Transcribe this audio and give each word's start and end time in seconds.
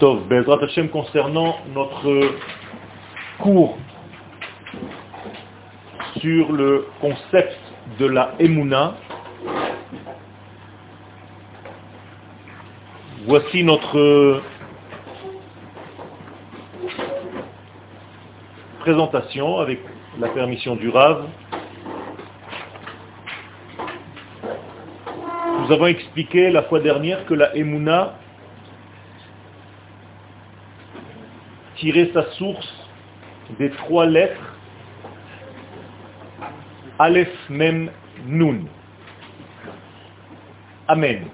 Tov, 0.00 0.26
Bezrat 0.28 0.64
Hashem 0.64 0.88
concernant 0.88 1.58
notre 1.74 2.32
cours 3.38 3.76
sur 6.16 6.52
le 6.52 6.86
concept 7.02 7.58
de 7.98 8.06
la 8.06 8.32
Emouna. 8.38 8.94
Voici 13.26 13.62
notre 13.62 14.40
présentation 18.80 19.58
avec 19.58 19.80
la 20.18 20.28
permission 20.28 20.76
du 20.76 20.88
Rav. 20.88 21.26
Nous 25.60 25.70
avons 25.70 25.88
expliqué 25.88 26.50
la 26.50 26.62
fois 26.62 26.80
dernière 26.80 27.26
que 27.26 27.34
la 27.34 27.54
Emouna 27.54 28.14
tirait 31.80 32.10
sa 32.12 32.30
source 32.32 32.72
des 33.58 33.70
trois 33.70 34.06
lettres 34.06 34.56
Aleph, 36.98 37.32
Mem, 37.48 37.90
Nun. 38.26 38.66
Amen. 40.86 41.28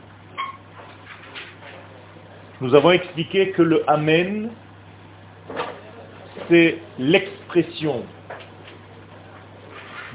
Nous 2.61 2.75
avons 2.75 2.93
expliqué 2.93 3.51
que 3.51 3.63
le 3.63 3.83
Amen, 3.91 4.51
c'est 6.49 6.79
l'expression 6.99 8.05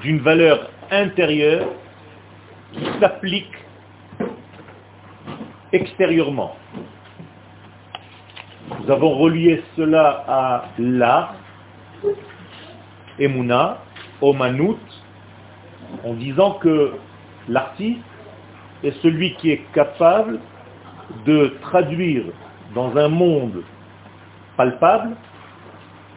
d'une 0.02 0.20
valeur 0.20 0.72
intérieure 0.90 1.68
qui 2.74 2.86
s'applique 3.00 3.52
extérieurement. 5.74 6.56
Nous 8.82 8.90
avons 8.90 9.16
relié 9.16 9.62
cela 9.78 10.24
à 10.28 10.66
la, 10.80 11.34
Emouna, 13.20 13.78
Omanut, 14.22 14.80
en 16.04 16.14
disant 16.16 16.54
que 16.54 16.94
l'artiste 17.48 18.00
est 18.84 19.00
celui 19.04 19.36
qui 19.36 19.52
est 19.52 19.62
capable 19.74 20.40
de 21.28 21.54
traduire 21.62 22.24
dans 22.74 22.98
un 22.98 23.08
monde 23.08 23.62
palpable 24.58 25.16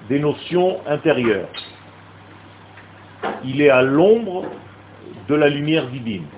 des 0.09 0.19
notions 0.19 0.79
intérieures. 0.87 1.49
Il 3.45 3.61
est 3.61 3.71
à 3.71 3.83
l'ombre 3.83 4.47
de 5.29 5.35
la 5.35 5.51
lumière 5.51 5.87
divine. 5.89 6.29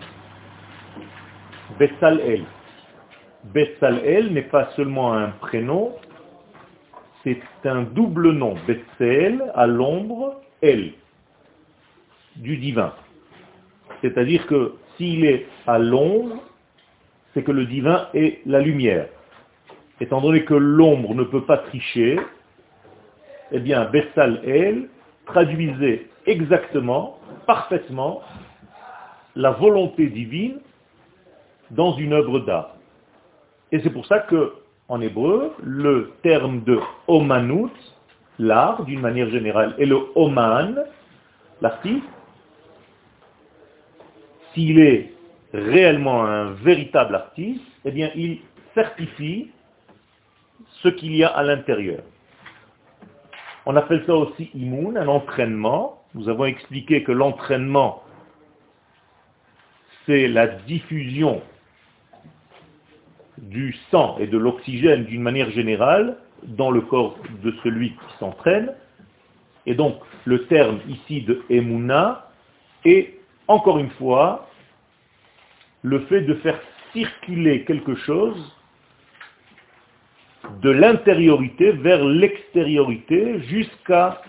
Betsalel. 1.78 2.42
Betsalel 3.44 4.32
n'est 4.32 4.42
pas 4.42 4.70
seulement 4.74 5.12
un 5.12 5.28
prénom, 5.28 5.92
c'est 7.26 7.68
un 7.68 7.82
double 7.82 8.30
nom. 8.32 8.54
Betsel, 8.66 9.50
à 9.54 9.66
l'ombre, 9.66 10.40
El, 10.62 10.92
du 12.36 12.56
divin. 12.56 12.92
C'est-à-dire 14.00 14.46
que 14.46 14.74
s'il 14.96 15.24
est 15.24 15.46
à 15.66 15.78
l'ombre, 15.78 16.36
c'est 17.34 17.42
que 17.42 17.52
le 17.52 17.66
divin 17.66 18.08
est 18.14 18.40
la 18.46 18.60
lumière. 18.60 19.08
Étant 20.00 20.20
donné 20.20 20.44
que 20.44 20.54
l'ombre 20.54 21.14
ne 21.14 21.24
peut 21.24 21.44
pas 21.44 21.58
tricher, 21.58 22.18
eh 23.50 23.58
bien, 23.58 23.86
Bessal 23.86 24.40
El 24.46 24.88
traduisait 25.26 26.06
exactement, 26.26 27.18
parfaitement, 27.46 28.22
la 29.34 29.50
volonté 29.50 30.06
divine 30.06 30.60
dans 31.70 31.92
une 31.94 32.12
œuvre 32.12 32.40
d'art. 32.40 32.76
Et 33.72 33.80
c'est 33.80 33.90
pour 33.90 34.06
ça 34.06 34.20
que, 34.20 34.54
en 34.88 35.00
hébreu, 35.00 35.54
le 35.62 36.12
terme 36.22 36.62
de 36.62 36.78
omanut, 37.08 37.72
l'art 38.38 38.84
d'une 38.84 39.00
manière 39.00 39.30
générale, 39.30 39.74
et 39.78 39.86
le 39.86 39.98
oman, 40.14 40.84
l'artiste, 41.60 42.04
s'il 44.54 44.78
est 44.78 45.12
réellement 45.52 46.24
un 46.24 46.52
véritable 46.52 47.14
artiste, 47.14 47.62
eh 47.84 47.90
bien, 47.90 48.10
il 48.14 48.40
certifie 48.74 49.50
ce 50.82 50.88
qu'il 50.88 51.16
y 51.16 51.24
a 51.24 51.28
à 51.28 51.42
l'intérieur. 51.42 52.02
On 53.64 53.74
appelle 53.74 54.04
ça 54.06 54.14
aussi 54.14 54.50
immun, 54.54 54.96
un 54.96 55.08
entraînement. 55.08 56.02
Nous 56.14 56.28
avons 56.28 56.44
expliqué 56.44 57.02
que 57.02 57.12
l'entraînement, 57.12 58.04
c'est 60.06 60.28
la 60.28 60.46
diffusion 60.46 61.42
du 63.38 63.76
sang 63.90 64.16
et 64.18 64.26
de 64.26 64.38
l'oxygène 64.38 65.04
d'une 65.04 65.22
manière 65.22 65.50
générale 65.50 66.16
dans 66.42 66.70
le 66.70 66.80
corps 66.80 67.18
de 67.42 67.54
celui 67.62 67.90
qui 67.90 68.18
s'entraîne. 68.18 68.72
Et 69.66 69.74
donc, 69.74 69.96
le 70.24 70.46
terme 70.46 70.80
ici 70.88 71.22
de 71.22 71.42
emuna 71.50 72.30
est 72.84 73.14
encore 73.48 73.78
une 73.78 73.90
fois, 73.90 74.48
le 75.82 76.00
fait 76.06 76.22
de 76.22 76.34
faire 76.34 76.58
circuler 76.92 77.64
quelque 77.64 77.94
chose 77.94 78.52
de 80.62 80.70
l'intériorité 80.70 81.72
vers 81.72 82.04
l'extériorité 82.04 83.40
jusqu'à, 83.42 84.22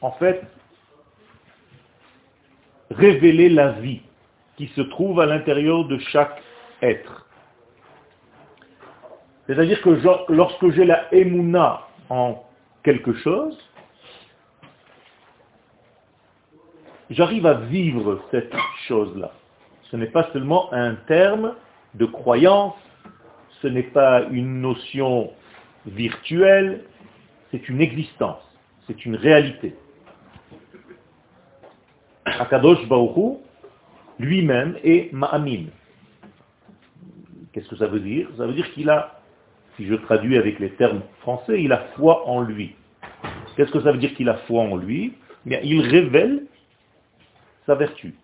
en 0.00 0.12
fait, 0.12 0.42
révéler 2.90 3.48
la 3.48 3.72
vie 3.72 4.00
qui 4.56 4.68
se 4.68 4.80
trouve 4.82 5.20
à 5.20 5.26
l'intérieur 5.26 5.84
de 5.86 5.98
chaque 5.98 6.42
être. 6.82 7.26
C'est-à-dire 9.50 9.82
que 9.82 9.90
lorsque 10.32 10.70
j'ai 10.70 10.84
la 10.84 11.12
émouna 11.12 11.80
en 12.08 12.44
quelque 12.84 13.12
chose, 13.14 13.58
j'arrive 17.10 17.46
à 17.46 17.54
vivre 17.54 18.22
cette 18.30 18.54
chose-là. 18.86 19.32
Ce 19.90 19.96
n'est 19.96 20.06
pas 20.06 20.30
seulement 20.32 20.72
un 20.72 20.94
terme 20.94 21.56
de 21.94 22.06
croyance, 22.06 22.76
ce 23.60 23.66
n'est 23.66 23.82
pas 23.82 24.22
une 24.30 24.60
notion 24.60 25.32
virtuelle, 25.84 26.84
c'est 27.50 27.68
une 27.68 27.80
existence, 27.80 28.44
c'est 28.86 29.04
une 29.04 29.16
réalité. 29.16 29.74
Akadosh 32.24 32.86
Baruch 32.86 33.38
lui-même 34.20 34.78
est 34.84 35.12
Ma'amin. 35.12 35.64
Qu'est-ce 37.52 37.68
que 37.68 37.74
ça 37.74 37.88
veut 37.88 37.98
dire? 37.98 38.28
Ça 38.38 38.46
veut 38.46 38.52
dire 38.52 38.72
qu'il 38.74 38.88
a, 38.90 39.19
si 39.76 39.86
je 39.86 39.94
traduis 39.94 40.36
avec 40.36 40.58
les 40.58 40.70
termes 40.70 41.02
français, 41.20 41.62
il 41.62 41.72
a 41.72 41.78
foi 41.96 42.26
en 42.28 42.40
lui. 42.40 42.74
Qu'est-ce 43.56 43.70
que 43.70 43.80
ça 43.80 43.92
veut 43.92 43.98
dire 43.98 44.14
qu'il 44.14 44.28
a 44.28 44.34
foi 44.46 44.62
en 44.62 44.76
lui? 44.76 45.14
Bien, 45.44 45.60
Il 45.62 45.80
révèle 45.82 46.42
sa 47.66 47.74
vertu. 47.74 48.14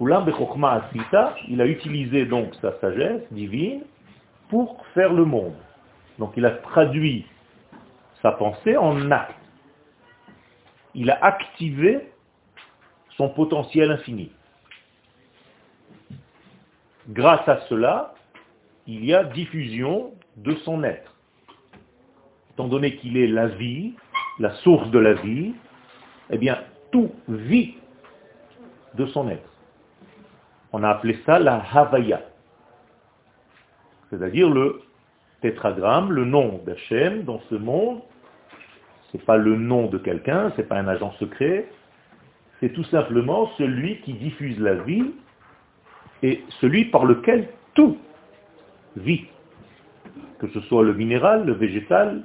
il 0.00 1.60
a 1.60 1.66
utilisé 1.66 2.26
donc 2.26 2.54
sa 2.60 2.78
sagesse 2.80 3.22
divine 3.30 3.82
pour 4.48 4.84
faire 4.94 5.12
le 5.12 5.24
monde. 5.24 5.54
Donc 6.18 6.32
il 6.36 6.44
a 6.44 6.50
traduit 6.50 7.26
sa 8.22 8.32
pensée 8.32 8.76
en 8.76 9.10
acte. 9.10 9.34
Il 10.94 11.10
a 11.10 11.24
activé 11.24 12.08
son 13.16 13.28
potentiel 13.28 13.90
infini. 13.90 14.30
Grâce 17.08 17.46
à 17.48 17.60
cela, 17.68 18.13
il 18.86 19.04
y 19.04 19.14
a 19.14 19.24
diffusion 19.24 20.12
de 20.36 20.54
son 20.56 20.82
être. 20.84 21.14
Étant 22.52 22.68
donné 22.68 22.96
qu'il 22.96 23.16
est 23.16 23.26
la 23.26 23.48
vie, 23.48 23.94
la 24.38 24.52
source 24.56 24.90
de 24.90 24.98
la 24.98 25.14
vie, 25.14 25.54
eh 26.30 26.38
bien, 26.38 26.58
tout 26.92 27.10
vit 27.28 27.74
de 28.94 29.06
son 29.06 29.28
être. 29.28 29.50
On 30.72 30.82
a 30.82 30.90
appelé 30.90 31.18
ça 31.24 31.38
la 31.38 31.62
Havaya, 31.72 32.22
c'est-à-dire 34.10 34.50
le 34.50 34.82
tétragramme, 35.40 36.12
le 36.12 36.24
nom 36.24 36.60
d'Hachem 36.64 37.24
dans 37.24 37.40
ce 37.50 37.54
monde. 37.54 38.00
Ce 39.10 39.16
n'est 39.16 39.22
pas 39.22 39.36
le 39.36 39.56
nom 39.56 39.86
de 39.86 39.98
quelqu'un, 39.98 40.50
ce 40.52 40.58
n'est 40.58 40.66
pas 40.66 40.78
un 40.78 40.88
agent 40.88 41.12
secret, 41.18 41.68
c'est 42.60 42.72
tout 42.72 42.84
simplement 42.84 43.50
celui 43.58 44.00
qui 44.00 44.14
diffuse 44.14 44.58
la 44.58 44.74
vie 44.74 45.04
et 46.22 46.42
celui 46.60 46.86
par 46.86 47.04
lequel 47.04 47.48
tout 47.74 47.98
vit, 48.96 49.26
que 50.38 50.48
ce 50.48 50.60
soit 50.62 50.82
le 50.82 50.94
minéral, 50.94 51.44
le 51.46 51.52
végétal, 51.52 52.22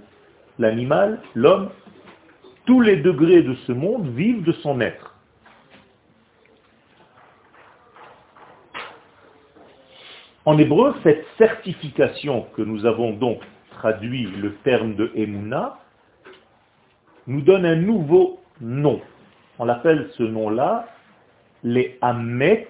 l'animal, 0.58 1.20
l'homme, 1.36 1.70
tous 2.66 2.82
les 2.82 2.98
degrés 2.98 3.42
de 3.42 3.56
ce 3.66 3.72
monde 3.72 4.08
vivent 4.10 4.44
de 4.44 4.52
son 4.52 4.80
être. 4.82 5.16
En 10.46 10.58
hébreu, 10.58 10.96
cette 11.04 11.26
certification 11.38 12.48
que 12.56 12.62
nous 12.62 12.86
avons 12.86 13.14
donc 13.14 13.42
traduit 13.72 14.24
le 14.26 14.56
terme 14.64 14.96
de 14.96 15.12
Emouna, 15.16 15.78
nous 17.28 17.42
donne 17.42 17.66
un 17.66 17.76
nouveau 17.76 18.40
nom. 18.60 19.02
On 19.60 19.66
l'appelle 19.66 20.10
ce 20.18 20.24
nom-là 20.24 20.88
les 21.64 21.98
Hamet, 22.02 22.68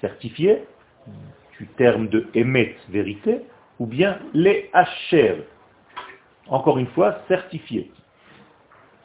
certifiés, 0.00 0.64
du 1.58 1.66
terme 1.68 2.08
de 2.08 2.26
Emet, 2.34 2.76
vérité, 2.88 3.42
ou 3.78 3.86
bien 3.86 4.18
les 4.34 4.70
hacher, 4.72 5.44
encore 6.48 6.78
une 6.78 6.86
fois, 6.88 7.18
certifiés. 7.28 7.90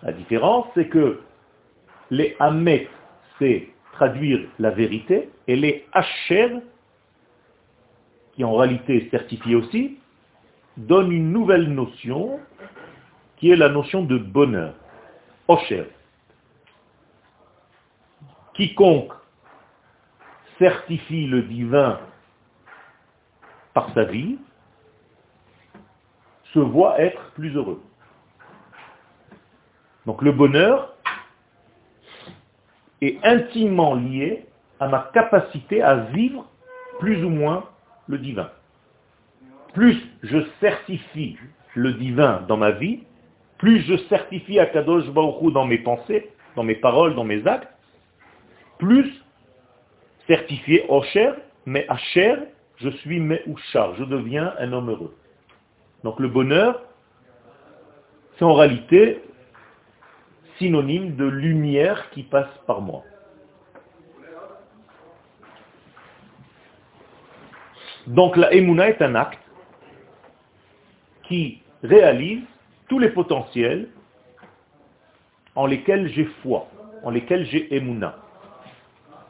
La 0.03 0.11
différence, 0.11 0.65
c'est 0.73 0.87
que 0.87 1.21
les 2.09 2.35
hamet, 2.39 2.87
c'est 3.39 3.67
traduire 3.93 4.47
la 4.59 4.71
vérité, 4.71 5.29
et 5.47 5.55
les 5.55 5.85
hacher, 5.93 6.57
qui 8.33 8.43
en 8.43 8.55
réalité 8.55 9.07
certifié 9.11 9.55
aussi, 9.55 9.97
donne 10.77 11.11
une 11.11 11.31
nouvelle 11.31 11.69
notion 11.73 12.39
qui 13.37 13.51
est 13.51 13.55
la 13.55 13.69
notion 13.69 14.03
de 14.03 14.17
bonheur. 14.17 14.73
Osher. 15.47 15.85
Quiconque 18.53 19.13
certifie 20.59 21.25
le 21.25 21.41
divin 21.41 21.99
par 23.73 23.93
sa 23.93 24.03
vie 24.03 24.37
se 26.53 26.59
voit 26.59 26.99
être 26.99 27.31
plus 27.31 27.55
heureux. 27.55 27.81
Donc 30.05 30.21
le 30.21 30.31
bonheur 30.31 30.95
est 33.01 33.23
intimement 33.23 33.95
lié 33.95 34.45
à 34.79 34.87
ma 34.87 35.09
capacité 35.13 35.81
à 35.81 35.95
vivre 35.95 36.45
plus 36.99 37.23
ou 37.23 37.29
moins 37.29 37.65
le 38.07 38.17
divin. 38.17 38.49
Plus 39.73 39.97
je 40.23 40.39
certifie 40.59 41.37
le 41.75 41.93
divin 41.93 42.43
dans 42.47 42.57
ma 42.57 42.71
vie, 42.71 43.03
plus 43.57 43.81
je 43.81 43.95
certifie 44.09 44.59
Akadosh 44.59 45.07
Baruch 45.09 45.53
dans 45.53 45.65
mes 45.65 45.77
pensées, 45.77 46.31
dans 46.55 46.63
mes 46.63 46.75
paroles, 46.75 47.15
dans 47.15 47.23
mes 47.23 47.47
actes, 47.47 47.69
plus 48.79 49.09
certifié 50.27 50.85
Osher, 50.89 51.33
mais 51.65 51.85
Asher, 51.87 52.35
je 52.81 52.89
suis 52.89 53.19
Me'ushar, 53.19 53.95
je 53.95 54.03
deviens 54.03 54.53
un 54.59 54.73
homme 54.73 54.89
heureux. 54.89 55.15
Donc 56.03 56.19
le 56.19 56.27
bonheur, 56.27 56.81
c'est 58.37 58.45
en 58.45 58.53
réalité 58.53 59.21
synonyme 60.57 61.15
de 61.15 61.25
lumière 61.25 62.09
qui 62.11 62.23
passe 62.23 62.49
par 62.65 62.81
moi. 62.81 63.03
Donc 68.07 68.35
la 68.35 68.51
Emouna 68.53 68.89
est 68.89 69.01
un 69.01 69.15
acte 69.15 69.39
qui 71.23 71.61
réalise 71.83 72.43
tous 72.89 72.99
les 72.99 73.09
potentiels 73.09 73.89
en 75.55 75.65
lesquels 75.65 76.07
j'ai 76.09 76.25
foi, 76.41 76.67
en 77.03 77.11
lesquels 77.11 77.45
j'ai 77.45 77.73
Emouna. 77.75 78.20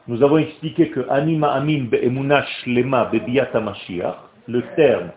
Nous 0.08 0.20
avons 0.24 0.38
expliqué 0.38 0.90
que 0.90 1.08
Anima 1.08 1.52
Amin 1.52 1.84
Be'emuna 1.84 2.44
Shlema 2.44 3.04
Be'biyata 3.04 3.60
Mashiach, 3.60 4.16
le 4.48 4.62
terme, 4.74 5.10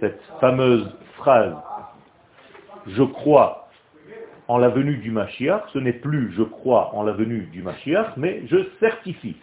cette 0.00 0.22
fameuse 0.40 0.90
phrase, 1.16 1.54
je 2.86 3.02
crois 3.02 3.68
en 4.48 4.56
la 4.56 4.70
venue 4.70 4.96
du 4.96 5.10
Mashiach, 5.10 5.64
ce 5.74 5.78
n'est 5.78 5.92
plus 5.92 6.32
je 6.32 6.42
crois 6.42 6.94
en 6.94 7.02
la 7.02 7.12
venue 7.12 7.42
du 7.52 7.62
Mashiach, 7.62 8.16
mais 8.16 8.42
je 8.46 8.66
certifie 8.80 9.36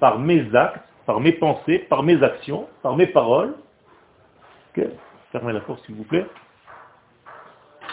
par 0.00 0.18
mes 0.18 0.52
actes, 0.52 0.82
par 1.06 1.20
mes 1.20 1.32
pensées, 1.32 1.78
par 1.88 2.02
mes 2.02 2.20
actions, 2.24 2.66
par 2.82 2.96
mes 2.96 3.06
paroles. 3.06 3.54
Fermez 5.30 5.52
la 5.52 5.60
porte 5.60 5.84
s'il 5.86 5.94
vous 5.94 6.04
plaît. 6.04 6.26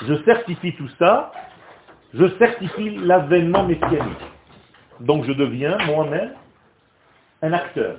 Je 0.07 0.15
certifie 0.23 0.73
tout 0.75 0.89
ça, 0.97 1.31
je 2.15 2.27
certifie 2.39 2.97
l'avènement 2.97 3.63
messianique. 3.63 4.38
Donc 4.99 5.25
je 5.25 5.31
deviens 5.31 5.77
moi-même 5.85 6.33
un 7.41 7.53
acteur. 7.53 7.97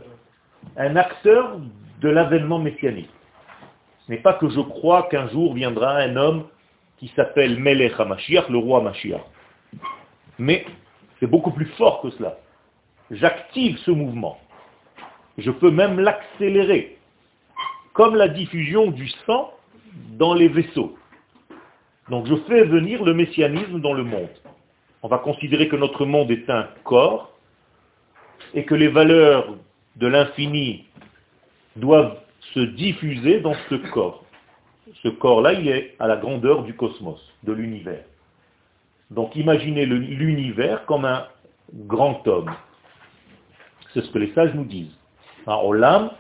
Un 0.76 0.97
acteur 0.97 1.58
de 2.00 2.08
l'avènement 2.08 2.58
messianique. 2.58 3.11
Ce 4.06 4.12
n'est 4.12 4.19
pas 4.19 4.35
que 4.35 4.49
je 4.49 4.61
crois 4.61 5.05
qu'un 5.05 5.29
jour 5.29 5.55
viendra 5.55 5.97
un 5.97 6.17
homme 6.17 6.47
qui 6.99 7.08
s'appelle 7.17 7.58
Melech 7.58 7.99
HaMashiach, 7.99 8.49
le 8.50 8.58
roi 8.58 8.82
Mashiach. 8.82 9.23
Mais 10.38 10.67
c'est 11.19 11.26
beaucoup 11.26 11.50
plus 11.50 11.67
fort 11.79 12.02
que 12.02 12.11
cela. 12.11 12.37
J'active 13.11 13.79
ce 13.79 13.91
mouvement. 13.91 14.38
Je 15.38 15.50
peux 15.50 15.70
même 15.70 15.99
l'accélérer, 15.99 16.99
comme 17.94 18.14
la 18.14 18.29
diffusion 18.29 18.91
du 18.91 19.08
sang 19.26 19.52
dans 20.19 20.35
les 20.35 20.49
vaisseaux. 20.49 20.97
Donc 22.11 22.26
je 22.26 22.35
fais 22.49 22.64
venir 22.64 23.02
le 23.05 23.14
messianisme 23.14 23.81
dans 23.81 23.94
le 23.94 24.05
monde. 24.05 24.29
On 25.02 25.08
va 25.08 25.19
considérer 25.19 25.69
que 25.69 25.76
notre 25.76 26.05
monde 26.05 26.31
est 26.31 26.49
un 26.50 26.69
corps 26.85 27.32
et 28.55 28.64
que 28.64 28.75
les 28.75 28.88
valeurs 28.88 29.56
de 29.97 30.06
l'infini 30.06 30.87
doivent 31.76 32.19
se 32.55 32.61
diffuser 32.61 33.41
dans 33.41 33.55
ce 33.69 33.76
corps. 33.93 34.25
Ce 35.02 35.08
corps-là, 35.08 35.55
il 35.55 35.69
est 35.69 35.94
à 35.99 36.06
la 36.06 36.17
grandeur 36.17 36.64
du 36.64 36.75
cosmos, 36.75 37.20
de 37.44 37.52
l'univers. 37.52 38.05
Donc 39.11 39.35
imaginez 39.37 39.87
l'univers 39.87 40.85
comme 40.87 41.05
un 41.05 41.26
grand 41.73 42.26
homme. 42.26 42.50
C'est 43.93 44.02
ce 44.02 44.11
que 44.11 44.19
les 44.19 44.32
sages 44.35 44.55
nous 44.55 44.64
disent. 44.64 44.97
Un 45.47 45.56
Olam, 45.56 46.11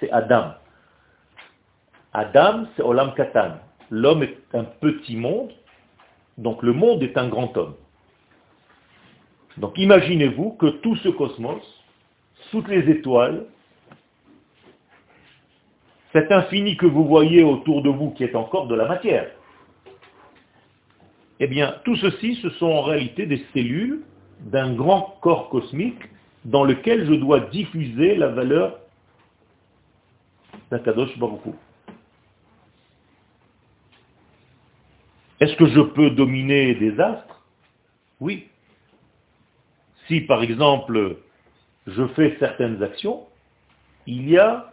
c'est 0.00 0.10
Adam. 0.10 0.54
Adam, 2.12 2.66
c'est 2.76 2.82
Olam 2.82 3.14
Katan. 3.14 3.56
L'homme 3.90 4.22
est 4.22 4.38
un 4.54 4.64
petit 4.64 5.16
monde, 5.16 5.52
donc 6.38 6.62
le 6.62 6.72
monde 6.72 7.02
est 7.02 7.16
un 7.16 7.28
grand 7.28 7.56
homme. 7.56 7.74
Donc 9.58 9.76
imaginez-vous 9.78 10.52
que 10.52 10.66
tout 10.66 10.96
ce 10.96 11.08
cosmos, 11.08 11.62
toutes 12.50 12.68
les 12.68 12.90
étoiles, 12.90 13.46
cet 16.12 16.30
infini 16.30 16.76
que 16.76 16.86
vous 16.86 17.06
voyez 17.06 17.42
autour 17.42 17.82
de 17.82 17.88
vous 17.90 18.10
qui 18.10 18.24
est 18.24 18.34
encore 18.34 18.66
de 18.66 18.74
la 18.74 18.86
matière, 18.86 19.30
eh 21.40 21.46
bien, 21.46 21.76
tout 21.84 21.96
ceci, 21.96 22.36
ce 22.36 22.50
sont 22.50 22.66
en 22.66 22.82
réalité 22.82 23.26
des 23.26 23.44
cellules 23.52 24.04
d'un 24.40 24.74
grand 24.74 25.18
corps 25.20 25.48
cosmique 25.48 26.02
dans 26.44 26.64
lequel 26.64 27.06
je 27.06 27.14
dois 27.14 27.40
diffuser 27.40 28.14
la 28.14 28.28
valeur 28.28 28.78
d'Akadosh 30.70 31.18
Baruch 31.18 31.40
Est-ce 35.40 35.56
que 35.56 35.66
je 35.66 35.80
peux 35.80 36.10
dominer 36.10 36.76
des 36.76 37.00
astres? 37.00 37.42
Oui. 38.20 38.46
Si 40.08 40.20
par 40.22 40.42
exemple 40.42 41.16
je 41.86 42.06
fais 42.08 42.36
certaines 42.38 42.82
actions, 42.82 43.26
il 44.06 44.28
y 44.28 44.38
a 44.38 44.72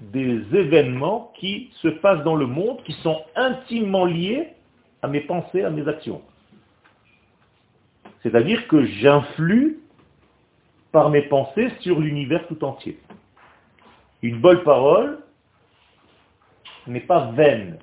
des 0.00 0.42
événements 0.52 1.32
qui 1.38 1.70
se 1.82 1.88
passent 1.88 2.22
dans 2.24 2.36
le 2.36 2.46
monde 2.46 2.82
qui 2.84 2.92
sont 2.94 3.20
intimement 3.34 4.04
liés 4.04 4.48
à 5.02 5.08
mes 5.08 5.20
pensées, 5.20 5.62
à 5.62 5.70
mes 5.70 5.86
actions. 5.88 6.22
C'est-à-dire 8.22 8.66
que 8.68 8.84
j'influe 8.84 9.80
par 10.92 11.10
mes 11.10 11.22
pensées 11.22 11.70
sur 11.80 12.00
l'univers 12.00 12.46
tout 12.48 12.62
entier. 12.64 12.98
Une 14.22 14.40
bonne 14.40 14.62
parole 14.64 15.20
n'est 16.86 17.00
pas 17.00 17.30
vaine. 17.32 17.78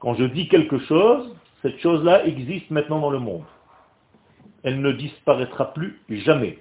Quand 0.00 0.14
je 0.14 0.24
dis 0.24 0.48
quelque 0.48 0.78
chose, 0.78 1.36
cette 1.64 1.80
chose-là 1.80 2.26
existe 2.26 2.70
maintenant 2.70 3.00
dans 3.00 3.10
le 3.10 3.18
monde. 3.18 3.46
Elle 4.64 4.82
ne 4.82 4.92
disparaîtra 4.92 5.72
plus 5.72 5.98
jamais. 6.10 6.58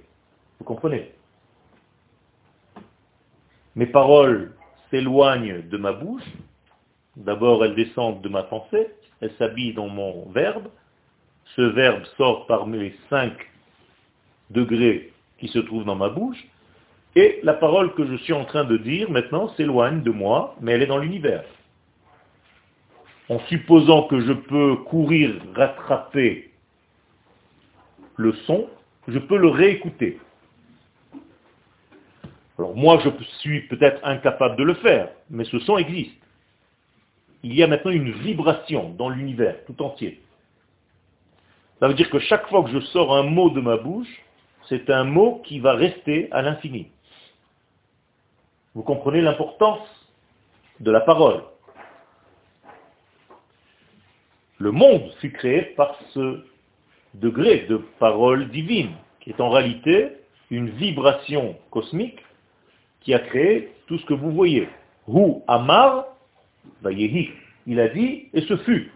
Vous 0.57 0.63
comprenez? 0.63 1.11
Mes 3.75 3.87
paroles 3.87 4.53
s'éloignent 4.89 5.61
de 5.69 5.77
ma 5.77 5.91
bouche. 5.91 6.23
D'abord, 7.17 7.65
elles 7.65 7.75
descendent 7.75 8.21
de 8.21 8.29
ma 8.29 8.43
pensée. 8.43 8.87
Elles 9.19 9.33
s'habillent 9.37 9.73
dans 9.73 9.89
mon 9.89 10.29
verbe. 10.29 10.69
Ce 11.57 11.61
verbe 11.61 12.05
sort 12.15 12.47
par 12.47 12.65
mes 12.65 12.95
cinq 13.09 13.33
degrés 14.51 15.11
qui 15.37 15.49
se 15.49 15.59
trouvent 15.59 15.83
dans 15.83 15.95
ma 15.95 16.07
bouche. 16.07 16.47
Et 17.17 17.41
la 17.43 17.55
parole 17.55 17.93
que 17.93 18.07
je 18.07 18.15
suis 18.23 18.31
en 18.31 18.45
train 18.45 18.63
de 18.63 18.77
dire 18.77 19.11
maintenant 19.11 19.49
s'éloigne 19.55 20.01
de 20.01 20.11
moi, 20.11 20.55
mais 20.61 20.71
elle 20.71 20.81
est 20.81 20.87
dans 20.87 20.97
l'univers 20.97 21.43
en 23.29 23.39
supposant 23.47 24.03
que 24.03 24.19
je 24.19 24.33
peux 24.33 24.75
courir, 24.77 25.41
rattraper 25.55 26.51
le 28.17 28.33
son, 28.45 28.67
je 29.07 29.19
peux 29.19 29.37
le 29.37 29.49
réécouter. 29.49 30.19
Alors 32.57 32.75
moi, 32.75 32.99
je 33.03 33.09
suis 33.39 33.61
peut-être 33.67 33.99
incapable 34.05 34.55
de 34.57 34.63
le 34.63 34.75
faire, 34.75 35.09
mais 35.29 35.45
ce 35.45 35.59
son 35.59 35.77
existe. 35.77 36.15
Il 37.43 37.53
y 37.53 37.63
a 37.63 37.67
maintenant 37.67 37.91
une 37.91 38.11
vibration 38.11 38.89
dans 38.91 39.09
l'univers 39.09 39.55
tout 39.65 39.81
entier. 39.81 40.21
Ça 41.79 41.87
veut 41.87 41.95
dire 41.95 42.09
que 42.09 42.19
chaque 42.19 42.47
fois 42.47 42.63
que 42.63 42.69
je 42.69 42.79
sors 42.79 43.15
un 43.15 43.23
mot 43.23 43.49
de 43.49 43.59
ma 43.59 43.77
bouche, 43.77 44.21
c'est 44.69 44.89
un 44.89 45.03
mot 45.03 45.41
qui 45.43 45.59
va 45.59 45.73
rester 45.73 46.29
à 46.31 46.41
l'infini. 46.41 46.87
Vous 48.75 48.83
comprenez 48.83 49.21
l'importance 49.21 49.85
de 50.79 50.91
la 50.91 51.01
parole. 51.01 51.43
Le 54.63 54.71
monde 54.71 55.11
fut 55.19 55.33
créé 55.33 55.73
par 55.75 55.99
ce 56.13 56.39
degré 57.15 57.65
de 57.67 57.81
parole 57.99 58.49
divine, 58.49 58.91
qui 59.19 59.31
est 59.31 59.41
en 59.41 59.49
réalité 59.49 60.07
une 60.51 60.69
vibration 60.69 61.57
cosmique 61.69 62.19
qui 63.01 63.13
a 63.13 63.19
créé 63.19 63.73
tout 63.87 63.97
ce 63.97 64.05
que 64.05 64.13
vous 64.13 64.31
voyez. 64.31 64.69
Hu 65.09 65.33
Amar, 65.49 66.05
Vayehi. 66.81 67.31
Il 67.67 67.77
a 67.81 67.89
dit, 67.89 68.29
et 68.33 68.39
ce 68.43 68.55
fut. 68.55 68.89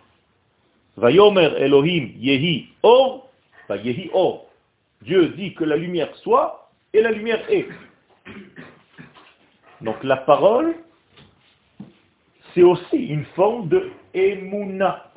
Vayomer 0.96 1.50
Elohim 1.58 2.12
Yehi 2.18 2.70
Or, 2.82 3.30
Vayehi 3.68 4.10
Or. 4.14 4.46
Dieu 5.02 5.34
dit 5.36 5.54
que 5.54 5.66
la 5.66 5.76
lumière 5.76 6.16
soit, 6.24 6.72
et 6.94 7.02
la 7.02 7.12
lumière 7.12 7.44
est. 7.52 7.68
Donc 9.82 10.02
la 10.06 10.16
parole, 10.16 10.76
c'est 12.54 12.64
aussi 12.64 13.08
une 13.08 13.26
forme 13.36 13.68
de 13.68 13.92
emuna. 14.14 15.12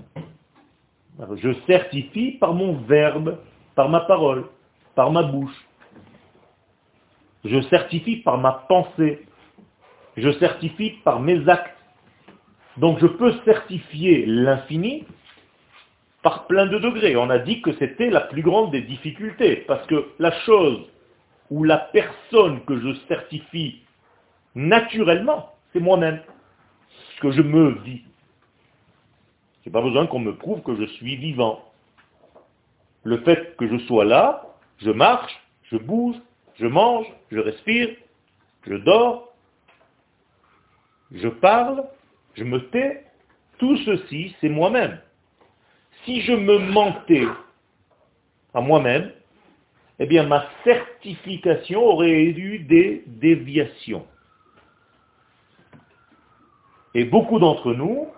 Je 1.37 1.53
certifie 1.67 2.33
par 2.33 2.55
mon 2.55 2.75
verbe, 2.75 3.39
par 3.75 3.89
ma 3.89 4.01
parole, 4.01 4.47
par 4.95 5.11
ma 5.11 5.23
bouche. 5.23 5.55
Je 7.45 7.61
certifie 7.63 8.17
par 8.17 8.39
ma 8.39 8.53
pensée. 8.69 9.27
Je 10.17 10.31
certifie 10.39 10.91
par 11.05 11.21
mes 11.21 11.49
actes. 11.49 11.77
Donc 12.77 12.99
je 13.01 13.07
peux 13.07 13.33
certifier 13.45 14.25
l'infini 14.27 15.05
par 16.23 16.47
plein 16.47 16.67
de 16.67 16.79
degrés. 16.79 17.17
On 17.17 17.31
a 17.31 17.39
dit 17.39 17.63
que 17.63 17.73
c'était 17.79 18.11
la 18.11 18.21
plus 18.21 18.43
grande 18.43 18.71
des 18.71 18.83
difficultés, 18.83 19.57
parce 19.67 19.87
que 19.87 20.09
la 20.19 20.33
chose 20.43 20.87
ou 21.51 21.65
la 21.65 21.79
personne 21.79 22.65
que 22.65 22.79
je 22.79 22.95
certifie 23.09 23.83
naturellement, 24.55 25.55
c'est 25.73 25.81
moi-même, 25.81 26.21
ce 27.17 27.21
que 27.21 27.33
je 27.33 27.43
me 27.43 27.71
vis. 27.83 28.03
Je 29.63 29.69
n'ai 29.69 29.73
pas 29.73 29.83
besoin 29.83 30.07
qu'on 30.07 30.21
me 30.21 30.37
prouve 30.37 30.63
que 30.63 30.77
je 30.77 30.85
suis 30.85 31.17
vivant. 31.17 31.65
Le 33.05 33.19
fait 33.19 33.57
que 33.57 33.69
je 33.69 33.79
sois 33.87 34.05
là, 34.05 34.47
je 34.79 34.91
marche, 34.91 35.39
je 35.65 35.77
bouge, 35.77 36.17
je 36.55 36.67
mange, 36.67 37.07
je 37.31 37.39
respire, 37.39 37.89
je 38.67 38.75
dors, 38.75 39.33
je 41.13 41.29
parle, 41.29 41.85
je 42.35 42.45
me 42.45 42.59
tais, 42.71 43.05
tout 43.59 43.77
ceci, 43.79 44.35
c'est 44.41 44.49
moi-même. 44.49 44.99
Si 46.05 46.23
je 46.23 46.33
me 46.33 46.59
mentais 46.59 47.27
à 48.55 48.61
moi-même, 48.61 49.13
eh 49.99 50.07
bien 50.07 50.27
ma 50.27 50.47
certification 50.65 51.83
aurait 51.83 52.11
eu 52.11 52.61
des 52.61 53.05
déviations. 53.07 54.07
Et 56.95 57.05
beaucoup 57.05 57.39
d'entre 57.39 57.75
nous 57.75 58.09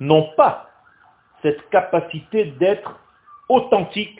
n'ont 0.00 0.30
pas 0.36 0.70
cette 1.42 1.68
capacité 1.70 2.46
d'être 2.52 2.98
authentique, 3.48 4.18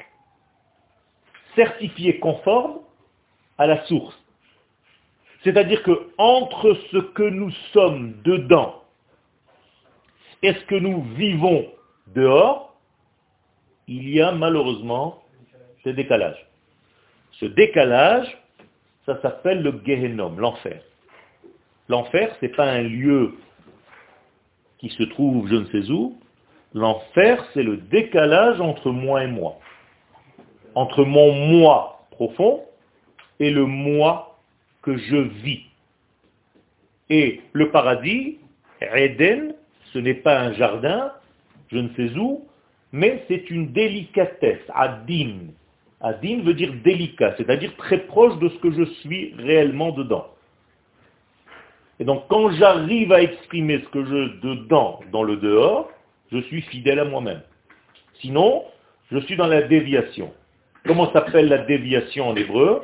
certifié 1.55 2.19
conforme 2.19 2.81
à 3.59 3.67
la 3.67 3.85
source. 3.87 4.17
C'est-à-dire 5.43 5.83
que 5.83 6.11
entre 6.19 6.75
ce 6.91 6.99
que 6.99 7.23
nous 7.23 7.51
sommes 7.73 8.21
dedans 8.23 8.83
et 10.43 10.53
ce 10.53 10.65
que 10.65 10.75
nous 10.75 11.03
vivons 11.15 11.67
dehors, 12.09 12.77
il 13.87 14.09
y 14.09 14.21
a 14.21 14.33
malheureusement 14.33 15.23
ce 15.85 15.91
décalage. 15.91 16.47
Ce 17.33 17.47
décalage, 17.47 18.27
ça 19.05 19.21
s'appelle 19.23 19.63
le 19.63 19.81
Gehenom, 19.85 20.37
l'enfer. 20.37 20.83
L'enfer, 21.89 22.35
ce 22.41 22.47
n'est 22.47 22.53
pas 22.53 22.65
un 22.65 22.83
lieu 22.83 23.35
qui 24.79 24.91
se 24.91 25.03
trouve 25.05 25.49
je 25.49 25.57
ne 25.57 25.65
sais 25.67 25.91
où. 25.91 26.19
L'enfer, 26.75 27.45
c'est 27.55 27.63
le 27.63 27.79
décalage 27.79 28.61
entre 28.61 28.91
moi 28.91 29.25
et 29.25 29.29
moi. 29.29 29.59
Entre 30.75 31.05
mon 31.05 31.33
moi 31.33 32.07
profond 32.11 32.63
et 33.41 33.51
le 33.51 33.65
moi 33.67 34.39
que 34.83 34.97
je 34.97 35.17
vis. 35.17 35.63
Et 37.09 37.41
le 37.53 37.71
paradis, 37.71 38.39
Eden, 38.81 39.55
ce 39.93 39.99
n'est 39.99 40.15
pas 40.15 40.41
un 40.41 40.53
jardin, 40.53 41.13
je 41.69 41.79
ne 41.79 41.89
sais 41.95 42.17
où, 42.19 42.45
mais 42.93 43.25
c'est 43.29 43.51
une 43.51 43.73
délicatesse, 43.73 44.63
adin. 44.75 45.39
Adin 46.01 46.43
veut 46.43 46.55
dire 46.55 46.73
délicat, 46.85 47.35
c'est-à-dire 47.37 47.75
très 47.77 48.07
proche 48.07 48.39
de 48.39 48.49
ce 48.49 48.59
que 48.59 48.71
je 48.73 48.85
suis 49.01 49.35
réellement 49.39 49.93
dedans. 49.93 50.27
Et 51.99 52.05
donc 52.05 52.25
quand 52.29 52.51
j'arrive 52.51 53.13
à 53.13 53.23
exprimer 53.23 53.81
ce 53.81 53.89
que 53.89 54.05
je 54.05 54.41
dedans 54.41 55.01
dans 55.13 55.23
le 55.23 55.37
dehors, 55.37 55.91
je 56.33 56.39
suis 56.39 56.63
fidèle 56.63 56.99
à 56.99 57.05
moi-même. 57.05 57.43
Sinon, 58.21 58.65
je 59.11 59.19
suis 59.19 59.37
dans 59.37 59.47
la 59.47 59.63
déviation. 59.63 60.33
Comment 60.85 61.13
s'appelle 61.13 61.49
la 61.49 61.59
déviation 61.59 62.29
en 62.29 62.37
hébreu? 62.37 62.83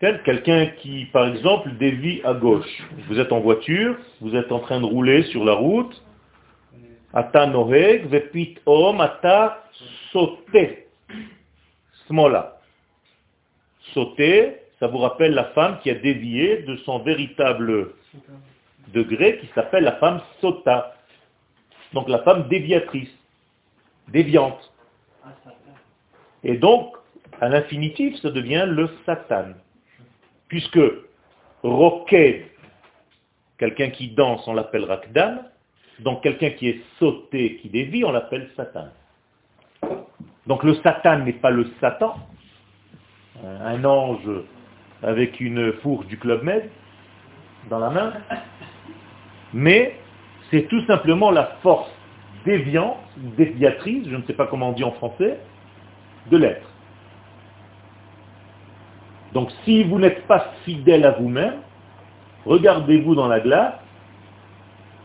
Quelqu'un 0.00 0.66
qui, 0.66 1.06
par 1.06 1.26
exemple, 1.26 1.72
dévie 1.76 2.20
à 2.22 2.32
gauche. 2.32 2.84
Vous 3.08 3.18
êtes 3.18 3.32
en 3.32 3.40
voiture, 3.40 3.96
vous 4.20 4.36
êtes 4.36 4.52
en 4.52 4.60
train 4.60 4.80
de 4.80 4.84
rouler 4.84 5.24
sur 5.24 5.44
la 5.44 5.54
route, 5.54 6.00
Ata 7.12 7.46
noheg 7.46 8.06
vepit 8.10 8.58
om 8.66 9.00
ata. 9.00 9.64
Smola. 12.06 12.60
Sauté, 13.92 14.57
ça 14.80 14.86
vous 14.86 14.98
rappelle 14.98 15.34
la 15.34 15.44
femme 15.46 15.78
qui 15.80 15.90
a 15.90 15.94
dévié 15.94 16.62
de 16.62 16.76
son 16.78 17.00
véritable 17.00 17.90
degré 18.92 19.38
qui 19.38 19.48
s'appelle 19.54 19.84
la 19.84 19.96
femme 19.96 20.20
sota. 20.40 20.94
Donc 21.92 22.08
la 22.08 22.20
femme 22.20 22.48
déviatrice, 22.48 23.10
déviante. 24.08 24.72
Et 26.44 26.56
donc, 26.56 26.94
à 27.40 27.48
l'infinitif, 27.48 28.16
ça 28.20 28.30
devient 28.30 28.66
le 28.68 28.88
satan. 29.04 29.54
Puisque 30.48 30.80
roquet, 31.62 32.50
quelqu'un 33.58 33.90
qui 33.90 34.08
danse, 34.10 34.46
on 34.46 34.54
l'appelle 34.54 34.84
rakdan, 34.84 35.38
donc 36.00 36.22
quelqu'un 36.22 36.50
qui 36.50 36.68
est 36.68 36.80
sauté, 36.98 37.56
qui 37.56 37.68
dévie, 37.68 38.04
on 38.04 38.12
l'appelle 38.12 38.48
Satan. 38.56 38.88
Donc 40.46 40.62
le 40.62 40.74
Satan 40.76 41.18
n'est 41.20 41.32
pas 41.32 41.50
le 41.50 41.66
Satan, 41.80 42.16
un 43.44 43.84
ange 43.84 44.30
avec 45.02 45.40
une 45.40 45.72
fourche 45.74 46.06
du 46.06 46.18
Club 46.18 46.42
Med 46.42 46.68
dans 47.70 47.78
la 47.78 47.90
main, 47.90 48.12
mais 49.52 49.96
c'est 50.50 50.68
tout 50.68 50.84
simplement 50.86 51.30
la 51.30 51.44
force 51.62 51.90
déviante, 52.44 52.98
déviatrice, 53.36 54.08
je 54.08 54.16
ne 54.16 54.22
sais 54.22 54.32
pas 54.32 54.46
comment 54.46 54.70
on 54.70 54.72
dit 54.72 54.84
en 54.84 54.92
français, 54.92 55.38
de 56.30 56.36
l'être. 56.36 56.68
Donc 59.34 59.50
si 59.64 59.84
vous 59.84 59.98
n'êtes 59.98 60.26
pas 60.26 60.52
fidèle 60.64 61.04
à 61.04 61.12
vous-même, 61.12 61.56
regardez-vous 62.46 63.14
dans 63.14 63.28
la 63.28 63.40
glace 63.40 63.74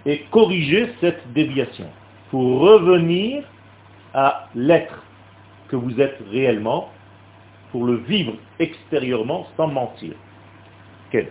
et 0.05 0.21
corriger 0.31 0.93
cette 1.01 1.33
déviation 1.33 1.87
pour 2.29 2.61
revenir 2.61 3.43
à 4.13 4.47
l'être 4.55 5.03
que 5.67 5.75
vous 5.75 5.99
êtes 5.99 6.17
réellement, 6.31 6.89
pour 7.73 7.85
le 7.85 7.95
vivre 7.95 8.35
extérieurement 8.59 9.47
sans 9.57 9.67
mentir. 9.67 10.13
Quel 11.11 11.27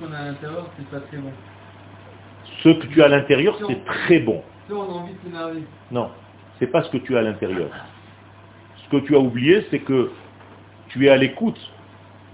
qu'on 0.00 0.12
a 0.12 0.16
à 0.16 0.24
l'intérieur, 0.24 0.68
c'est 0.76 0.90
pas 0.90 1.00
très 1.00 1.18
bon. 1.18 1.32
Ce 2.62 2.68
que 2.70 2.86
tu 2.88 3.02
as 3.02 3.06
à 3.06 3.08
l'intérieur, 3.08 3.56
c'est 3.68 3.84
très 3.84 4.18
bon. 4.18 4.42
Si 4.66 4.72
on 4.72 4.82
a 4.82 4.86
envie 4.86 5.12
de 5.12 5.18
s'énerver. 5.22 5.62
Non, 5.92 6.10
c'est 6.58 6.66
pas 6.66 6.82
ce 6.82 6.90
que 6.90 6.96
tu 6.96 7.16
as 7.16 7.20
à 7.20 7.22
l'intérieur. 7.22 7.70
Ce 8.76 8.88
que 8.90 8.96
tu 9.06 9.14
as 9.14 9.20
oublié, 9.20 9.64
c'est 9.70 9.78
que 9.78 10.10
tu 10.88 11.06
es 11.06 11.08
à 11.08 11.16
l'écoute 11.16 11.60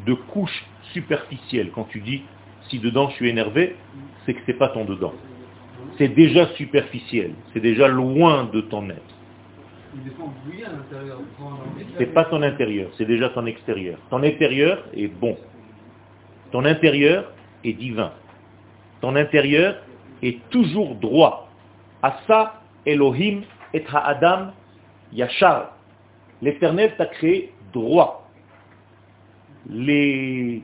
de 0.07 0.15
couches 0.15 0.65
superficielles 0.93 1.73
quand 1.75 1.85
tu 1.85 2.01
dis 2.01 2.23
si 2.71 2.79
dedans 2.79 3.11
je 3.11 3.17
suis 3.17 3.29
énervé, 3.29 3.77
c'est 4.25 4.33
que 4.33 4.41
ce 4.47 4.53
n'est 4.53 4.59
pas 4.59 4.69
ton 4.69 4.87
dedans. 4.87 5.13
C'est 5.99 6.09
déjà 6.09 6.47
superficiel, 6.55 7.35
c'est 7.53 7.61
déjà 7.61 7.87
loin 7.89 8.45
de 8.45 8.63
ton 8.63 8.89
être. 8.89 9.14
C'est 11.99 12.13
pas 12.13 12.25
ton 12.25 12.43
intérieur, 12.43 12.91
c'est 12.97 13.05
déjà 13.05 13.29
ton 13.31 13.47
extérieur. 13.47 13.99
Ton 14.11 14.23
intérieur 14.23 14.85
est 14.95 15.09
bon. 15.09 15.37
Ton 16.51 16.65
intérieur 16.65 17.33
est 17.63 17.73
divin. 17.73 18.13
Ton 19.01 19.17
intérieur 19.17 19.77
est 20.23 20.39
toujours 20.51 20.95
droit. 20.97 21.49
Asa 22.03 22.61
Elohim 22.87 23.43
et 23.73 23.85
Ha'adam 23.93 24.53
Yachar. 25.13 25.73
L'éternel 26.43 26.95
t'a 26.97 27.07
créé 27.07 27.53
droit. 27.73 28.29
Les 29.69 30.63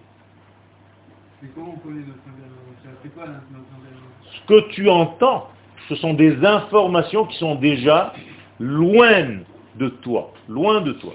ce 4.33 4.47
que 4.47 4.69
tu 4.73 4.91
entends, 4.91 5.49
ce 5.89 5.95
sont 5.97 6.15
des 6.15 6.45
informations 6.45 7.25
qui 7.27 7.39
sont 7.39 7.55
déjà 7.55 8.13
loin 8.61 9.41
de 9.77 9.89
toi, 9.89 10.33
loin 10.49 10.83
de 10.83 10.93
toi. 10.93 11.15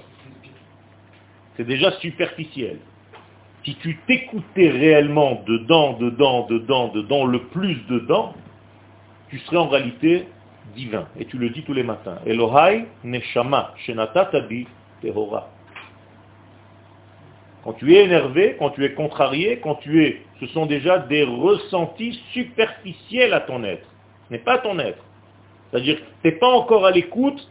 C'est 1.56 1.64
déjà 1.64 1.92
superficiel. 1.92 2.78
Si 3.64 3.74
tu 3.76 3.96
t'écoutais 4.06 4.68
réellement 4.68 5.42
dedans, 5.46 5.94
dedans, 5.94 6.46
dedans, 6.46 6.88
dedans, 6.88 7.24
le 7.24 7.44
plus 7.44 7.76
dedans, 7.88 8.34
tu 9.30 9.38
serais 9.40 9.56
en 9.56 9.68
réalité 9.68 10.26
divin. 10.74 11.08
Et 11.18 11.24
tu 11.24 11.38
le 11.38 11.50
dis 11.50 11.62
tous 11.62 11.72
les 11.72 11.82
matins. 11.82 12.18
Elohai 12.26 12.86
neshama 13.04 13.72
shenata 13.78 14.30
tehora. 15.00 15.50
Quand 17.64 17.72
tu 17.72 17.94
es 17.94 18.04
énervé, 18.04 18.56
quand 18.58 18.70
tu 18.70 18.84
es 18.84 18.92
contrarié, 18.92 19.58
quand 19.58 19.76
tu 19.76 20.04
es... 20.04 20.22
Ce 20.38 20.46
sont 20.48 20.66
déjà 20.66 20.98
des 20.98 21.24
ressentis 21.24 22.20
superficiels 22.32 23.32
à 23.34 23.40
ton 23.40 23.64
être. 23.64 23.86
Ce 24.28 24.34
n'est 24.34 24.40
pas 24.40 24.58
ton 24.58 24.78
être. 24.78 25.02
C'est-à-dire 25.70 25.96
tu 25.96 26.28
n'es 26.28 26.34
pas 26.34 26.48
encore 26.48 26.86
à 26.86 26.90
l'écoute, 26.90 27.48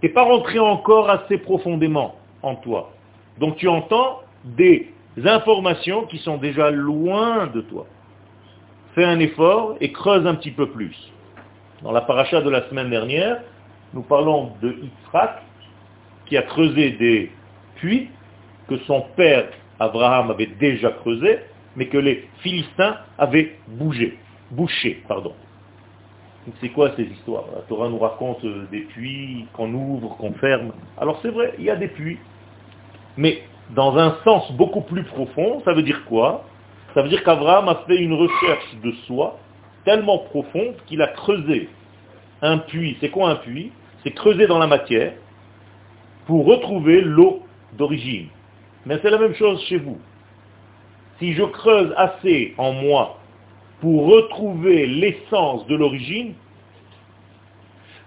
tu 0.00 0.06
n'es 0.06 0.12
pas 0.12 0.24
rentré 0.24 0.58
encore 0.58 1.10
assez 1.10 1.38
profondément 1.38 2.16
en 2.42 2.54
toi. 2.56 2.90
Donc 3.38 3.56
tu 3.56 3.68
entends 3.68 4.20
des 4.44 4.88
informations 5.24 6.04
qui 6.06 6.18
sont 6.18 6.36
déjà 6.36 6.70
loin 6.70 7.46
de 7.48 7.60
toi. 7.62 7.86
Fais 8.94 9.04
un 9.04 9.18
effort 9.18 9.76
et 9.80 9.92
creuse 9.92 10.26
un 10.26 10.34
petit 10.34 10.50
peu 10.50 10.68
plus. 10.70 10.96
Dans 11.82 11.92
la 11.92 12.00
paracha 12.00 12.40
de 12.40 12.50
la 12.50 12.68
semaine 12.68 12.90
dernière, 12.90 13.40
nous 13.94 14.02
parlons 14.02 14.52
de 14.60 14.70
Yitzhak 14.70 15.42
qui 16.26 16.36
a 16.36 16.42
creusé 16.42 16.90
des 16.92 17.32
puits 17.76 18.08
que 18.68 18.76
son 18.86 19.02
père 19.16 19.48
Abraham 19.80 20.30
avait 20.30 20.46
déjà 20.46 20.90
creusé, 20.90 21.38
mais 21.76 21.86
que 21.86 21.98
les 21.98 22.28
Philistins 22.40 22.98
avaient 23.16 23.56
bougé, 23.68 24.18
bouché, 24.50 25.02
pardon. 25.06 25.34
C'est 26.60 26.70
quoi 26.70 26.92
ces 26.96 27.04
histoires? 27.04 27.44
La 27.54 27.62
Torah 27.62 27.88
nous 27.88 27.98
raconte 27.98 28.44
euh, 28.44 28.66
des 28.70 28.80
puits 28.80 29.46
qu'on 29.52 29.72
ouvre, 29.72 30.16
qu'on 30.16 30.32
ferme. 30.34 30.72
Alors 30.98 31.18
c'est 31.22 31.30
vrai, 31.30 31.54
il 31.58 31.64
y 31.64 31.70
a 31.70 31.76
des 31.76 31.88
puits. 31.88 32.18
Mais 33.16 33.42
dans 33.70 33.96
un 33.98 34.16
sens 34.24 34.50
beaucoup 34.52 34.80
plus 34.82 35.02
profond, 35.04 35.60
ça 35.64 35.72
veut 35.72 35.82
dire 35.82 36.04
quoi? 36.06 36.44
Ça 36.94 37.02
veut 37.02 37.08
dire 37.08 37.22
qu'Abraham 37.22 37.68
a 37.68 37.82
fait 37.86 37.96
une 37.96 38.14
recherche 38.14 38.76
de 38.82 38.92
soi 39.06 39.38
tellement 39.84 40.18
profonde 40.18 40.74
qu'il 40.86 41.02
a 41.02 41.08
creusé 41.08 41.68
un 42.42 42.58
puits. 42.58 42.96
C'est 43.00 43.10
quoi 43.10 43.30
un 43.30 43.36
puits? 43.36 43.72
C'est 44.02 44.12
creuser 44.12 44.46
dans 44.46 44.58
la 44.58 44.66
matière 44.66 45.12
pour 46.26 46.46
retrouver 46.46 47.00
l'eau 47.00 47.42
d'origine. 47.76 48.28
Mais 48.86 48.98
c'est 49.02 49.10
la 49.10 49.18
même 49.18 49.34
chose 49.34 49.60
chez 49.64 49.78
vous. 49.78 49.98
Si 51.18 51.34
je 51.34 51.42
creuse 51.42 51.92
assez 51.96 52.54
en 52.58 52.72
moi 52.72 53.18
pour 53.80 54.06
retrouver 54.06 54.86
l'essence 54.86 55.66
de 55.66 55.76
l'origine, 55.76 56.34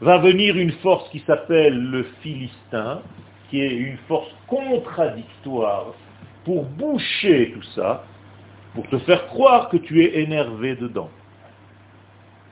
va 0.02 0.18
venir 0.18 0.58
une 0.58 0.72
force 0.84 1.08
qui 1.10 1.20
s'appelle 1.20 1.78
le 1.78 2.04
Philistin, 2.22 3.02
qui 3.50 3.62
est 3.62 3.74
une 3.74 3.98
force 4.08 4.32
contradictoire 4.48 5.94
pour 6.44 6.64
boucher 6.64 7.52
tout 7.54 7.64
ça, 7.76 8.04
pour 8.74 8.88
te 8.88 8.98
faire 9.00 9.28
croire 9.28 9.70
que 9.70 9.78
tu 9.78 10.04
es 10.04 10.22
énervé 10.22 10.76
dedans. 10.76 11.10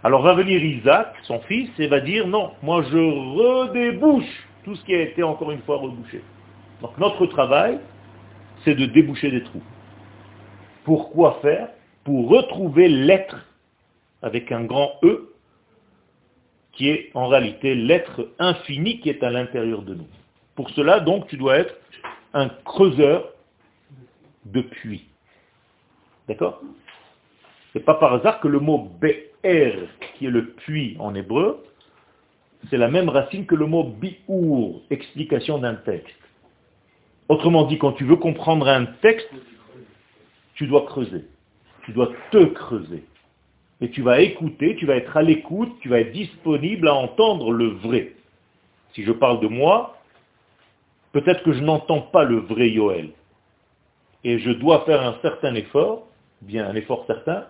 Alors 0.04 0.22
va 0.22 0.34
venir 0.34 0.64
Isaac, 0.64 1.14
son 1.24 1.40
fils, 1.42 1.70
et 1.80 1.88
va 1.88 2.00
dire, 2.00 2.28
non, 2.28 2.52
moi 2.62 2.84
je 2.84 2.98
redébouche 2.98 4.48
tout 4.64 4.76
ce 4.76 4.86
qui 4.86 4.94
a 4.94 5.02
été 5.02 5.24
encore 5.24 5.52
une 5.52 5.62
fois 5.62 5.78
rebouché. 5.78 6.22
Donc 6.82 6.98
notre 6.98 7.26
travail, 7.26 7.80
c'est 8.64 8.76
de 8.76 8.86
déboucher 8.86 9.32
des 9.32 9.44
trous. 9.44 9.64
Pourquoi 10.84 11.40
faire? 11.42 11.70
Pour 12.10 12.28
retrouver 12.28 12.88
l'être 12.88 13.38
avec 14.24 14.52
un 14.52 14.64
grand 14.64 14.94
E, 15.04 15.32
qui 16.72 16.90
est 16.90 17.12
en 17.14 17.28
réalité 17.28 17.76
l'être 17.76 18.32
infini 18.40 19.00
qui 19.00 19.12
est 19.12 19.22
à 19.22 19.30
l'intérieur 19.30 19.84
de 19.84 19.94
nous. 19.94 20.08
Pour 20.56 20.72
cela, 20.72 21.02
donc, 21.02 21.28
tu 21.28 21.38
dois 21.38 21.60
être 21.60 21.76
un 22.34 22.50
creuseur 22.66 23.32
de 24.46 24.62
puits. 24.62 25.06
D'accord? 26.28 26.64
C'est 27.74 27.86
pas 27.86 27.94
par 27.94 28.16
hasard 28.16 28.40
que 28.40 28.48
le 28.48 28.60
mot 28.60 28.90
BR, 29.00 29.78
qui 30.18 30.26
est 30.26 30.32
le 30.32 30.48
puits 30.54 30.98
en 30.98 31.14
hébreu, 31.14 31.64
c'est 32.72 32.78
la 32.78 32.88
même 32.88 33.10
racine 33.10 33.46
que 33.46 33.54
le 33.54 33.68
mot 33.68 33.84
bi'our, 33.84 34.82
explication 34.90 35.60
d'un 35.60 35.76
texte. 35.76 36.18
Autrement 37.28 37.66
dit, 37.68 37.78
quand 37.78 37.92
tu 37.92 38.04
veux 38.04 38.16
comprendre 38.16 38.68
un 38.68 38.86
texte, 38.86 39.30
tu 40.56 40.66
dois 40.66 40.88
creuser. 40.88 41.26
Tu 41.90 41.96
dois 41.96 42.12
te 42.30 42.46
creuser. 42.46 43.04
Et 43.82 43.90
tu 43.90 44.04
vas 44.04 44.22
écouter, 44.22 44.76
tu 44.76 44.86
vas 44.86 44.96
être 44.96 45.18
à 45.18 45.24
l'écoute, 45.24 45.72
tu 45.82 45.90
vas 45.90 46.02
être 46.02 46.12
disponible 46.12 46.88
à 46.88 46.94
entendre 46.94 47.52
le 47.52 47.70
vrai. 47.70 48.14
Si 48.94 49.04
je 49.04 49.12
parle 49.12 49.40
de 49.40 49.48
moi, 49.48 49.98
peut-être 51.14 51.42
que 51.42 51.52
je 51.52 51.64
n'entends 51.64 52.02
pas 52.02 52.26
le 52.26 52.42
vrai 52.42 52.70
Yoel. 52.70 53.10
Et 54.24 54.38
je 54.38 54.52
dois 54.52 54.86
faire 54.86 55.02
un 55.02 55.18
certain 55.24 55.56
effort, 55.56 56.06
bien 56.42 56.68
un 56.70 56.76
effort 56.76 57.06
certain, 57.08 57.48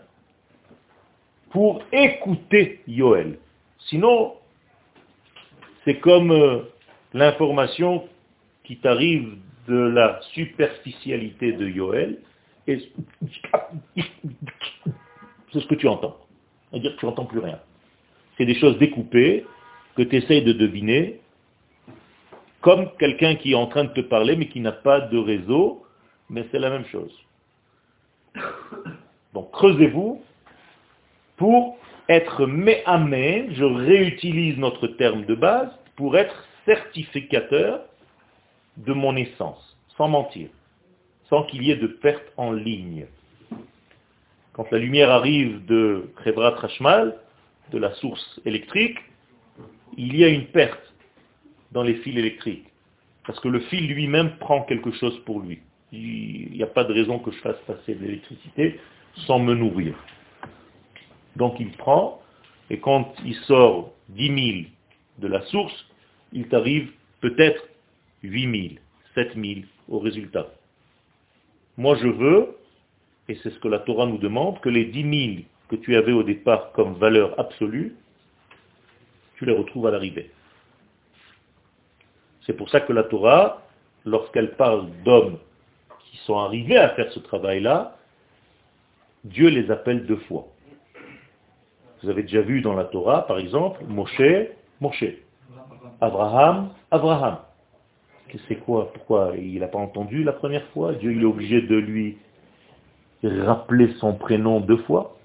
pour 1.49 1.83
écouter 1.91 2.79
Yoel. 2.87 3.39
Sinon, 3.89 4.35
c'est 5.83 5.99
comme 5.99 6.31
euh, 6.31 6.59
l'information 7.13 8.07
qui 8.63 8.77
t'arrive 8.77 9.35
de 9.67 9.75
la 9.75 10.21
superficialité 10.31 11.51
de 11.51 11.67
Yoel, 11.67 12.19
et 12.69 12.91
c'est 15.51 15.59
ce 15.59 15.67
que 15.67 15.75
tu 15.75 15.87
entends. 15.87 16.17
C'est-à-dire 16.69 16.95
que 16.95 16.99
tu 16.99 17.05
n'entends 17.05 17.25
plus 17.25 17.39
rien. 17.39 17.59
C'est 18.37 18.45
des 18.45 18.55
choses 18.55 18.77
découpées 18.77 19.45
que 19.95 20.03
tu 20.03 20.15
essayes 20.17 20.43
de 20.43 20.53
deviner, 20.53 21.19
comme 22.61 22.89
quelqu'un 22.97 23.35
qui 23.35 23.51
est 23.51 23.55
en 23.55 23.67
train 23.67 23.85
de 23.85 23.93
te 23.93 24.01
parler 24.01 24.35
mais 24.35 24.47
qui 24.47 24.59
n'a 24.59 24.71
pas 24.71 25.01
de 25.01 25.17
réseau, 25.17 25.85
mais 26.29 26.45
c'est 26.51 26.59
la 26.59 26.69
même 26.69 26.85
chose. 26.85 27.11
Donc 29.33 29.51
creusez-vous 29.51 30.21
pour 31.37 31.77
être 32.07 32.45
méamé, 32.45 33.47
je 33.51 33.63
réutilise 33.63 34.57
notre 34.57 34.87
terme 34.87 35.25
de 35.25 35.35
base, 35.35 35.69
pour 35.95 36.17
être 36.17 36.45
certificateur 36.65 37.81
de 38.77 38.93
mon 38.93 39.15
essence, 39.15 39.77
sans 39.97 40.07
mentir, 40.07 40.49
sans 41.29 41.43
qu'il 41.43 41.63
y 41.63 41.71
ait 41.71 41.75
de 41.75 41.87
perte 41.87 42.25
en 42.37 42.51
ligne. 42.51 43.05
Quand 44.53 44.69
la 44.71 44.79
lumière 44.79 45.11
arrive 45.11 45.65
de 45.65 46.11
Khebrat 46.23 46.55
Rashmal, 46.55 47.17
de 47.71 47.77
la 47.77 47.93
source 47.95 48.41
électrique, 48.45 48.97
il 49.97 50.15
y 50.15 50.23
a 50.23 50.27
une 50.27 50.47
perte 50.47 50.93
dans 51.71 51.83
les 51.83 51.95
fils 51.95 52.17
électriques. 52.17 52.65
Parce 53.25 53.39
que 53.39 53.47
le 53.47 53.59
fil 53.61 53.87
lui-même 53.87 54.37
prend 54.37 54.63
quelque 54.63 54.91
chose 54.91 55.17
pour 55.25 55.39
lui. 55.39 55.59
Il 55.91 56.51
n'y 56.51 56.63
a 56.63 56.67
pas 56.67 56.83
de 56.83 56.93
raison 56.93 57.19
que 57.19 57.31
je 57.31 57.37
fasse 57.37 57.59
passer 57.67 57.95
de 57.95 58.03
l'électricité 58.03 58.79
sans 59.27 59.39
me 59.39 59.53
nourrir. 59.53 59.95
Donc 61.35 61.59
il 61.59 61.71
prend, 61.71 62.21
et 62.69 62.79
quand 62.79 63.13
il 63.23 63.35
sort 63.35 63.93
10 64.09 64.53
000 64.53 64.67
de 65.19 65.27
la 65.27 65.41
source, 65.43 65.85
il 66.33 66.47
t'arrive 66.47 66.91
peut-être 67.21 67.63
8 68.23 68.69
000, 68.69 68.79
7 69.15 69.35
000 69.35 69.61
au 69.87 69.99
résultat. 69.99 70.47
Moi 71.79 71.95
je 71.95 72.09
veux, 72.09 72.57
et 73.29 73.35
c'est 73.35 73.51
ce 73.51 73.59
que 73.59 73.69
la 73.69 73.79
Torah 73.79 74.05
nous 74.05 74.17
demande, 74.17 74.59
que 74.59 74.67
les 74.67 74.83
10 74.83 75.35
000 75.35 75.43
que 75.69 75.77
tu 75.77 75.95
avais 75.95 76.11
au 76.11 76.23
départ 76.23 76.73
comme 76.73 76.95
valeur 76.95 77.39
absolue, 77.39 77.95
tu 79.37 79.45
les 79.45 79.55
retrouves 79.55 79.87
à 79.87 79.91
l'arrivée. 79.91 80.29
C'est 82.45 82.51
pour 82.51 82.69
ça 82.69 82.81
que 82.81 82.91
la 82.91 83.03
Torah, 83.03 83.61
lorsqu'elle 84.03 84.57
parle 84.57 84.89
d'hommes 85.05 85.37
qui 86.03 86.17
sont 86.25 86.37
arrivés 86.37 86.75
à 86.75 86.89
faire 86.95 87.09
ce 87.13 87.19
travail-là, 87.19 87.95
Dieu 89.23 89.47
les 89.47 89.71
appelle 89.71 90.05
deux 90.05 90.19
fois. 90.27 90.47
Vous 92.03 92.09
avez 92.09 92.23
déjà 92.23 92.41
vu 92.41 92.59
dans 92.59 92.73
la 92.73 92.83
Torah, 92.83 93.25
par 93.25 93.39
exemple, 93.39 93.85
Moshe, 93.87 94.21
Moshe. 94.81 95.05
Abraham, 96.01 96.71
Abraham. 96.91 97.37
C'est 98.47 98.57
quoi 98.57 98.91
Pourquoi 98.93 99.33
il 99.37 99.59
n'a 99.59 99.67
pas 99.67 99.79
entendu 99.79 100.23
la 100.23 100.33
première 100.33 100.65
fois? 100.67 100.93
Dieu 100.93 101.19
est 101.19 101.25
obligé 101.25 101.61
de 101.61 101.75
lui 101.75 102.17
rappeler 103.23 103.93
son 103.99 104.13
prénom 104.13 104.59
deux 104.59 104.77
fois 104.77 105.17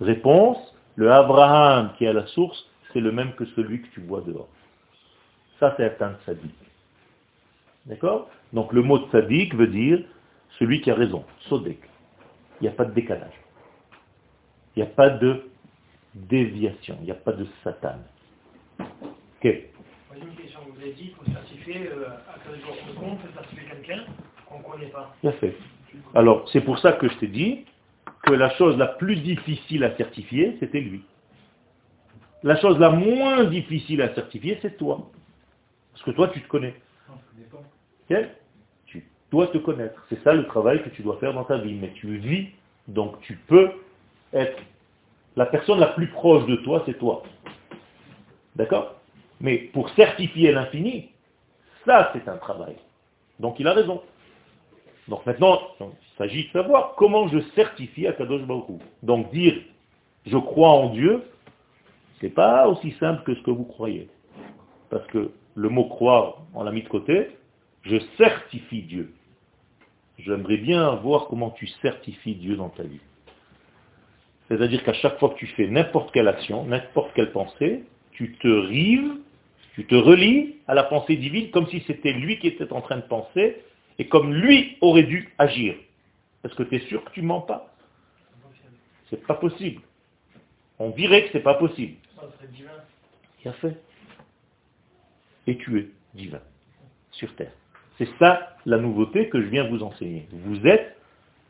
Réponse, 0.00 0.58
le 0.96 1.10
Abraham 1.10 1.92
qui 1.96 2.04
est 2.04 2.08
à 2.08 2.12
la 2.12 2.26
source, 2.26 2.68
c'est 2.92 3.00
le 3.00 3.12
même 3.12 3.32
que 3.34 3.44
celui 3.56 3.82
que 3.82 3.88
tu 3.88 4.00
vois 4.00 4.20
dehors. 4.20 4.48
Ça, 5.60 5.74
c'est 5.76 6.02
un 6.02 6.14
tzaddik. 6.24 6.54
D'accord? 7.86 8.28
Donc 8.52 8.72
le 8.72 8.82
mot 8.82 8.98
tzaddik 9.08 9.54
veut 9.54 9.68
dire 9.68 10.02
celui 10.58 10.80
qui 10.80 10.90
a 10.90 10.94
raison, 10.94 11.24
sodek. 11.48 11.78
Il 12.60 12.64
n'y 12.64 12.68
a 12.68 12.72
pas 12.72 12.84
de 12.84 12.92
décalage. 12.92 13.34
Il 14.76 14.82
n'y 14.82 14.88
a 14.88 14.90
pas 14.90 15.10
de 15.10 15.42
déviation, 16.14 16.96
il 17.00 17.06
n'y 17.06 17.10
a 17.10 17.16
pas 17.16 17.32
de 17.32 17.46
Satan. 17.62 17.98
Ok 18.78 19.48
vous 20.74 20.82
avez 20.82 20.92
dit 20.92 21.04
qu'il 21.04 21.14
faut 21.14 21.30
certifier 21.30 21.88
euh, 21.88 22.08
à 22.08 22.98
compte, 22.98 23.18
certifier 23.34 23.64
quelqu'un 23.70 24.04
qu'on 24.46 24.58
ne 24.58 24.64
connaît 24.64 24.90
pas. 24.90 25.14
Bien 25.22 25.32
fait. 25.32 25.56
Alors, 26.14 26.48
c'est 26.50 26.60
pour 26.60 26.78
ça 26.78 26.92
que 26.92 27.08
je 27.08 27.14
t'ai 27.18 27.28
dit 27.28 27.64
que 28.22 28.32
la 28.32 28.50
chose 28.50 28.76
la 28.76 28.86
plus 28.86 29.16
difficile 29.16 29.84
à 29.84 29.96
certifier, 29.96 30.56
c'était 30.60 30.80
lui. 30.80 31.02
La 32.42 32.56
chose 32.56 32.78
la 32.78 32.90
moins 32.90 33.44
difficile 33.44 34.02
à 34.02 34.14
certifier, 34.14 34.58
c'est 34.62 34.76
toi. 34.76 35.10
Parce 35.92 36.04
que 36.04 36.10
toi, 36.10 36.28
tu 36.28 36.42
te 36.42 36.48
connais. 36.48 36.74
Okay 38.10 38.28
tu 38.86 39.04
dois 39.30 39.46
te 39.48 39.58
connaître. 39.58 40.04
C'est 40.08 40.22
ça 40.22 40.32
le 40.32 40.46
travail 40.46 40.82
que 40.82 40.90
tu 40.90 41.02
dois 41.02 41.16
faire 41.18 41.32
dans 41.32 41.44
ta 41.44 41.58
vie. 41.58 41.74
Mais 41.74 41.90
tu 41.94 42.18
vis, 42.18 42.48
donc 42.88 43.20
tu 43.20 43.36
peux 43.48 43.70
être 44.32 44.58
la 45.36 45.46
personne 45.46 45.80
la 45.80 45.88
plus 45.88 46.08
proche 46.08 46.46
de 46.46 46.56
toi, 46.56 46.82
c'est 46.86 46.98
toi. 46.98 47.22
D'accord? 48.56 49.00
Mais 49.44 49.58
pour 49.58 49.90
certifier 49.90 50.52
l'infini, 50.52 51.10
ça 51.84 52.10
c'est 52.14 52.26
un 52.30 52.38
travail. 52.38 52.76
Donc 53.38 53.60
il 53.60 53.68
a 53.68 53.74
raison. 53.74 54.00
Donc 55.06 55.26
maintenant, 55.26 55.60
il 55.80 56.16
s'agit 56.16 56.46
de 56.46 56.50
savoir 56.52 56.94
comment 56.96 57.28
je 57.28 57.40
certifie 57.54 58.06
Akadosh 58.06 58.40
Baruch 58.40 58.70
Hu. 58.70 58.78
Donc 59.02 59.30
dire 59.32 59.54
je 60.24 60.38
crois 60.38 60.70
en 60.70 60.88
Dieu, 60.88 61.24
c'est 62.22 62.30
pas 62.30 62.66
aussi 62.68 62.92
simple 62.92 63.22
que 63.24 63.34
ce 63.34 63.42
que 63.42 63.50
vous 63.50 63.64
croyez. 63.64 64.08
Parce 64.88 65.06
que 65.08 65.30
le 65.56 65.68
mot 65.68 65.90
croire, 65.90 66.38
on 66.54 66.64
l'a 66.64 66.72
mis 66.72 66.82
de 66.82 66.88
côté, 66.88 67.28
je 67.82 67.98
certifie 68.16 68.80
Dieu. 68.80 69.12
J'aimerais 70.20 70.56
bien 70.56 70.94
voir 70.94 71.26
comment 71.26 71.50
tu 71.50 71.66
certifies 71.82 72.36
Dieu 72.36 72.56
dans 72.56 72.70
ta 72.70 72.84
vie. 72.84 73.00
C'est-à-dire 74.48 74.82
qu'à 74.84 74.94
chaque 74.94 75.18
fois 75.18 75.28
que 75.28 75.38
tu 75.38 75.48
fais 75.48 75.66
n'importe 75.66 76.14
quelle 76.14 76.28
action, 76.28 76.64
n'importe 76.64 77.12
quelle 77.12 77.30
pensée, 77.30 77.84
tu 78.12 78.32
te 78.36 78.48
rives, 78.48 79.18
tu 79.74 79.84
te 79.86 79.94
relis 79.94 80.56
à 80.68 80.74
la 80.74 80.84
pensée 80.84 81.16
divine 81.16 81.50
comme 81.50 81.66
si 81.68 81.82
c'était 81.86 82.12
lui 82.12 82.38
qui 82.38 82.46
était 82.46 82.72
en 82.72 82.80
train 82.80 82.96
de 82.96 83.02
penser 83.02 83.62
et 83.98 84.06
comme 84.08 84.32
lui 84.32 84.76
aurait 84.80 85.02
dû 85.02 85.32
agir. 85.38 85.74
Est-ce 86.44 86.54
que 86.54 86.62
tu 86.62 86.76
es 86.76 86.80
sûr 86.80 87.04
que 87.04 87.10
tu 87.10 87.22
mens 87.22 87.40
pas? 87.40 87.74
C'est 89.10 89.26
pas 89.26 89.34
possible. 89.34 89.80
On 90.78 90.90
dirait 90.90 91.24
que 91.24 91.30
c'est 91.32 91.42
pas 91.42 91.54
possible. 91.54 91.94
Il 93.44 93.48
a 93.48 93.52
fait. 93.54 93.76
Et 95.46 95.56
tu 95.58 95.78
es 95.78 95.88
divin 96.14 96.40
sur 97.12 97.34
terre. 97.36 97.52
C'est 97.98 98.08
ça 98.18 98.56
la 98.66 98.78
nouveauté 98.78 99.28
que 99.28 99.40
je 99.40 99.46
viens 99.46 99.68
vous 99.68 99.82
enseigner. 99.82 100.26
Vous 100.32 100.66
êtes 100.66 100.96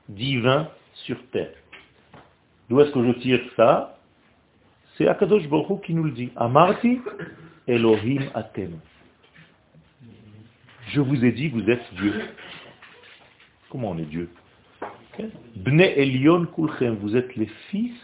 divin 0.08 0.68
sur 0.94 1.16
terre. 1.30 1.52
D'où 2.68 2.80
est-ce 2.80 2.90
que 2.90 3.04
je 3.04 3.12
tire 3.20 3.40
ça? 3.56 3.98
C'est 4.96 5.08
Akadosh 5.08 5.48
Baruch 5.48 5.82
qui 5.82 5.94
nous 5.94 6.04
le 6.04 6.12
dit. 6.12 6.30
Amarti 6.36 7.00
Elohim 7.66 8.30
Atem. 8.34 8.78
Je 10.88 11.00
vous 11.00 11.24
ai 11.24 11.32
dit, 11.32 11.48
vous 11.48 11.68
êtes 11.70 11.82
Dieu. 11.94 12.14
Comment 13.70 13.90
on 13.90 13.98
est 13.98 14.04
Dieu? 14.04 14.28
Bne 15.56 15.80
Elion 15.80 16.46
Kulchem, 16.46 16.96
vous 16.96 17.16
êtes 17.16 17.34
les 17.36 17.48
fils 17.70 17.96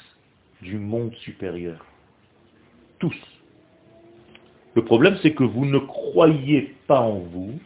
du 0.62 0.78
monde 0.78 1.14
supérieur. 1.16 1.84
Tous. 2.98 3.16
Le 4.74 4.84
problème, 4.84 5.18
c'est 5.22 5.34
que 5.34 5.44
vous 5.44 5.66
ne 5.66 5.78
croyez 5.78 6.74
pas 6.86 7.00
en 7.00 7.18
vous, 7.18 7.58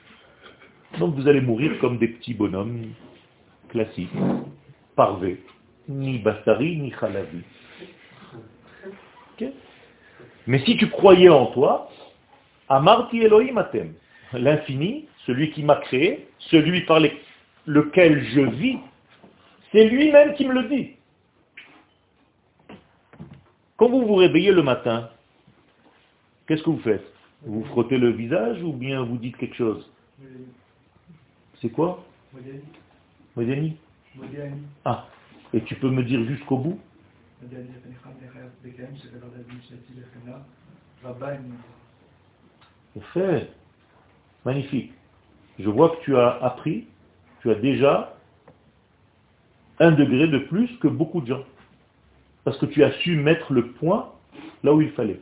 donc 0.99 1.15
vous 1.15 1.29
allez 1.29 1.41
mourir 1.41 1.79
comme 1.81 1.99
des 1.99 2.09
petits 2.09 2.35
bonhommes 2.35 2.93
classiques, 3.69 4.11
parvés, 4.97 5.43
ni 5.89 6.19
bastari, 6.19 6.77
ni 6.77 6.91
khalavi. 6.91 7.43
Mais 10.47 10.65
si 10.65 10.77
tu 10.77 10.89
croyais 10.91 11.29
en 11.29 11.47
toi, 11.47 11.91
Amarti 12.69 13.21
Elohim 13.21 13.57
Atem, 13.59 13.95
l'infini, 14.33 15.07
celui 15.27 15.51
qui 15.51 15.63
m'a 15.63 15.77
créé, 15.77 16.29
celui 16.39 16.83
par 16.83 17.01
lequel 17.67 18.25
je 18.25 18.41
vis, 18.41 18.79
c'est 19.73 19.85
lui-même 19.89 20.35
qui 20.35 20.47
me 20.47 20.55
le 20.55 20.69
dit. 20.69 20.91
Quand 23.77 23.89
vous 23.89 24.07
vous 24.07 24.15
réveillez 24.15 24.53
le 24.53 24.63
matin, 24.63 25.11
qu'est-ce 26.47 26.63
que 26.63 26.71
vous 26.71 26.81
faites? 26.81 27.05
Vous 27.43 27.65
frottez 27.65 27.99
le 27.99 28.11
visage 28.11 28.63
ou 28.63 28.73
bien 28.73 29.03
vous 29.03 29.17
dites 29.17 29.37
quelque 29.37 29.57
chose? 29.57 29.91
C'est 31.61 31.71
quoi? 31.71 32.05
Modiani 33.37 33.77
Ah, 34.85 35.07
et 35.53 35.61
tu 35.63 35.75
peux 35.75 35.91
me 35.91 36.03
dire 36.03 36.25
jusqu'au 36.25 36.57
bout? 36.57 36.79
Fait. 43.13 43.51
Magnifique. 44.45 44.93
Je 45.59 45.69
vois 45.69 45.91
que 45.91 46.03
tu 46.03 46.17
as 46.17 46.43
appris, 46.43 46.87
tu 47.41 47.51
as 47.51 47.55
déjà 47.55 48.17
un 49.79 49.93
degré 49.93 50.29
de 50.29 50.39
plus 50.39 50.69
que 50.79 50.89
beaucoup 50.89 51.21
de 51.21 51.27
gens. 51.29 51.45
Parce 52.45 52.59
que 52.59 52.67
tu 52.67 52.85
as 52.85 52.93
su 53.01 53.17
mettre 53.17 53.53
le 53.53 53.69
point 53.73 54.13
là 54.63 54.75
où 54.75 54.83
il 54.83 54.91
fallait. 54.91 55.21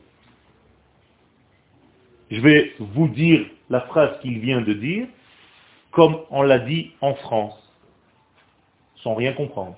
Je 2.31 2.41
vais 2.41 2.75
vous 2.79 3.09
dire 3.09 3.47
la 3.71 3.83
phrase 3.83 4.19
qu'il 4.21 4.39
vient 4.41 4.61
de 4.61 4.73
dire, 4.73 5.07
comme 5.91 6.19
on 6.31 6.43
l'a 6.43 6.59
dit 6.59 6.93
en 7.01 7.15
France, 7.15 7.55
sans 8.97 9.15
rien 9.15 9.33
comprendre. 9.33 9.77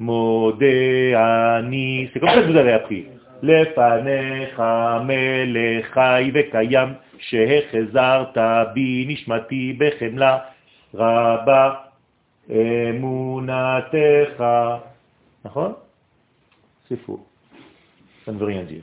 Modéani, 0.00 1.86
c'est 2.10 2.20
comme 2.20 2.30
ça 2.30 2.40
que 2.42 2.50
vous 2.50 2.56
avez 2.56 2.72
appris. 2.72 3.06
C'est 3.42 3.74
faux. 17.04 17.26
Ça 18.24 18.32
ne 18.32 18.38
veut 18.38 18.46
rien 18.46 18.62
dire. 18.62 18.82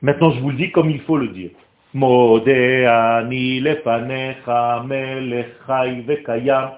Maintenant, 0.00 0.30
je 0.30 0.38
vous 0.38 0.50
le 0.50 0.56
dis 0.56 0.70
comme 0.70 0.90
il 0.90 1.00
faut 1.00 1.16
le 1.16 1.28
dire. 1.28 1.50
Modéani 1.92 3.58
lefanecha 3.60 4.84
melechai 4.86 6.02
vekayam 6.02 6.70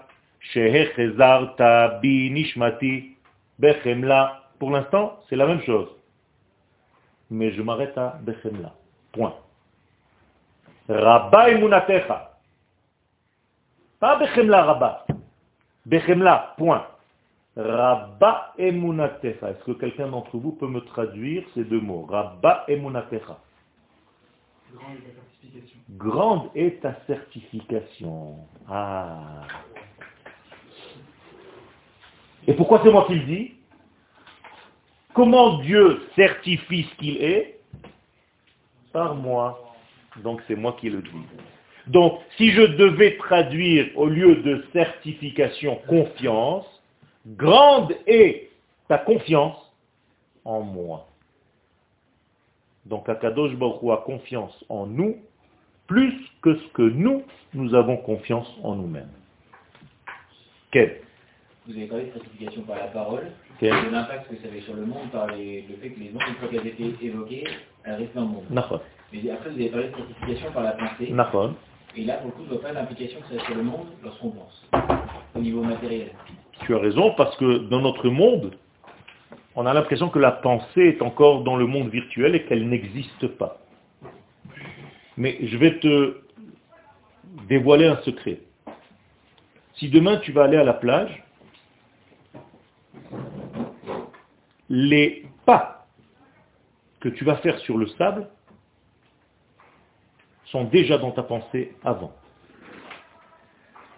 pour 4.58 4.70
l'instant, 4.70 5.20
c'est 5.28 5.36
la 5.36 5.46
même 5.46 5.62
chose. 5.62 5.88
Mais 7.30 7.52
je 7.52 7.62
m'arrête 7.62 7.96
à 7.96 8.18
Bechemla. 8.22 8.74
Point. 9.12 9.34
Rabba 10.88 11.50
emunatecha. 11.50 12.32
Pas 14.00 14.16
Bechemla 14.16 14.64
Rabba. 14.64 15.06
Bechemla, 15.86 16.54
point. 16.58 16.86
Rabba 17.56 18.54
emunatecha. 18.58 19.50
Est-ce 19.50 19.64
que 19.64 19.72
quelqu'un 19.72 20.08
d'entre 20.08 20.36
vous 20.36 20.52
peut 20.52 20.66
me 20.66 20.80
traduire 20.80 21.44
ces 21.54 21.64
deux 21.64 21.80
mots? 21.80 22.06
Rabba 22.06 22.64
emunatecha. 22.68 23.38
Grande 25.90 26.50
est 26.54 26.80
ta 26.80 26.94
certification. 27.06 28.36
Ah. 28.68 29.46
Et 32.46 32.54
pourquoi 32.54 32.80
c'est 32.82 32.90
moi 32.90 33.04
qui 33.06 33.14
le 33.14 33.24
dis 33.24 33.52
Comment 35.14 35.58
Dieu 35.58 36.00
certifie 36.14 36.86
ce 36.90 36.96
qu'il 36.96 37.22
est 37.22 37.58
Par 38.92 39.14
moi. 39.14 39.74
Donc 40.22 40.40
c'est 40.48 40.56
moi 40.56 40.76
qui 40.80 40.90
le 40.90 41.02
dis. 41.02 41.08
Donc 41.86 42.20
si 42.36 42.50
je 42.52 42.62
devais 42.62 43.16
traduire 43.16 43.86
au 43.96 44.06
lieu 44.06 44.36
de 44.36 44.64
certification 44.72 45.80
confiance, 45.88 46.66
grande 47.26 47.94
est 48.06 48.50
ta 48.88 48.98
confiance 48.98 49.56
en 50.44 50.60
moi. 50.60 51.06
Donc 52.86 53.08
Akadosh 53.08 53.54
Baruch 53.56 53.90
a 53.92 53.98
confiance 53.98 54.64
en 54.68 54.86
nous 54.86 55.16
plus 55.86 56.14
que 56.42 56.54
ce 56.54 56.68
que 56.68 56.82
nous, 56.82 57.24
nous 57.52 57.74
avons 57.74 57.96
confiance 57.96 58.48
en 58.62 58.76
nous-mêmes. 58.76 59.10
Quel 60.70 61.00
vous 61.66 61.76
avez 61.76 61.86
parlé 61.86 62.04
de 62.06 62.12
certification 62.12 62.62
par 62.62 62.76
la 62.76 62.86
parole, 62.86 63.30
de 63.60 63.90
l'impact 63.92 64.30
que 64.30 64.36
ça 64.36 64.48
avait 64.48 64.62
sur 64.62 64.74
le 64.74 64.86
monde 64.86 65.10
par 65.12 65.26
le 65.26 65.34
fait 65.34 65.90
que 65.90 66.00
les 66.00 66.10
ondes, 66.14 66.22
une 66.28 66.34
fois 66.36 66.48
qu'elles 66.48 66.66
étaient 66.66 67.06
évoquées, 67.06 67.44
elles 67.84 67.94
restaient 67.94 68.14
dans 68.14 68.22
le 68.22 68.28
monde. 68.28 68.44
Mais 69.12 69.30
après, 69.30 69.50
vous 69.50 69.56
avez 69.56 69.68
parlé 69.68 69.88
de 69.88 69.96
certification 69.96 70.52
par 70.52 70.62
la 70.62 70.72
pensée. 70.72 71.12
Et 71.96 72.04
là, 72.04 72.14
pour 72.14 72.26
le 72.26 72.32
coup, 72.32 72.42
je 72.46 72.54
ne 72.54 72.58
vois 72.58 72.62
pas 72.62 72.72
l'implication 72.72 73.20
que 73.20 73.34
ça 73.34 73.42
a 73.42 73.46
sur 73.46 73.54
le 73.56 73.64
monde 73.64 73.86
lorsqu'on 74.04 74.30
pense, 74.30 74.68
au 75.34 75.40
niveau 75.40 75.62
matériel. 75.62 76.12
Tu 76.64 76.74
as 76.74 76.78
raison, 76.78 77.12
parce 77.16 77.36
que 77.36 77.68
dans 77.68 77.80
notre 77.80 78.08
monde, 78.08 78.54
on 79.56 79.66
a 79.66 79.74
l'impression 79.74 80.08
que 80.08 80.20
la 80.20 80.30
pensée 80.30 80.82
est 80.82 81.02
encore 81.02 81.42
dans 81.42 81.56
le 81.56 81.66
monde 81.66 81.90
virtuel 81.90 82.36
et 82.36 82.44
qu'elle 82.44 82.68
n'existe 82.68 83.26
pas. 83.26 83.58
Mais 85.16 85.38
je 85.42 85.56
vais 85.56 85.80
te 85.80 86.20
dévoiler 87.48 87.86
un 87.86 87.96
secret. 88.02 88.38
Si 89.74 89.88
demain 89.88 90.18
tu 90.18 90.30
vas 90.30 90.44
aller 90.44 90.56
à 90.56 90.64
la 90.64 90.74
plage, 90.74 91.24
les 94.70 95.26
pas 95.44 95.86
que 97.00 97.08
tu 97.08 97.24
vas 97.24 97.36
faire 97.36 97.58
sur 97.58 97.76
le 97.76 97.88
sable 97.88 98.28
sont 100.46 100.64
déjà 100.64 100.96
dans 100.96 101.10
ta 101.10 101.22
pensée 101.22 101.74
avant. 101.84 102.14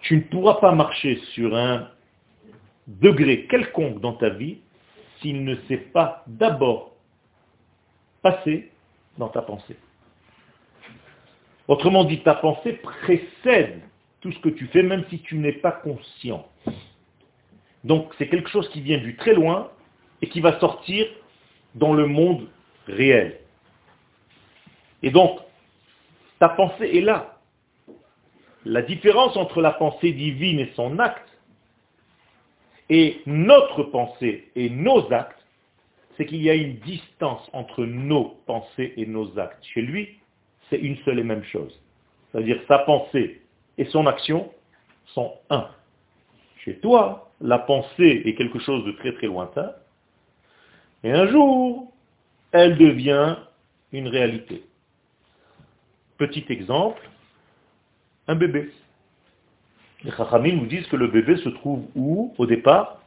Tu 0.01 0.17
ne 0.17 0.21
pourras 0.21 0.55
pas 0.55 0.73
marcher 0.73 1.17
sur 1.33 1.55
un 1.55 1.89
degré 2.87 3.45
quelconque 3.47 4.01
dans 4.01 4.13
ta 4.13 4.29
vie 4.29 4.59
s'il 5.21 5.45
ne 5.45 5.55
s'est 5.67 5.77
pas 5.77 6.23
d'abord 6.27 6.95
passé 8.21 8.71
dans 9.17 9.29
ta 9.29 9.41
pensée. 9.41 9.77
Autrement 11.67 12.03
dit, 12.03 12.21
ta 12.23 12.35
pensée 12.35 12.73
précède 12.73 13.81
tout 14.21 14.31
ce 14.31 14.39
que 14.39 14.49
tu 14.49 14.67
fais, 14.67 14.83
même 14.83 15.05
si 15.09 15.19
tu 15.19 15.37
n'es 15.37 15.53
pas 15.53 15.71
conscient. 15.71 16.47
Donc 17.83 18.13
c'est 18.17 18.27
quelque 18.27 18.49
chose 18.49 18.67
qui 18.69 18.81
vient 18.81 18.97
du 18.97 19.15
très 19.15 19.33
loin 19.33 19.69
et 20.23 20.29
qui 20.29 20.39
va 20.39 20.57
sortir 20.61 21.05
dans 21.75 21.93
le 21.93 22.07
monde 22.07 22.47
réel. 22.87 23.41
Et 25.01 25.11
donc, 25.11 25.37
ta 26.39 26.47
pensée 26.47 26.89
est 26.93 27.01
là. 27.01 27.39
La 28.63 28.83
différence 28.83 29.35
entre 29.35 29.61
la 29.61 29.71
pensée 29.71 30.13
divine 30.13 30.61
et 30.61 30.71
son 30.77 30.97
acte, 30.97 31.27
et 32.89 33.21
notre 33.25 33.83
pensée 33.83 34.49
et 34.55 34.69
nos 34.69 35.11
actes, 35.11 35.45
c'est 36.15 36.25
qu'il 36.25 36.41
y 36.41 36.49
a 36.49 36.53
une 36.53 36.77
distance 36.77 37.49
entre 37.51 37.83
nos 37.83 38.39
pensées 38.45 38.93
et 38.95 39.05
nos 39.05 39.37
actes. 39.37 39.61
Chez 39.73 39.81
lui, 39.81 40.19
c'est 40.69 40.79
une 40.79 40.95
seule 41.03 41.19
et 41.19 41.23
même 41.23 41.43
chose. 41.43 41.77
C'est-à-dire 42.31 42.61
sa 42.69 42.79
pensée 42.79 43.41
et 43.77 43.83
son 43.85 44.07
action 44.07 44.53
sont 45.07 45.33
un. 45.49 45.67
Chez 46.63 46.77
toi, 46.77 47.29
la 47.41 47.59
pensée 47.59 48.21
est 48.23 48.35
quelque 48.35 48.59
chose 48.59 48.85
de 48.85 48.93
très 48.93 49.11
très 49.15 49.27
lointain, 49.27 49.73
et 51.03 51.11
un 51.11 51.27
jour, 51.27 51.91
elle 52.51 52.77
devient 52.77 53.37
une 53.91 54.07
réalité. 54.07 54.63
Petit 56.17 56.45
exemple, 56.49 57.01
un 58.27 58.35
bébé. 58.35 58.71
Les 60.03 60.11
Chachamim 60.11 60.55
nous 60.55 60.65
disent 60.65 60.87
que 60.87 60.95
le 60.95 61.07
bébé 61.07 61.37
se 61.37 61.49
trouve 61.49 61.85
où 61.95 62.33
au 62.37 62.45
départ? 62.45 63.01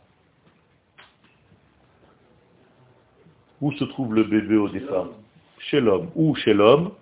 Où 3.60 3.72
se 3.72 3.84
trouve 3.84 4.14
le 4.14 4.24
bébé 4.24 4.56
au 4.56 4.68
départ? 4.68 5.08
Chez 5.58 5.80
l'homme. 5.80 6.10
Où 6.14 6.34
chez 6.34 6.52
l'homme 6.52 6.92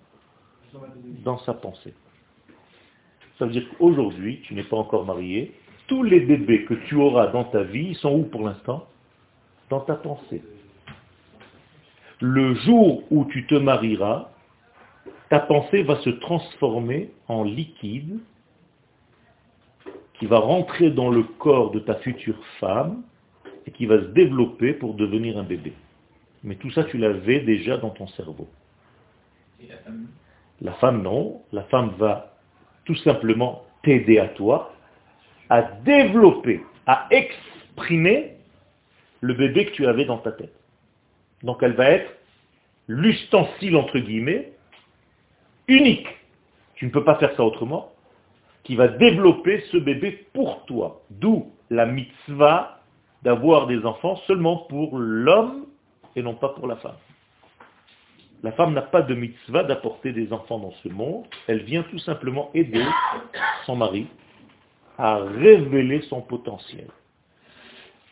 Dans 1.24 1.38
sa 1.38 1.54
pensée. 1.54 1.94
Ça 3.38 3.46
veut 3.46 3.52
dire 3.52 3.66
qu'aujourd'hui, 3.70 4.40
tu 4.42 4.54
n'es 4.54 4.62
pas 4.62 4.76
encore 4.76 5.04
marié. 5.04 5.54
Tous 5.88 6.04
les 6.04 6.20
bébés 6.20 6.64
que 6.64 6.74
tu 6.74 6.94
auras 6.94 7.28
dans 7.28 7.44
ta 7.44 7.64
vie, 7.64 7.94
sont 7.96 8.14
où 8.14 8.22
pour 8.24 8.46
l'instant? 8.46 8.86
Dans 9.70 9.80
ta 9.80 9.96
pensée. 9.96 10.42
Le 12.26 12.54
jour 12.54 13.02
où 13.10 13.26
tu 13.26 13.44
te 13.44 13.54
marieras, 13.54 14.30
ta 15.28 15.40
pensée 15.40 15.82
va 15.82 15.96
se 15.96 16.08
transformer 16.08 17.10
en 17.28 17.44
liquide 17.44 18.18
qui 20.14 20.24
va 20.24 20.38
rentrer 20.38 20.90
dans 20.90 21.10
le 21.10 21.24
corps 21.24 21.70
de 21.70 21.80
ta 21.80 21.96
future 21.96 22.42
femme 22.60 23.02
et 23.66 23.72
qui 23.72 23.84
va 23.84 23.98
se 23.98 24.06
développer 24.06 24.72
pour 24.72 24.94
devenir 24.94 25.36
un 25.36 25.42
bébé. 25.42 25.74
Mais 26.42 26.54
tout 26.54 26.70
ça, 26.70 26.84
tu 26.84 26.96
l'avais 26.96 27.40
déjà 27.40 27.76
dans 27.76 27.90
ton 27.90 28.06
cerveau. 28.06 28.48
la 29.60 29.76
femme 29.76 30.06
La 30.62 30.72
femme, 30.72 31.02
non. 31.02 31.42
La 31.52 31.64
femme 31.64 31.92
va 31.98 32.32
tout 32.86 32.96
simplement 32.96 33.64
t'aider 33.82 34.18
à 34.18 34.28
toi 34.28 34.72
à 35.50 35.60
développer, 35.60 36.62
à 36.86 37.06
exprimer 37.10 38.38
le 39.20 39.34
bébé 39.34 39.66
que 39.66 39.72
tu 39.72 39.86
avais 39.86 40.06
dans 40.06 40.16
ta 40.16 40.32
tête. 40.32 40.63
Donc 41.44 41.62
elle 41.62 41.74
va 41.74 41.90
être 41.90 42.10
l'ustensile, 42.88 43.76
entre 43.76 43.98
guillemets, 43.98 44.52
unique. 45.68 46.08
Tu 46.74 46.86
ne 46.86 46.90
peux 46.90 47.04
pas 47.04 47.16
faire 47.16 47.36
ça 47.36 47.44
autrement, 47.44 47.92
qui 48.64 48.76
va 48.76 48.88
développer 48.88 49.62
ce 49.70 49.76
bébé 49.76 50.26
pour 50.32 50.64
toi. 50.64 51.02
D'où 51.10 51.52
la 51.70 51.86
mitzvah 51.86 52.80
d'avoir 53.22 53.66
des 53.66 53.84
enfants 53.84 54.16
seulement 54.26 54.56
pour 54.68 54.98
l'homme 54.98 55.66
et 56.16 56.22
non 56.22 56.34
pas 56.34 56.48
pour 56.48 56.66
la 56.66 56.76
femme. 56.76 56.96
La 58.42 58.52
femme 58.52 58.74
n'a 58.74 58.82
pas 58.82 59.02
de 59.02 59.14
mitzvah 59.14 59.64
d'apporter 59.64 60.12
des 60.12 60.32
enfants 60.32 60.58
dans 60.58 60.72
ce 60.82 60.88
monde, 60.88 61.24
elle 61.46 61.62
vient 61.62 61.82
tout 61.84 61.98
simplement 61.98 62.50
aider 62.52 62.84
son 63.64 63.76
mari 63.76 64.06
à 64.98 65.16
révéler 65.16 66.02
son 66.02 66.20
potentiel. 66.20 66.88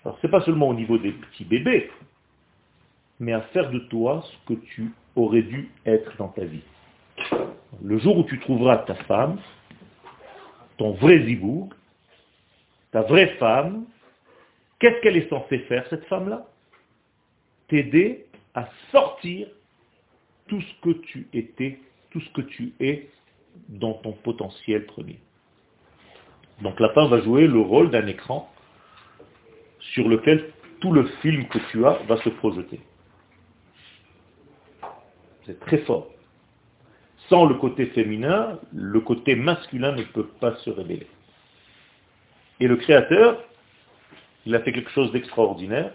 Alors 0.05 0.19
ce 0.21 0.27
n'est 0.27 0.31
pas 0.31 0.41
seulement 0.41 0.69
au 0.69 0.75
niveau 0.75 0.99
des 0.99 1.13
petits 1.13 1.45
bébés, 1.45 1.91
mais 3.23 3.33
à 3.33 3.41
faire 3.53 3.71
de 3.71 3.79
toi 3.79 4.25
ce 4.25 4.53
que 4.53 4.61
tu 4.61 4.91
aurais 5.15 5.43
dû 5.43 5.71
être 5.87 6.17
dans 6.17 6.29
ta 6.29 6.45
vie. 6.45 6.65
Le 7.81 7.97
jour 7.99 8.19
où 8.19 8.25
tu 8.25 8.41
trouveras 8.41 8.79
ta 8.79 8.97
femme, 8.97 9.39
ton 10.77 10.91
vrai 10.95 11.25
zibou, 11.25 11.71
ta 12.91 13.03
vraie 13.03 13.29
femme, 13.39 13.85
qu'est-ce 14.81 15.01
qu'elle 15.03 15.17
est 15.17 15.29
censée 15.29 15.61
faire, 15.61 15.87
cette 15.89 16.05
femme-là? 16.07 16.45
T'aider 17.69 18.27
à 18.55 18.69
sortir 18.91 19.47
tout 20.49 20.61
ce 20.61 20.81
que 20.83 20.91
tu 21.03 21.29
étais, 21.33 21.79
tout 22.11 22.21
ce 22.21 22.31
que 22.31 22.41
tu 22.41 22.73
es 22.81 23.09
dans 23.69 23.95
ton 23.95 24.13
potentiel 24.15 24.85
premier. 24.87 25.21
Donc 26.61 26.81
la 26.81 26.93
femme 26.93 27.09
va 27.09 27.21
jouer 27.21 27.47
le 27.47 27.61
rôle 27.61 27.91
d'un 27.93 28.07
écran 28.09 28.53
sur 29.95 30.09
lequel 30.09 30.51
tout 30.81 30.93
le 30.93 31.05
film 31.23 31.47
que 31.47 31.59
tu 31.71 31.87
as 31.87 32.01
va 32.09 32.17
se 32.17 32.29
projeter. 32.29 32.81
C'est 35.45 35.59
très 35.61 35.79
fort. 35.79 36.09
Sans 37.29 37.45
le 37.47 37.55
côté 37.55 37.87
féminin, 37.87 38.59
le 38.73 39.01
côté 39.01 39.35
masculin 39.35 39.93
ne 39.93 40.03
peut 40.03 40.27
pas 40.41 40.57
se 40.57 40.71
révéler. 40.71 41.07
Et 42.61 42.69
le 42.69 42.77
Créateur, 42.77 43.43
il 44.47 44.55
a 44.55 44.61
fait 44.61 44.73
quelque 44.73 44.91
chose 44.91 45.11
d'extraordinaire, 45.13 45.93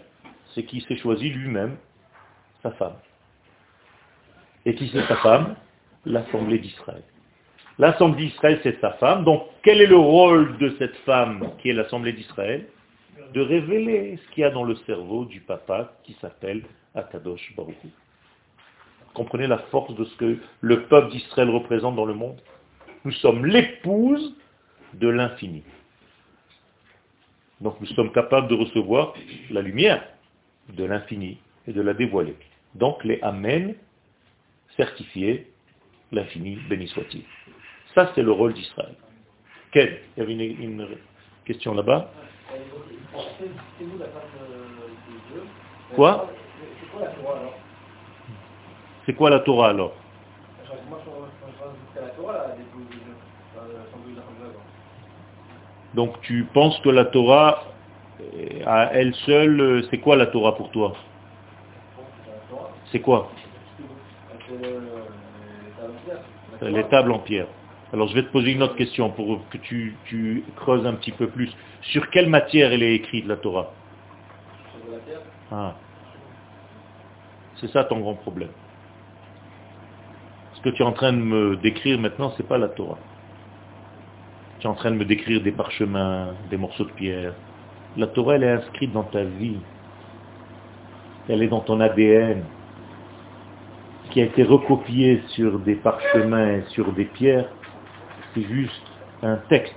c'est 0.54 0.64
qu'il 0.64 0.82
s'est 0.82 0.96
choisi 0.96 1.30
lui-même 1.30 1.76
sa 2.62 2.72
femme. 2.72 2.96
Et 4.64 4.74
qui 4.74 4.90
c'est 4.92 5.06
sa 5.06 5.16
femme? 5.16 5.56
L'Assemblée 6.04 6.58
d'Israël. 6.58 7.02
L'Assemblée 7.78 8.26
d'Israël, 8.26 8.60
c'est 8.62 8.80
sa 8.80 8.92
femme. 8.92 9.24
Donc, 9.24 9.44
quel 9.62 9.80
est 9.80 9.86
le 9.86 9.96
rôle 9.96 10.58
de 10.58 10.74
cette 10.78 10.96
femme 11.06 11.52
qui 11.58 11.70
est 11.70 11.74
l'Assemblée 11.74 12.12
d'Israël? 12.12 12.66
De 13.32 13.40
révéler 13.40 14.16
ce 14.16 14.34
qu'il 14.34 14.42
y 14.42 14.44
a 14.44 14.50
dans 14.50 14.64
le 14.64 14.74
cerveau 14.86 15.26
du 15.26 15.40
papa 15.40 15.92
qui 16.02 16.16
s'appelle 16.20 16.64
Akadosh 16.94 17.54
Baruch 17.56 17.76
comprenez 19.14 19.46
la 19.46 19.58
force 19.70 19.94
de 19.94 20.04
ce 20.04 20.16
que 20.16 20.38
le 20.60 20.82
peuple 20.84 21.10
d'Israël 21.10 21.50
représente 21.50 21.96
dans 21.96 22.04
le 22.04 22.14
monde 22.14 22.40
Nous 23.04 23.12
sommes 23.12 23.46
l'épouse 23.46 24.34
de 24.94 25.08
l'infini. 25.08 25.62
Donc 27.60 27.80
nous 27.80 27.86
sommes 27.88 28.12
capables 28.12 28.48
de 28.48 28.54
recevoir 28.54 29.14
la 29.50 29.62
lumière 29.62 30.02
de 30.68 30.84
l'infini 30.84 31.38
et 31.66 31.72
de 31.72 31.80
la 31.80 31.94
dévoiler. 31.94 32.36
Donc 32.74 33.02
les 33.04 33.20
Amen 33.22 33.74
certifiés, 34.76 35.50
l'infini, 36.12 36.56
béni 36.68 36.86
soit-il. 36.88 37.24
Ça 37.94 38.12
c'est 38.14 38.22
le 38.22 38.32
rôle 38.32 38.54
d'Israël. 38.54 38.94
Quelle 39.72 40.00
Il 40.16 40.20
y 40.20 40.22
avait 40.22 40.34
une, 40.34 40.86
question 41.44 41.74
là-bas? 41.74 42.10
Quoi? 45.94 46.30
C'est 49.08 49.14
quoi 49.14 49.30
la 49.30 49.40
Torah 49.40 49.70
alors 49.70 49.94
Donc 55.94 56.20
tu 56.20 56.44
penses 56.52 56.78
que 56.80 56.90
la 56.90 57.06
Torah, 57.06 57.64
à 58.66 58.90
elle 58.92 59.14
seule, 59.14 59.86
c'est 59.90 59.96
quoi 59.96 60.16
la 60.16 60.26
Torah 60.26 60.54
pour 60.56 60.70
toi? 60.70 60.92
C'est 62.92 63.00
quoi? 63.00 63.30
Les 66.60 66.84
tables 66.84 67.12
en 67.12 67.20
pierre. 67.20 67.46
Alors 67.94 68.08
je 68.08 68.14
vais 68.14 68.24
te 68.24 68.30
poser 68.30 68.52
une 68.52 68.62
autre 68.62 68.76
question 68.76 69.08
pour 69.08 69.40
que 69.48 69.56
tu, 69.56 69.96
tu 70.04 70.44
creuses 70.56 70.86
un 70.86 70.92
petit 70.92 71.12
peu 71.12 71.28
plus. 71.28 71.50
Sur 71.80 72.10
quelle 72.10 72.28
matière 72.28 72.74
elle 72.74 72.82
est 72.82 72.96
écrite 72.96 73.26
la 73.26 73.36
Torah? 73.36 73.72
Ah. 75.50 75.74
C'est 77.56 77.70
ça 77.70 77.84
ton 77.84 78.00
grand 78.00 78.14
problème. 78.14 78.50
Ce 80.58 80.62
que 80.62 80.70
tu 80.70 80.82
es 80.82 80.84
en 80.84 80.92
train 80.92 81.12
de 81.12 81.18
me 81.18 81.56
décrire 81.56 82.00
maintenant, 82.00 82.30
ce 82.30 82.42
n'est 82.42 82.48
pas 82.48 82.58
la 82.58 82.66
Torah. 82.66 82.98
Tu 84.58 84.66
es 84.66 84.68
en 84.68 84.74
train 84.74 84.90
de 84.90 84.96
me 84.96 85.04
décrire 85.04 85.40
des 85.40 85.52
parchemins, 85.52 86.34
des 86.50 86.56
morceaux 86.56 86.84
de 86.84 86.90
pierre. 86.90 87.32
La 87.96 88.08
Torah, 88.08 88.34
elle 88.34 88.42
est 88.42 88.50
inscrite 88.50 88.92
dans 88.92 89.04
ta 89.04 89.22
vie. 89.22 89.60
Elle 91.28 91.44
est 91.44 91.46
dans 91.46 91.60
ton 91.60 91.78
ADN, 91.78 92.42
qui 94.10 94.20
a 94.20 94.24
été 94.24 94.42
recopié 94.42 95.22
sur 95.28 95.60
des 95.60 95.76
parchemins, 95.76 96.62
sur 96.70 96.92
des 96.92 97.04
pierres. 97.04 97.48
C'est 98.34 98.42
juste 98.42 98.82
un 99.22 99.36
texte 99.48 99.76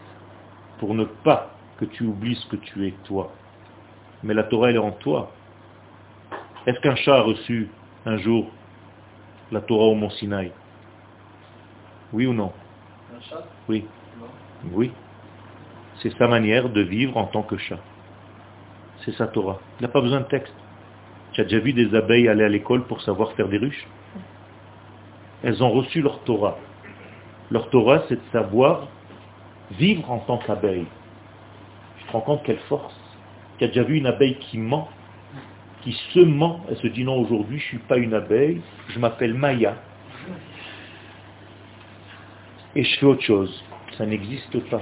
pour 0.80 0.96
ne 0.96 1.04
pas 1.04 1.52
que 1.78 1.86
tu 1.86 2.06
oublies 2.06 2.38
ce 2.38 2.48
que 2.48 2.56
tu 2.56 2.88
es 2.88 2.94
toi. 3.04 3.32
Mais 4.24 4.34
la 4.34 4.46
Torah, 4.46 4.72
elle 4.72 4.78
est 4.78 4.80
en 4.80 4.94
toi. 4.94 5.32
Est-ce 6.66 6.80
qu'un 6.80 6.96
chat 6.96 7.18
a 7.18 7.22
reçu 7.22 7.70
un 8.08 8.18
jour 8.18 8.50
la 9.52 9.62
Torah 9.62 9.86
au 9.86 9.94
Mont 9.94 10.10
Sinaï? 10.10 10.52
Oui 12.14 12.26
ou 12.26 12.34
non 12.34 12.52
Oui. 13.70 13.86
Oui. 14.72 14.92
C'est 16.02 16.16
sa 16.18 16.28
manière 16.28 16.70
de 16.70 16.82
vivre 16.82 17.18
en 17.18 17.26
tant 17.26 17.44
que 17.44 17.58
chat. 17.58 17.80
C'est 19.06 19.14
sa 19.14 19.28
Torah. 19.28 19.60
Il 19.80 19.84
n'a 19.84 19.90
pas 19.90 20.02
besoin 20.02 20.22
de 20.22 20.26
texte. 20.26 20.54
Tu 21.34 21.42
as 21.42 21.46
déjà 21.46 21.60
vu 21.60 21.74
des 21.74 21.96
abeilles 21.96 22.28
aller 22.28 22.44
à 22.44 22.50
l'école 22.50 22.86
pour 22.86 23.02
savoir 23.02 23.32
faire 23.34 23.48
des 23.48 23.58
ruches? 23.58 23.88
Elles 25.44 25.64
ont 25.64 25.72
reçu 25.72 26.02
leur 26.02 26.20
Torah. 26.24 26.58
Leur 27.50 27.70
Torah, 27.70 28.04
c'est 28.10 28.16
de 28.16 28.32
savoir 28.32 28.88
vivre 29.72 30.10
en 30.12 30.20
tant 30.20 30.38
qu'abeille. 30.38 30.86
Tu 32.00 32.06
te 32.06 32.12
rends 32.12 32.22
compte 32.22 32.44
quelle 32.44 32.60
force? 32.70 32.96
Tu 33.58 33.66
as 33.66 33.68
déjà 33.68 33.84
vu 33.84 33.98
une 33.98 34.08
abeille 34.08 34.38
qui 34.40 34.58
ment, 34.58 34.90
qui 35.82 35.94
se 36.14 36.20
ment, 36.20 36.62
elle 36.70 36.78
se 36.78 36.88
dit 36.88 37.04
non, 37.04 37.20
aujourd'hui 37.20 37.60
je 37.60 37.64
ne 37.64 37.70
suis 37.70 37.78
pas 37.80 37.98
une 37.98 38.14
abeille, 38.14 38.62
je 38.90 39.00
m'appelle 39.00 39.34
Maya, 39.34 39.76
et 42.76 42.84
je 42.84 43.00
fais 43.00 43.06
autre 43.06 43.24
chose. 43.24 43.64
Ça 43.98 44.06
n'existe 44.06 44.60
pas. 44.70 44.82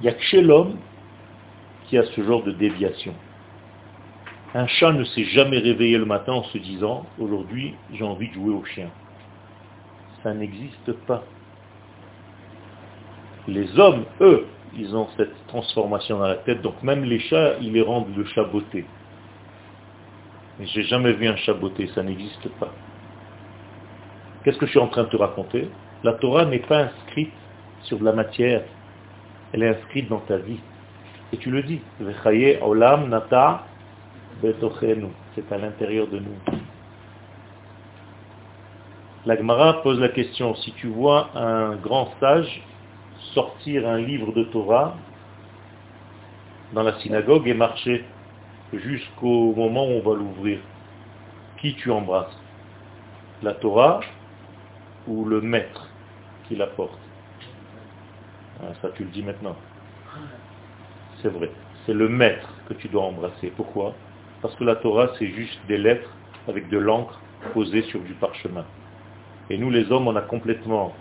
Il 0.00 0.04
n'y 0.04 0.08
a 0.08 0.12
que 0.12 0.22
chez 0.22 0.42
l'homme 0.42 0.76
qui 1.86 1.98
a 1.98 2.04
ce 2.04 2.22
genre 2.22 2.42
de 2.42 2.52
déviation. 2.52 3.14
Un 4.54 4.66
chat 4.66 4.92
ne 4.92 5.04
s'est 5.04 5.24
jamais 5.24 5.58
réveillé 5.58 5.98
le 5.98 6.04
matin 6.04 6.32
en 6.32 6.44
se 6.44 6.58
disant, 6.58 7.04
aujourd'hui 7.18 7.74
j'ai 7.92 8.04
envie 8.04 8.28
de 8.28 8.34
jouer 8.34 8.54
au 8.54 8.64
chien. 8.64 8.90
Ça 10.22 10.32
n'existe 10.34 10.92
pas. 11.06 11.22
Les 13.46 13.78
hommes, 13.78 14.04
eux, 14.20 14.46
ils 14.76 14.94
ont 14.94 15.08
cette 15.16 15.46
transformation 15.46 16.18
dans 16.18 16.26
la 16.26 16.36
tête, 16.36 16.60
donc 16.62 16.82
même 16.82 17.04
les 17.04 17.18
chats, 17.18 17.54
ils 17.60 17.72
les 17.72 17.82
rendent 17.82 18.14
le 18.16 18.24
chat 18.24 18.44
beauté. 18.44 18.84
Mais 20.58 20.66
j'ai 20.66 20.82
jamais 20.82 21.12
vu 21.12 21.26
un 21.28 21.36
chat 21.36 21.54
beauté, 21.54 21.88
ça 21.94 22.02
n'existe 22.02 22.48
pas. 22.58 22.72
Qu'est-ce 24.44 24.58
que 24.58 24.66
je 24.66 24.70
suis 24.70 24.80
en 24.80 24.88
train 24.88 25.04
de 25.04 25.08
te 25.08 25.16
raconter? 25.16 25.68
La 26.04 26.12
Torah 26.14 26.44
n'est 26.44 26.60
pas 26.60 26.84
inscrite 26.84 27.32
sur 27.82 27.98
de 27.98 28.04
la 28.04 28.12
matière, 28.12 28.62
elle 29.52 29.62
est 29.62 29.68
inscrite 29.68 30.08
dans 30.08 30.20
ta 30.20 30.36
vie. 30.36 30.60
Et 31.32 31.36
tu 31.36 31.50
le 31.50 31.62
dis, 31.62 31.80
olam 32.62 33.08
nata 33.08 33.64
c'est 34.40 35.52
à 35.52 35.58
l'intérieur 35.58 36.06
de 36.06 36.20
nous. 36.20 36.36
La 39.26 39.36
Gemara 39.36 39.82
pose 39.82 39.98
la 39.98 40.08
question, 40.10 40.54
si 40.54 40.72
tu 40.72 40.86
vois 40.86 41.30
un 41.34 41.74
grand 41.76 42.12
sage 42.20 42.62
sortir 43.34 43.88
un 43.88 43.98
livre 43.98 44.32
de 44.32 44.44
Torah 44.44 44.94
dans 46.72 46.84
la 46.84 46.98
synagogue 47.00 47.48
et 47.48 47.54
marcher 47.54 48.04
jusqu'au 48.72 49.54
moment 49.54 49.86
où 49.86 49.92
on 49.92 50.08
va 50.08 50.16
l'ouvrir, 50.16 50.60
qui 51.60 51.74
tu 51.74 51.90
embrasses? 51.90 52.38
La 53.42 53.54
Torah 53.54 54.00
ou 55.08 55.24
le 55.24 55.40
maître? 55.40 55.87
La 56.56 56.66
porte 56.66 56.98
ah, 58.60 58.72
Ça 58.82 58.90
tu 58.90 59.04
le 59.04 59.10
dis 59.10 59.22
maintenant. 59.22 59.56
C'est 61.22 61.28
vrai. 61.28 61.50
C'est 61.86 61.94
le 61.94 62.08
maître 62.08 62.48
que 62.68 62.74
tu 62.74 62.88
dois 62.88 63.02
embrasser. 63.02 63.52
Pourquoi? 63.56 63.94
Parce 64.42 64.54
que 64.56 64.64
la 64.64 64.76
Torah, 64.76 65.10
c'est 65.18 65.28
juste 65.28 65.58
des 65.66 65.78
lettres 65.78 66.10
avec 66.46 66.68
de 66.68 66.78
l'encre 66.78 67.20
posée 67.54 67.82
sur 67.82 68.00
du 68.00 68.14
parchemin. 68.14 68.64
Et 69.50 69.58
nous, 69.58 69.70
les 69.70 69.90
hommes, 69.90 70.06
on 70.06 70.16
a 70.16 70.22
complètement 70.22 70.94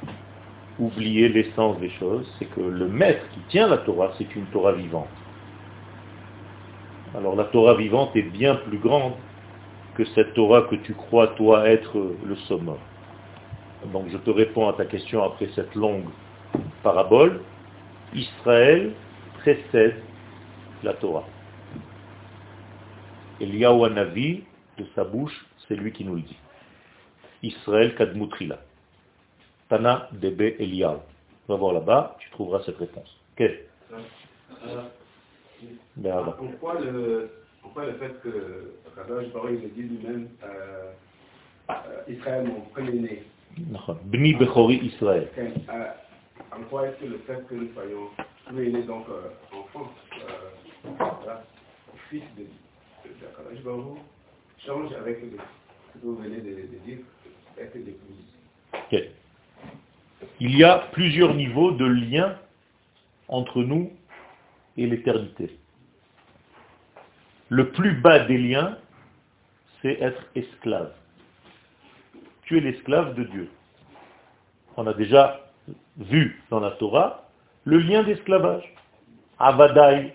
oublié 0.80 1.30
l'essence 1.30 1.80
des 1.80 1.90
choses. 1.92 2.28
C'est 2.40 2.46
que 2.46 2.62
le 2.62 2.88
maître 2.88 3.24
qui 3.34 3.40
tient 3.50 3.68
la 3.68 3.78
Torah, 3.78 4.14
c'est 4.18 4.36
une 4.36 4.46
Torah 4.48 4.74
vivante. 4.74 5.08
Alors 7.16 7.36
la 7.36 7.46
Torah 7.46 7.76
vivante 7.76 8.16
est 8.16 8.22
bien 8.22 8.56
plus 8.56 8.78
grande 8.78 9.14
que 9.96 10.06
cette 10.06 10.34
Torah 10.34 10.64
que 10.70 10.76
tu 10.76 10.94
crois, 10.94 11.28
toi, 11.30 11.68
être 11.68 11.98
le 12.24 12.36
summum. 12.48 12.78
Donc 13.92 14.10
je 14.10 14.18
te 14.18 14.30
réponds 14.30 14.68
à 14.68 14.74
ta 14.74 14.86
question 14.86 15.24
après 15.24 15.50
cette 15.56 15.74
longue 15.76 16.06
parabole. 16.84 17.42
Israël 18.14 18.94
précède 19.40 20.02
la 20.84 20.94
Torah. 20.94 21.26
Eliyahu 23.40 23.90
Navi, 23.92 24.44
de 24.78 24.86
sa 24.96 25.04
bouche, 25.04 25.46
c'est 25.68 25.76
lui 25.76 25.92
qui 25.92 26.04
nous 26.04 26.16
le 26.16 26.22
dit. 26.22 26.38
Israël 27.44 27.96
Kadmutrila. 27.96 28.60
Tana 29.70 30.10
Debe 30.12 30.56
Eliyahu. 30.60 30.98
Va 31.48 31.56
voir 31.56 31.74
là-bas, 31.74 32.18
tu 32.20 32.30
trouveras 32.32 32.62
cette 32.66 32.78
réponse. 32.78 33.16
Ok 33.38 33.52
pourquoi, 36.38 36.80
le, 36.80 37.30
pourquoi 37.62 37.86
le 37.86 37.94
fait 37.94 38.22
que 38.22 38.74
Baruch 38.96 39.60
il 39.64 39.74
dit 39.74 39.82
lui-même 39.84 40.28
euh, 40.44 40.92
euh, 41.70 41.74
Israël 42.08 42.48
mon 42.48 42.62
premier-né? 42.62 43.24
Bni 43.58 44.34
Bechori 44.36 44.78
Israël. 44.78 45.30
En 46.52 46.64
quoi 46.70 46.88
est-ce 46.88 47.00
que 47.00 47.06
le 47.06 47.18
fait 47.20 47.46
que 47.48 47.56
nous 47.56 47.72
soyons 47.74 48.10
tous 48.48 48.88
donc 48.88 49.06
euh, 49.10 49.30
enfants, 49.56 49.92
euh, 50.14 50.90
voilà, 50.98 51.44
fils 52.10 52.24
de, 52.38 52.44
de, 52.44 53.62
Baruch 53.64 54.00
change 54.66 54.94
avec 54.94 55.20
ce 55.20 56.00
que 56.00 56.06
vous 56.06 56.16
venez 56.16 56.38
de, 56.38 56.50
de 56.50 56.78
dire, 56.86 57.00
avec 57.58 57.74
l'épouse 57.76 59.10
Il 60.40 60.58
y 60.58 60.64
a 60.64 60.88
plusieurs 60.94 61.36
niveaux 61.36 61.72
de 61.72 61.86
lien 61.86 62.38
entre 63.28 63.62
nous 63.62 63.92
et 64.78 64.88
l'éternité. 64.88 65.58
Le 67.50 67.70
plus 67.72 67.94
bas 67.94 68.20
des 68.20 68.38
liens, 68.38 68.78
c'est 69.82 70.02
être 70.02 70.24
esclave. 70.36 70.94
Tu 72.48 72.58
es 72.58 72.62
l'esclave 72.62 73.14
de 73.16 73.26
Dieu. 73.26 73.50
On 74.78 74.88
a 74.88 74.94
déjà 74.94 75.42
vu 75.98 76.42
dans 76.50 76.62
la 76.62 76.72
Torah 76.72 77.26
le 77.66 77.78
lien 77.78 78.04
d'esclavage. 78.04 78.64
Avadai, 79.38 80.14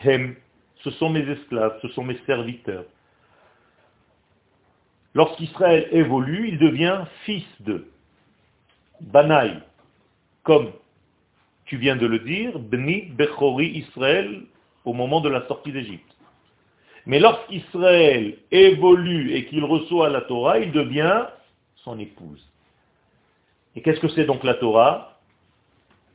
Hem, 0.00 0.36
ce 0.82 0.90
sont 0.90 1.08
mes 1.08 1.26
esclaves, 1.28 1.78
ce 1.80 1.88
sont 1.88 2.04
mes 2.04 2.18
serviteurs. 2.26 2.84
Lorsqu'Israël 5.14 5.88
évolue, 5.90 6.48
il 6.48 6.58
devient 6.58 7.04
fils 7.24 7.46
de 7.60 7.88
Banaï, 9.00 9.58
comme 10.42 10.70
tu 11.64 11.78
viens 11.78 11.96
de 11.96 12.06
le 12.06 12.18
dire, 12.18 12.58
Bni 12.58 13.06
Bechori 13.12 13.68
Israël 13.78 14.42
au 14.84 14.92
moment 14.92 15.22
de 15.22 15.30
la 15.30 15.46
sortie 15.46 15.72
d'Égypte. 15.72 16.14
Mais 17.06 17.20
lorsqu'Israël 17.20 18.36
évolue 18.50 19.32
et 19.32 19.46
qu'il 19.46 19.64
reçoit 19.64 20.10
la 20.10 20.20
Torah, 20.20 20.58
il 20.58 20.72
devient 20.72 21.24
son 21.84 21.98
épouse. 21.98 22.44
Et 23.76 23.82
qu'est-ce 23.82 24.00
que 24.00 24.08
c'est 24.08 24.24
donc 24.24 24.44
la 24.44 24.54
Torah? 24.54 25.18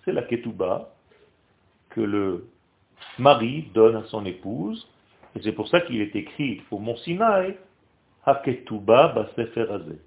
C'est 0.04 0.12
la 0.12 0.24
Ketouba 0.24 0.90
que 1.90 2.02
le 2.02 2.48
mari 3.18 3.70
donne 3.74 3.96
à 3.96 4.04
son 4.06 4.26
épouse. 4.26 4.88
Et 5.36 5.42
c'est 5.42 5.54
pour 5.54 5.68
ça 5.68 5.82
qu'il 5.82 6.02
est 6.02 6.16
écrit 6.16 6.62
au 6.72 6.80
Mont 6.80 6.98
Sinaï, 6.98 7.58
Ha-Ketouba 8.26 9.10
Baseferazé 9.10 10.00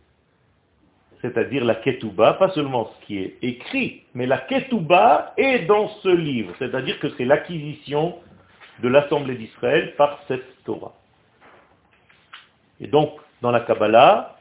c'est-à-dire 1.21 1.65
la 1.65 1.75
ketouba, 1.75 2.35
pas 2.35 2.51
seulement 2.51 2.91
ce 2.93 3.07
qui 3.07 3.19
est 3.19 3.39
écrit, 3.43 4.03
mais 4.15 4.27
la 4.27 4.39
ketouba 4.39 5.33
est 5.37 5.67
dans 5.67 5.89
ce 6.03 6.09
livre, 6.09 6.55
c'est-à-dire 6.59 6.99
que 7.01 7.09
c'est 7.17 7.25
l'acquisition 7.25 8.17
de 8.81 8.89
l'Assemblée 8.89 9.35
d'Israël 9.37 9.95
par 9.97 10.21
cette 10.29 10.63
Torah. 10.65 10.95
Et 12.81 12.87
donc, 12.87 13.11
dans 13.43 13.51
la 13.51 13.61
Kabbalah, 13.61 14.38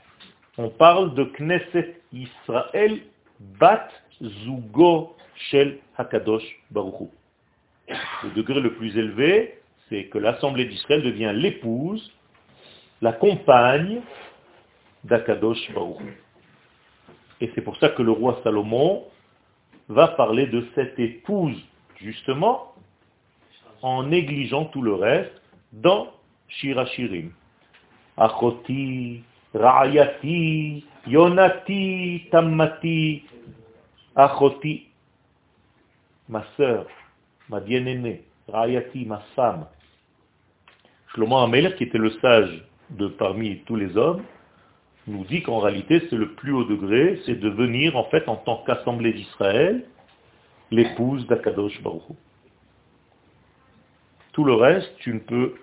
on 0.58 0.70
parle 0.70 1.14
de 1.14 1.24
Knesset 1.24 2.02
Israël 2.14 3.00
Bat 3.40 3.90
Zugo 4.22 5.16
Shel 5.50 5.80
Hakadosh 5.98 6.46
Baruchu. 6.72 7.10
Le 8.24 8.32
degré 8.32 8.60
le 8.60 8.74
plus 8.74 8.98
élevé, 8.98 9.60
c'est 9.90 10.06
que 10.06 10.18
l'Assemblée 10.18 10.66
d'Israël 10.66 11.04
devient 11.04 11.32
l'épouse, 11.34 12.12
la 13.02 13.14
compagne 13.14 14.02
d'Akadosh 15.04 15.72
Baruchu. 15.74 16.18
Et 17.40 17.52
c'est 17.54 17.62
pour 17.62 17.78
ça 17.78 17.90
que 17.90 18.02
le 18.02 18.12
roi 18.12 18.40
Salomon 18.44 19.04
va 19.90 20.08
parler 20.10 20.48
de 20.48 20.68
cette 20.74 21.00
épouse, 21.00 21.58
justement, 21.98 22.74
en 23.84 24.04
négligeant 24.04 24.66
tout 24.66 24.82
le 24.82 24.96
reste 24.96 25.42
dans 25.72 26.12
Shirachirim. 26.50 27.32
Achoti, 28.18 29.24
Ra'ayati, 29.58 30.86
Yonati, 31.08 32.28
Tammati, 32.32 33.24
Achoti, 34.16 34.88
ma 36.30 36.44
sœur, 36.56 36.86
ma 37.50 37.60
bien-aimée, 37.60 38.24
Ra'ayati, 38.48 39.06
ma 39.06 39.20
femme. 39.36 39.66
Shlomo 41.08 41.38
Amelech, 41.38 41.76
qui 41.78 41.86
était 41.86 41.98
le 41.98 42.12
sage 42.22 42.64
de 42.92 43.08
parmi 43.08 43.60
tous 43.66 43.76
les 43.76 43.98
hommes, 43.98 44.24
nous 45.08 45.24
dit 45.24 45.42
qu'en 45.42 45.60
réalité, 45.60 46.06
c'est 46.10 46.16
le 46.16 46.34
plus 46.34 46.52
haut 46.52 46.66
degré, 46.66 47.22
c'est 47.26 47.40
de 47.40 47.50
venir 47.50 47.96
en 47.96 48.04
fait 48.06 48.28
en 48.28 48.36
tant 48.36 48.64
qu'assemblée 48.66 49.14
d'Israël, 49.14 49.86
l'épouse 50.70 51.26
d'Akadosh 51.28 51.82
Baruch 51.82 52.04
Tout 54.34 54.44
le 54.44 54.54
reste, 54.54 54.94
tu 54.98 55.14
ne 55.14 55.20
peux 55.20 55.56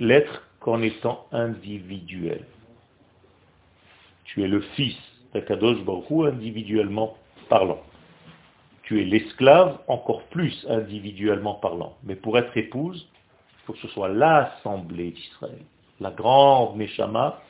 l'être 0.00 0.47
qu'en 0.60 0.82
étant 0.82 1.26
individuel. 1.32 2.44
Tu 4.24 4.42
es 4.42 4.48
le 4.48 4.60
fils 4.60 4.96
d'Akadosh 5.32 5.82
Baruch 5.84 6.32
individuellement 6.32 7.16
parlant. 7.48 7.82
Tu 8.82 9.00
es 9.00 9.04
l'esclave 9.04 9.78
encore 9.88 10.22
plus 10.24 10.66
individuellement 10.68 11.54
parlant. 11.54 11.96
Mais 12.04 12.16
pour 12.16 12.38
être 12.38 12.56
épouse, 12.56 13.08
il 13.60 13.66
faut 13.66 13.72
que 13.74 13.78
ce 13.80 13.88
soit 13.88 14.08
l'assemblée 14.08 15.10
d'Israël, 15.10 15.60
la 16.00 16.10
grande 16.10 16.76
Meshama 16.76 17.40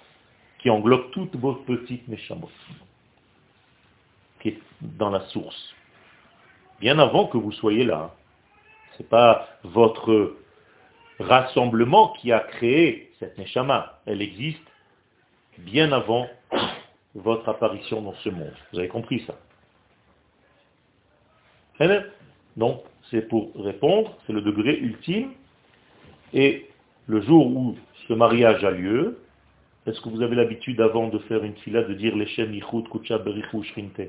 qui 0.59 0.71
englobe 0.71 1.11
toutes 1.13 1.37
vos 1.37 1.55
petites 1.55 2.07
méchamot, 2.09 2.51
qui 4.41 4.49
est 4.49 4.59
dans 4.81 5.11
la 5.11 5.21
source. 5.29 5.75
Bien 6.81 6.99
avant 6.99 7.27
que 7.27 7.39
vous 7.39 7.53
soyez 7.53 7.85
là. 7.85 8.15
Ce 8.93 9.03
n'est 9.03 9.09
pas 9.09 9.49
votre 9.63 10.37
rassemblement 11.19 12.15
qui 12.21 12.33
a 12.33 12.41
créé 12.41 13.11
cette 13.19 13.39
Neshama. 13.39 14.01
Elle 14.07 14.23
existe 14.23 14.63
bien 15.59 15.93
avant 15.93 16.29
votre 17.15 17.49
apparition 17.49 18.03
dans 18.03 18.15
ce 18.15 18.29
monde. 18.29 18.55
Vous 18.73 18.79
avez 18.79 18.89
compris 18.89 19.25
ça 19.27 19.35
Donc, 22.57 22.83
c'est 23.11 23.23
pour 23.29 23.51
répondre, 23.55 24.17
c'est 24.27 24.33
le 24.33 24.43
degré 24.43 24.77
ultime. 24.79 25.33
Et 26.35 26.67
le 27.07 27.21
jour 27.23 27.47
où 27.47 27.77
ce 28.07 28.13
mariage 28.13 28.65
a 28.65 28.71
lieu, 28.71 29.19
est-ce 29.87 30.01
que 30.01 30.09
vous 30.09 30.23
avez 30.23 30.37
l'habitude 30.37 30.81
avant 30.81 31.09
de 31.09 31.19
faire 31.21 31.43
une 31.45 31.55
fila 31.57 31.83
de 31.83 31.95
dire 31.95 32.15
Leshem 32.15 32.53
Yichud 32.53 32.89
Kucha 32.89 33.19
Berichu 33.19 33.63
Shrinte 33.63 34.01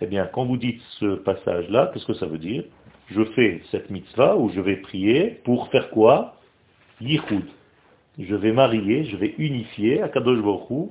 Eh 0.00 0.06
bien, 0.06 0.26
quand 0.26 0.44
vous 0.44 0.56
dites 0.56 0.82
ce 0.98 1.14
passage-là, 1.16 1.90
qu'est-ce 1.92 2.06
que 2.06 2.14
ça 2.14 2.26
veut 2.26 2.38
dire? 2.38 2.64
Je 3.10 3.24
fais 3.24 3.62
cette 3.70 3.90
mitzvah 3.90 4.36
où 4.36 4.50
je 4.50 4.60
vais 4.60 4.76
prier 4.76 5.40
pour 5.44 5.68
faire 5.68 5.90
quoi? 5.90 6.36
Yichud. 7.00 7.46
Je 8.18 8.34
vais 8.34 8.52
marier, 8.52 9.04
je 9.04 9.16
vais 9.16 9.34
unifier 9.38 10.02
Akadosh 10.02 10.40
Baruch 10.42 10.90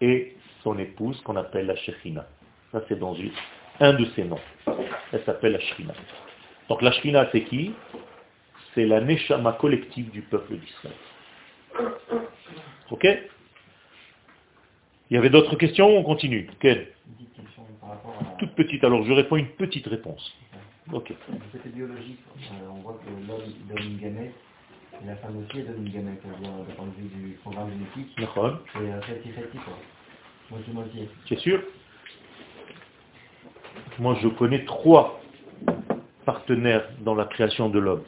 et 0.00 0.36
son 0.62 0.78
épouse 0.78 1.20
qu'on 1.22 1.36
appelle 1.36 1.66
la 1.66 1.76
Shechina. 1.76 2.26
Ça 2.72 2.82
c'est 2.88 2.98
dans 2.98 3.16
un 3.80 3.92
de 3.94 4.04
ses 4.14 4.24
noms. 4.24 4.40
Elle 5.12 5.22
s'appelle 5.24 5.52
la 5.52 5.60
Shrina. 5.60 5.94
Donc 6.68 6.82
la 6.82 6.92
Shrina 6.92 7.28
c'est 7.32 7.44
qui? 7.44 7.72
C'est 8.74 8.84
la 8.84 9.00
Neshama 9.00 9.52
collective 9.52 10.10
du 10.10 10.22
peuple 10.22 10.56
d'Israël. 10.56 10.96
Ok? 12.90 13.06
Il 15.10 15.14
y 15.14 15.16
avait 15.16 15.30
d'autres 15.30 15.56
questions? 15.56 15.88
On 15.96 16.02
continue. 16.02 16.48
Quelle 16.60 16.88
Toute 18.38 18.54
petite. 18.54 18.84
Alors 18.84 19.04
je 19.04 19.12
réponds 19.12 19.36
une 19.36 19.48
petite 19.48 19.86
réponse. 19.86 20.36
Ok. 20.92 21.12
C'était 21.52 21.68
biologique. 21.70 22.20
Euh, 22.38 22.68
on 22.70 22.80
voit 22.80 23.00
que 23.04 23.10
l'homme 23.28 23.40
donne 23.68 23.84
une 23.84 23.98
gamète 23.98 24.34
et 25.02 25.06
la 25.06 25.16
femme 25.16 25.38
aussi 25.38 25.62
donne 25.62 25.84
une 25.84 25.92
gamète. 25.92 26.22
D'un 26.22 26.74
point 26.74 26.86
de 26.86 27.02
vue 27.02 27.08
du 27.08 27.32
programme 27.42 27.70
génétique. 27.70 28.14
C'est 28.16 28.24
50-50 28.24 28.32
quoi. 29.64 29.78
Moitié-moitié. 30.50 31.08
C'est 31.28 31.38
sûr 31.38 31.60
Moi 33.98 34.16
je 34.22 34.28
connais 34.28 34.64
trois 34.64 35.20
partenaires 36.24 36.88
dans 37.00 37.14
la 37.14 37.24
création 37.24 37.68
de 37.68 37.80
l'homme. 37.80 38.04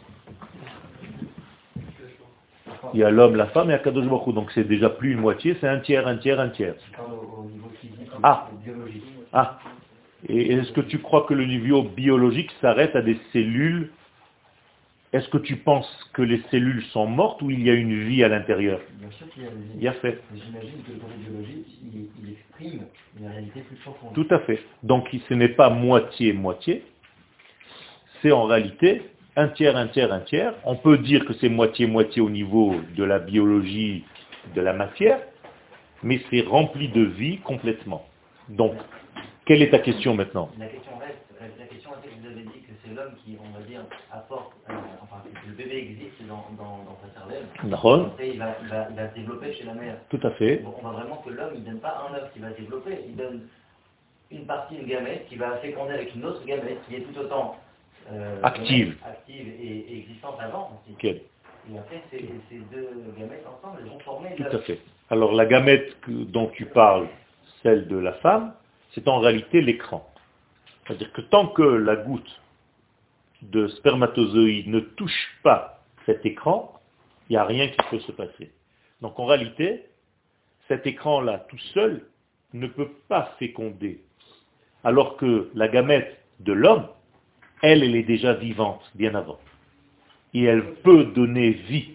Il 2.94 3.00
y 3.00 3.04
a 3.04 3.10
l'homme, 3.10 3.34
la 3.34 3.46
femme 3.48 3.70
et 3.70 3.74
Akadosh 3.74 4.06
Baruch 4.06 4.34
Donc 4.34 4.50
c'est 4.52 4.64
déjà 4.64 4.88
plus 4.88 5.12
une 5.12 5.20
moitié, 5.20 5.56
c'est 5.60 5.68
un 5.68 5.80
tiers, 5.80 6.06
un 6.06 6.16
tiers, 6.16 6.38
un 6.40 6.48
tiers. 6.48 6.76
Ah, 8.22 8.48
ah. 9.32 9.58
Et 10.26 10.52
est-ce 10.52 10.72
que 10.72 10.80
tu 10.80 10.98
crois 10.98 11.22
que 11.22 11.34
le 11.34 11.44
niveau 11.44 11.82
biologique 11.82 12.50
s'arrête 12.60 12.96
à 12.96 13.02
des 13.02 13.18
cellules? 13.32 13.90
Est-ce 15.12 15.28
que 15.28 15.38
tu 15.38 15.56
penses 15.56 15.88
que 16.12 16.22
les 16.22 16.42
cellules 16.50 16.82
sont 16.92 17.06
mortes 17.06 17.40
ou 17.40 17.50
il 17.50 17.62
y 17.62 17.70
a 17.70 17.74
une 17.74 18.04
vie 18.08 18.22
à 18.24 18.28
l'intérieur? 18.28 18.80
Bien 18.98 19.10
sûr 19.12 19.28
qu'il 19.30 19.44
y 19.44 19.46
a 19.46 19.50
une 19.50 19.62
vie. 19.62 19.70
Il 19.76 19.82
y 19.82 19.88
a 19.88 19.92
fait. 19.94 20.20
J'imagine 20.34 20.82
que 20.86 20.92
le 20.92 20.98
côté 20.98 21.14
biologique, 21.18 21.66
il, 22.22 22.32
exprime 22.32 22.86
une 23.18 23.26
réalité 23.26 23.60
plus 23.60 23.76
profonde. 23.76 24.12
Tout 24.12 24.26
à 24.30 24.40
fait. 24.40 24.60
Donc 24.82 25.08
ce 25.28 25.34
n'est 25.34 25.48
pas 25.48 25.70
moitié-moitié, 25.70 26.84
c'est 28.20 28.32
en 28.32 28.44
réalité 28.44 29.02
un 29.36 29.48
tiers, 29.48 29.76
un 29.76 29.86
tiers, 29.86 30.12
un 30.12 30.20
tiers. 30.20 30.54
On 30.64 30.76
peut 30.76 30.98
dire 30.98 31.24
que 31.24 31.32
c'est 31.34 31.48
moitié-moitié 31.48 32.20
au 32.20 32.28
niveau 32.28 32.74
de 32.96 33.04
la 33.04 33.18
biologie, 33.18 34.04
de 34.54 34.60
la 34.60 34.72
matière, 34.72 35.20
mais 36.02 36.20
c'est 36.28 36.42
rempli 36.42 36.88
de 36.88 37.02
vie 37.02 37.38
complètement. 37.38 38.06
Donc, 38.48 38.74
quelle 39.48 39.62
est 39.62 39.70
ta 39.70 39.78
question 39.78 40.14
maintenant? 40.14 40.50
La 40.58 40.66
question 40.66 40.92
reste, 40.98 41.24
la 41.58 41.64
question 41.64 41.90
est 41.92 42.06
que 42.06 42.20
vous 42.20 42.26
avez 42.26 42.42
dit 42.42 42.60
que 42.60 42.72
c'est 42.84 42.94
l'homme 42.94 43.14
qui, 43.24 43.38
on 43.40 43.58
va 43.58 43.64
dire, 43.64 43.80
apporte, 44.12 44.52
euh, 44.68 44.74
enfin, 45.02 45.22
que 45.24 45.48
le 45.48 45.54
bébé 45.54 45.78
existe 45.78 46.22
dans, 46.28 46.44
sa 47.00 47.18
cervelle. 47.18 47.44
Après, 47.72 48.28
il 48.28 48.38
va, 48.38 48.56
il, 48.62 48.68
va, 48.68 48.88
il 48.90 48.96
va, 48.96 49.08
se 49.08 49.14
développer 49.14 49.54
chez 49.54 49.64
la 49.64 49.72
mère. 49.72 49.96
Tout 50.10 50.20
à 50.22 50.30
fait. 50.32 50.62
on 50.66 50.82
voit 50.82 50.92
vraiment 50.92 51.16
que 51.24 51.30
l'homme, 51.30 51.52
il 51.54 51.62
ne 51.62 51.66
donne 51.66 51.80
pas 51.80 52.04
un 52.06 52.14
œuf 52.16 52.30
qui 52.34 52.40
va 52.40 52.50
se 52.50 52.60
développer, 52.60 52.98
il 53.08 53.16
donne 53.16 53.48
une 54.30 54.44
partie, 54.44 54.76
une 54.76 54.86
gamète, 54.86 55.26
qui 55.28 55.36
va 55.36 55.56
féconder 55.56 55.94
avec 55.94 56.14
une 56.14 56.26
autre 56.26 56.44
gamète, 56.44 56.86
qui 56.86 56.96
est 56.96 57.00
tout 57.00 57.18
autant 57.18 57.56
euh, 58.12 58.42
active. 58.42 58.98
active 59.02 59.48
et, 59.48 59.98
existante 60.00 60.36
avant 60.40 60.78
aussi. 60.86 61.06
Et 61.06 61.78
après, 61.78 62.02
ces, 62.10 62.20
deux 62.70 62.90
gamètes 63.18 63.46
ensemble, 63.46 63.78
elles 63.80 63.88
vont 63.88 63.98
former... 64.00 64.34
Tout 64.36 64.56
à 64.56 64.58
fait. 64.58 64.78
Alors 65.08 65.32
la 65.32 65.46
gamète 65.46 65.96
dont 66.06 66.48
tu 66.48 66.66
parles, 66.66 67.08
celle 67.62 67.88
de 67.88 67.96
la 67.96 68.12
femme, 68.14 68.52
c'est 68.94 69.08
en 69.08 69.20
réalité 69.20 69.60
l'écran. 69.60 70.08
C'est-à-dire 70.86 71.12
que 71.12 71.20
tant 71.20 71.48
que 71.48 71.62
la 71.62 71.96
goutte 71.96 72.40
de 73.42 73.68
spermatozoïde 73.68 74.68
ne 74.68 74.80
touche 74.80 75.38
pas 75.42 75.82
cet 76.06 76.24
écran, 76.24 76.80
il 77.28 77.32
n'y 77.34 77.36
a 77.36 77.44
rien 77.44 77.68
qui 77.68 77.78
peut 77.90 78.00
se 78.00 78.12
passer. 78.12 78.50
Donc 79.00 79.18
en 79.18 79.26
réalité, 79.26 79.84
cet 80.66 80.86
écran-là 80.86 81.46
tout 81.48 81.58
seul 81.74 82.06
ne 82.54 82.66
peut 82.66 82.90
pas 83.08 83.34
féconder. 83.38 84.02
Alors 84.84 85.16
que 85.16 85.50
la 85.54 85.68
gamète 85.68 86.18
de 86.40 86.52
l'homme, 86.52 86.88
elle, 87.62 87.82
elle 87.82 87.96
est 87.96 88.04
déjà 88.04 88.34
vivante 88.34 88.90
bien 88.94 89.14
avant. 89.14 89.38
Et 90.34 90.44
elle 90.44 90.74
peut 90.76 91.04
donner 91.04 91.50
vie. 91.50 91.90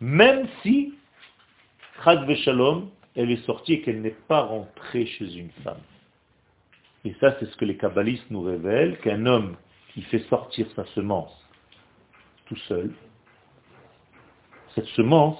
Même 0.00 0.46
si, 0.62 0.94
Chad 2.02 2.32
Shalom, 2.36 2.90
elle 3.16 3.30
est 3.30 3.44
sortie 3.44 3.74
et 3.74 3.80
qu'elle 3.82 4.00
n'est 4.00 4.16
pas 4.28 4.42
rentrée 4.42 5.06
chez 5.06 5.34
une 5.34 5.50
femme. 5.62 5.80
Et 7.04 7.14
ça, 7.20 7.36
c'est 7.38 7.46
ce 7.46 7.56
que 7.56 7.64
les 7.64 7.76
kabbalistes 7.76 8.30
nous 8.30 8.42
révèlent, 8.42 8.98
qu'un 9.00 9.26
homme 9.26 9.56
qui 9.94 10.02
fait 10.02 10.24
sortir 10.28 10.66
sa 10.76 10.84
semence 10.86 11.36
tout 12.46 12.56
seul, 12.68 12.90
cette 14.74 14.86
semence 14.86 15.38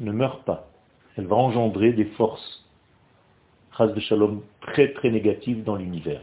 ne 0.00 0.12
meurt 0.12 0.44
pas. 0.44 0.68
Elle 1.16 1.26
va 1.26 1.36
engendrer 1.36 1.92
des 1.92 2.04
forces, 2.04 2.66
Chaz 3.76 3.98
Shalom, 4.00 4.42
très 4.60 4.92
très 4.92 5.10
négatives 5.10 5.64
dans 5.64 5.76
l'univers 5.76 6.20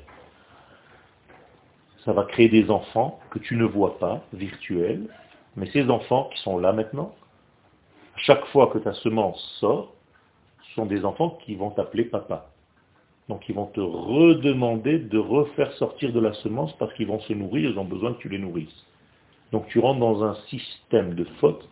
ça 2.05 2.13
va 2.13 2.23
créer 2.23 2.49
des 2.49 2.71
enfants 2.71 3.19
que 3.29 3.39
tu 3.39 3.55
ne 3.55 3.65
vois 3.65 3.99
pas, 3.99 4.21
virtuels, 4.33 5.07
mais 5.55 5.69
ces 5.71 5.89
enfants 5.89 6.29
qui 6.33 6.41
sont 6.41 6.57
là 6.57 6.73
maintenant, 6.73 7.13
chaque 8.15 8.45
fois 8.47 8.67
que 8.67 8.77
ta 8.79 8.93
semence 8.93 9.39
sort, 9.59 9.93
ce 10.70 10.76
sont 10.76 10.86
des 10.86 11.05
enfants 11.05 11.38
qui 11.45 11.55
vont 11.55 11.72
t'appeler 11.72 12.05
papa. 12.05 12.49
Donc 13.28 13.47
ils 13.47 13.55
vont 13.55 13.67
te 13.67 13.80
redemander 13.80 14.99
de 14.99 15.17
refaire 15.17 15.72
sortir 15.74 16.11
de 16.11 16.20
la 16.20 16.34
semence 16.34 16.76
parce 16.78 16.93
qu'ils 16.93 17.07
vont 17.07 17.20
se 17.20 17.34
nourrir, 17.34 17.72
ils 17.72 17.80
ont 17.80 17.86
besoin 17.86 18.13
que 18.13 18.20
tu 18.20 18.30
les 18.30 18.39
nourrisses. 18.39 18.86
Donc 19.51 19.67
tu 19.67 19.80
rentres 19.80 19.99
dans 19.99 20.24
un 20.24 20.36
système 20.47 21.13
de 21.13 21.24
faute 21.39 21.67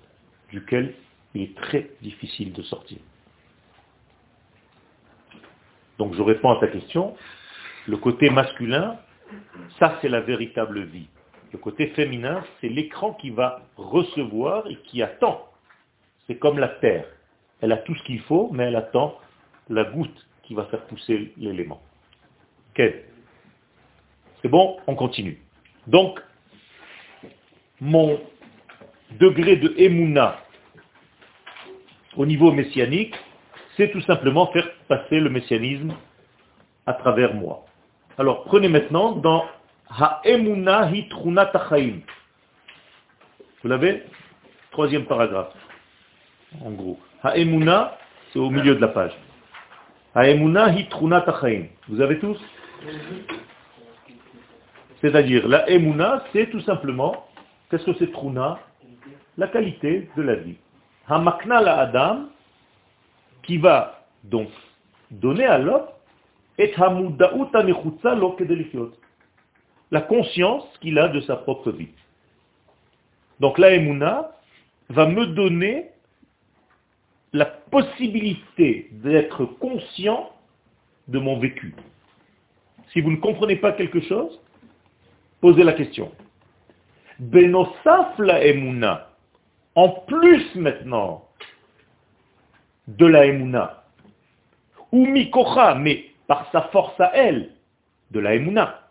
duquel 0.51 0.93
il 1.33 1.43
est 1.43 1.55
très 1.55 1.89
difficile 2.01 2.53
de 2.53 2.61
sortir. 2.63 2.99
Donc 5.97 6.13
je 6.13 6.21
réponds 6.21 6.51
à 6.51 6.59
ta 6.59 6.67
question. 6.67 7.15
Le 7.87 7.97
côté 7.97 8.29
masculin 8.29 8.97
ça, 9.79 9.97
c'est 10.01 10.09
la 10.09 10.21
véritable 10.21 10.83
vie. 10.83 11.07
Le 11.51 11.59
côté 11.59 11.87
féminin, 11.87 12.43
c'est 12.59 12.69
l'écran 12.69 13.13
qui 13.13 13.29
va 13.29 13.61
recevoir 13.75 14.67
et 14.67 14.75
qui 14.77 15.01
attend. 15.01 15.47
C'est 16.25 16.37
comme 16.37 16.59
la 16.59 16.67
terre. 16.67 17.05
Elle 17.61 17.71
a 17.71 17.77
tout 17.77 17.95
ce 17.95 18.03
qu'il 18.03 18.21
faut, 18.21 18.49
mais 18.51 18.65
elle 18.65 18.75
attend 18.75 19.17
la 19.69 19.83
goutte 19.83 20.27
qui 20.43 20.53
va 20.53 20.65
faire 20.65 20.85
pousser 20.85 21.33
l'élément. 21.37 21.81
Ok 22.71 22.83
C'est 24.41 24.49
bon 24.49 24.77
On 24.87 24.95
continue. 24.95 25.39
Donc, 25.87 26.19
mon 27.79 28.19
degré 29.19 29.55
de 29.55 29.73
émouna 29.77 30.39
au 32.15 32.25
niveau 32.25 32.51
messianique, 32.51 33.15
c'est 33.75 33.91
tout 33.91 34.01
simplement 34.01 34.47
faire 34.47 34.67
passer 34.87 35.19
le 35.19 35.29
messianisme 35.29 35.93
à 36.85 36.93
travers 36.93 37.33
moi. 37.33 37.65
Alors 38.17 38.43
prenez 38.45 38.67
maintenant 38.67 39.11
dans 39.11 39.45
Ha'emuna 39.89 40.89
hitrunat 40.91 41.51
Vous 43.61 43.69
l'avez? 43.69 44.03
Troisième 44.71 45.05
paragraphe, 45.05 45.53
en 46.63 46.71
gros. 46.71 46.99
Ha'emuna, 47.23 47.97
c'est 48.31 48.39
au 48.39 48.49
milieu 48.49 48.75
de 48.75 48.81
la 48.81 48.89
page. 48.89 49.13
Ha'emuna 50.15 50.69
hitrunat 50.71 51.25
Vous 51.89 52.01
avez 52.01 52.19
tous 52.19 52.39
C'est-à-dire, 55.01 55.47
la 55.47 55.69
emuna, 55.69 56.23
c'est 56.33 56.49
tout 56.49 56.61
simplement, 56.61 57.27
qu'est-ce 57.69 57.85
que 57.85 57.93
c'est 57.99 58.11
truna? 58.11 58.59
La 59.37 59.47
qualité 59.47 60.09
de 60.17 60.21
la 60.21 60.35
vie. 60.35 60.55
Hamakna 61.07 61.61
la 61.61 61.79
adam, 61.79 62.25
qui 63.43 63.57
va 63.57 64.03
donc 64.23 64.49
donner 65.11 65.45
à 65.45 65.57
l'homme 65.57 65.85
la 69.91 70.01
conscience 70.01 70.63
qu'il 70.81 70.97
a 70.97 71.07
de 71.07 71.21
sa 71.21 71.35
propre 71.35 71.71
vie. 71.71 71.89
Donc 73.39 73.59
la 73.59 73.73
Emouna 73.73 74.31
va 74.89 75.05
me 75.05 75.27
donner 75.27 75.91
possibilité 77.71 78.89
d'être 78.91 79.45
conscient 79.45 80.31
de 81.07 81.19
mon 81.19 81.39
vécu. 81.39 81.75
Si 82.91 83.01
vous 83.01 83.11
ne 83.11 83.17
comprenez 83.17 83.55
pas 83.55 83.73
quelque 83.73 84.01
chose, 84.01 84.39
posez 85.41 85.63
la 85.63 85.73
question. 85.73 86.11
Benosaf 87.19 88.17
la 88.19 88.45
Emouna, 88.45 89.09
en 89.75 89.89
plus 89.89 90.55
maintenant 90.55 91.25
de 92.87 93.05
la 93.05 93.25
Emouna, 93.25 93.83
ou 94.91 95.05
Mikocha, 95.05 95.75
mais 95.75 96.05
par 96.27 96.49
sa 96.51 96.63
force 96.63 96.99
à 96.99 97.11
elle, 97.13 97.51
de 98.11 98.19
la 98.19 98.35
Emouna. 98.35 98.83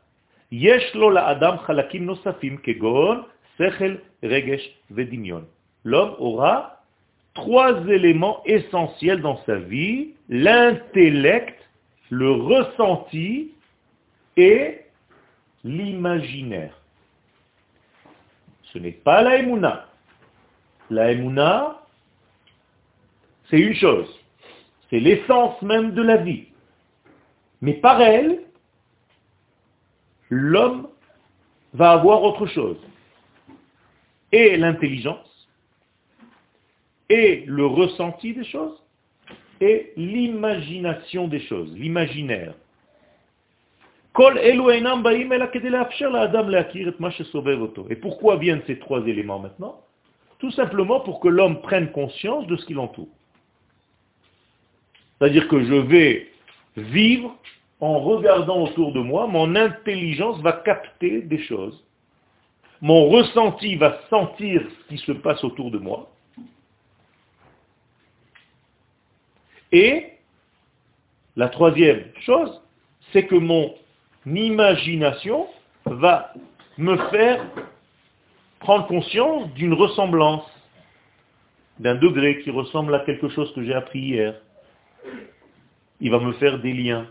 L'homme 5.84 6.14
aura 6.18 6.75
trois 7.36 7.86
éléments 7.86 8.42
essentiels 8.46 9.20
dans 9.20 9.44
sa 9.44 9.56
vie, 9.56 10.14
l'intellect, 10.28 11.62
le 12.10 12.32
ressenti 12.32 13.52
et 14.36 14.80
l'imaginaire. 15.62 16.74
Ce 18.72 18.78
n'est 18.78 18.90
pas 18.90 19.22
la 19.22 19.36
émouna. 19.36 19.86
La 20.90 21.12
émouna, 21.12 21.82
c'est 23.50 23.60
une 23.60 23.74
chose. 23.74 24.08
C'est 24.88 25.00
l'essence 25.00 25.60
même 25.62 25.92
de 25.92 26.02
la 26.02 26.16
vie. 26.16 26.46
Mais 27.60 27.74
par 27.74 28.00
elle, 28.00 28.40
l'homme 30.30 30.88
va 31.74 31.92
avoir 31.92 32.22
autre 32.22 32.46
chose. 32.46 32.78
Et 34.32 34.56
l'intelligence, 34.56 35.35
et 37.08 37.44
le 37.46 37.66
ressenti 37.66 38.34
des 38.34 38.44
choses, 38.44 38.82
et 39.60 39.92
l'imagination 39.96 41.28
des 41.28 41.40
choses, 41.40 41.72
l'imaginaire. 41.76 42.54
Et 47.90 47.96
pourquoi 47.96 48.36
viennent 48.36 48.62
ces 48.66 48.78
trois 48.78 49.06
éléments 49.06 49.38
maintenant? 49.38 49.80
Tout 50.38 50.50
simplement 50.52 51.00
pour 51.00 51.20
que 51.20 51.28
l'homme 51.28 51.60
prenne 51.60 51.90
conscience 51.92 52.46
de 52.46 52.56
ce 52.56 52.64
qui 52.66 52.74
l'entoure. 52.74 53.08
C'est-à-dire 55.18 55.48
que 55.48 55.62
je 55.64 55.74
vais 55.74 56.28
vivre 56.76 57.34
en 57.80 57.98
regardant 58.00 58.62
autour 58.64 58.92
de 58.92 59.00
moi, 59.00 59.26
mon 59.26 59.54
intelligence 59.54 60.40
va 60.40 60.52
capter 60.52 61.22
des 61.22 61.38
choses. 61.38 61.84
Mon 62.80 63.08
ressenti 63.08 63.76
va 63.76 64.00
sentir 64.10 64.62
ce 64.62 64.88
qui 64.88 64.98
se 64.98 65.12
passe 65.12 65.42
autour 65.44 65.70
de 65.70 65.78
moi. 65.78 66.10
Et 69.72 70.12
la 71.36 71.48
troisième 71.48 72.04
chose, 72.20 72.62
c'est 73.12 73.26
que 73.26 73.34
mon 73.34 73.74
imagination 74.26 75.46
va 75.84 76.32
me 76.78 76.96
faire 77.10 77.44
prendre 78.60 78.86
conscience 78.86 79.52
d'une 79.54 79.74
ressemblance, 79.74 80.44
d'un 81.78 81.94
degré 81.94 82.40
qui 82.40 82.50
ressemble 82.50 82.94
à 82.94 83.00
quelque 83.00 83.28
chose 83.28 83.52
que 83.54 83.64
j'ai 83.64 83.74
appris 83.74 84.00
hier. 84.00 84.34
Il 86.00 86.10
va 86.10 86.18
me 86.18 86.32
faire 86.34 86.58
des 86.58 86.72
liens. 86.72 87.06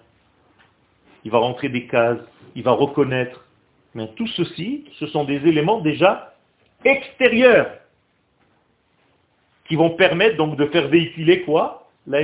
Il 1.24 1.32
va 1.32 1.40
rentrer 1.40 1.70
des 1.70 1.88
cases. 1.88 2.20
Il 2.56 2.64
va 2.64 2.72
reconnaître. 2.72 3.46
Mais 3.94 4.08
tout 4.16 4.28
ceci, 4.28 4.86
ce 5.00 5.08
sont 5.08 5.24
des 5.24 5.38
éléments 5.48 5.82
déjà 5.82 6.36
extérieurs 6.84 7.72
qui 9.68 9.76
vont 9.76 9.92
permettre 9.92 10.38
donc 10.38 10.58
de 10.58 10.68
faire 10.68 10.88
véhiculer 10.88 11.42
quoi? 11.42 11.85
La. 12.08 12.22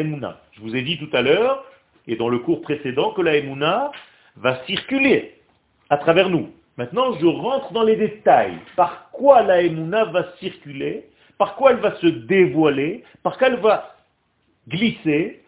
Je 0.52 0.62
vous 0.62 0.76
ai 0.76 0.82
dit 0.82 0.98
tout 0.98 1.10
à 1.14 1.22
l'heure, 1.22 1.66
et 2.08 2.16
dans 2.16 2.30
le 2.30 2.40
cours 2.40 2.62
précédent, 2.62 3.12
que 3.12 3.22
la 3.22 3.38
Emouna 3.38 3.92
va 4.36 4.64
circuler 4.66 5.40
à 5.90 5.98
travers 5.98 6.30
nous. 6.30 6.52
Maintenant, 6.78 7.14
je 7.20 7.26
rentre 7.26 7.74
dans 7.74 7.84
les 7.84 7.96
détails. 7.96 8.58
Par 8.76 9.10
quoi 9.12 9.42
la 9.42 9.62
Emouna 9.62 10.06
va 10.06 10.32
circuler? 10.38 11.08
Par 11.38 11.56
quoi 11.56 11.72
elle 11.72 11.80
va 11.80 11.96
se 11.98 12.08
dévoiler? 12.08 13.04
Par 13.24 13.38
quoi 13.38 13.48
elle 13.48 13.60
va 13.60 13.96
glisser? 14.68 15.44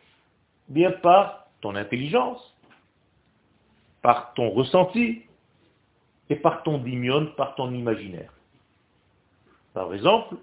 Bien 0.69 0.91
par 0.91 1.47
ton 1.61 1.75
intelligence, 1.75 2.55
par 4.01 4.33
ton 4.33 4.49
ressenti 4.49 5.23
et 6.29 6.35
par 6.35 6.63
ton 6.63 6.77
dimion, 6.77 7.27
par 7.37 7.55
ton 7.55 7.73
imaginaire. 7.73 8.33
Par 9.73 9.93
exemple, 9.93 10.35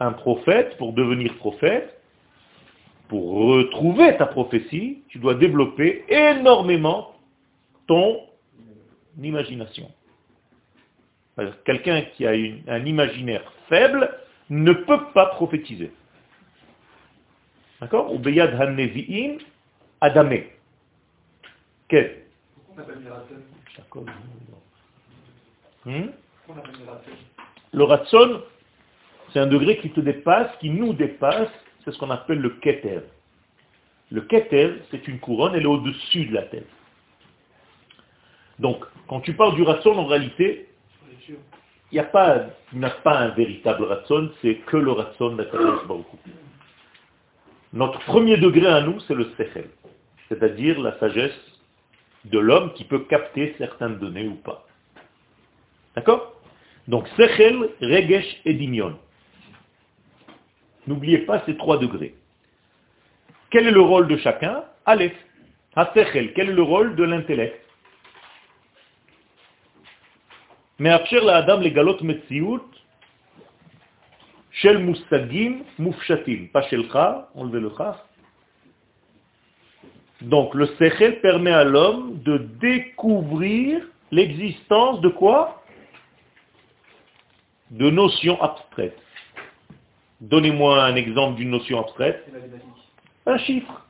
un 0.00 0.12
prophète, 0.12 0.76
pour 0.78 0.92
devenir 0.92 1.34
prophète, 1.36 1.97
pour 3.08 3.32
retrouver 3.32 4.16
ta 4.16 4.26
prophétie, 4.26 5.02
tu 5.08 5.18
dois 5.18 5.34
développer 5.34 6.04
énormément 6.08 7.14
ton 7.86 8.20
imagination. 9.20 9.90
Quelqu'un 11.64 12.02
qui 12.14 12.26
a 12.26 12.30
un 12.30 12.84
imaginaire 12.84 13.50
faible 13.68 14.10
ne 14.50 14.72
peut 14.72 15.04
pas 15.14 15.26
prophétiser. 15.26 15.90
D'accord? 17.80 18.12
Ubeyad 18.12 18.58
adamé. 20.00 20.52
Quel 21.88 22.22
hmm? 25.86 26.08
Le 27.72 27.84
ratson, 27.84 28.42
c'est 29.32 29.38
un 29.38 29.46
degré 29.46 29.78
qui 29.78 29.90
te 29.90 30.00
dépasse, 30.00 30.50
qui 30.58 30.70
nous 30.70 30.92
dépasse, 30.92 31.48
c'est 31.88 31.94
ce 31.94 31.98
qu'on 31.98 32.10
appelle 32.10 32.40
le 32.40 32.50
keter. 32.50 33.00
Le 34.10 34.20
keter, 34.20 34.82
c'est 34.90 35.08
une 35.08 35.18
couronne, 35.20 35.54
elle 35.54 35.62
est 35.62 35.66
au-dessus 35.66 36.26
de 36.26 36.34
la 36.34 36.42
tête. 36.42 36.68
Donc, 38.58 38.84
quand 39.08 39.20
tu 39.20 39.32
parles 39.32 39.54
du 39.54 39.62
ratson, 39.62 39.92
en 39.92 40.04
réalité, 40.04 40.68
il 41.28 41.94
n'y 41.94 41.98
a 41.98 42.04
pas, 42.04 42.44
pas 43.04 43.18
un 43.18 43.28
véritable 43.28 43.84
ratson, 43.84 44.30
c'est 44.42 44.56
que 44.66 44.76
le 44.76 44.92
ratson 44.92 45.36
d'Akadosh 45.36 45.86
Baruch 45.86 46.06
Notre 47.72 48.00
premier 48.00 48.36
degré 48.36 48.66
à 48.66 48.82
nous, 48.82 49.00
c'est 49.00 49.14
le 49.14 49.24
sechel, 49.38 49.70
c'est-à-dire 50.28 50.78
la 50.80 50.98
sagesse 50.98 51.32
de 52.26 52.38
l'homme 52.38 52.74
qui 52.74 52.84
peut 52.84 53.00
capter 53.04 53.54
certaines 53.56 53.98
données 53.98 54.28
ou 54.28 54.34
pas. 54.34 54.66
D'accord? 55.96 56.34
Donc, 56.86 57.08
sechel, 57.16 57.70
regesh 57.80 58.42
et 58.44 58.52
dimion. 58.52 58.98
N'oubliez 60.88 61.18
pas 61.18 61.42
ces 61.44 61.54
trois 61.58 61.76
degrés. 61.76 62.14
Quel 63.50 63.66
est 63.66 63.70
le 63.72 63.82
rôle 63.82 64.08
de 64.08 64.16
chacun 64.16 64.64
Aleph. 64.86 65.12
Hasechel. 65.76 66.32
Quel 66.32 66.48
est 66.48 66.54
le 66.54 66.62
rôle 66.62 66.96
de 66.96 67.04
l'intellect 67.04 67.60
Mais 70.78 70.88
la 70.88 71.36
Adam 71.36 71.60
les 71.60 71.72
galot 71.72 72.02
metziout 72.02 72.64
Shel 74.50 74.78
Mustagim 74.78 75.58
Mufshatim. 75.78 76.48
Pas 76.48 76.62
Shel 76.62 76.86
enlevez 77.34 77.60
le 77.60 77.70
Kha. 77.70 78.02
Donc 80.22 80.54
le 80.54 80.66
Sechel 80.78 81.20
permet 81.20 81.52
à 81.52 81.64
l'homme 81.64 82.22
de 82.22 82.38
découvrir 82.38 83.86
l'existence 84.10 85.02
de 85.02 85.10
quoi? 85.10 85.62
De 87.70 87.90
notions 87.90 88.40
abstraites. 88.40 88.98
Donnez-moi 90.20 90.82
un 90.82 90.96
exemple 90.96 91.36
d'une 91.36 91.50
notion 91.50 91.80
abstraite. 91.80 92.24
Un 93.26 93.38
chiffre. 93.38 93.86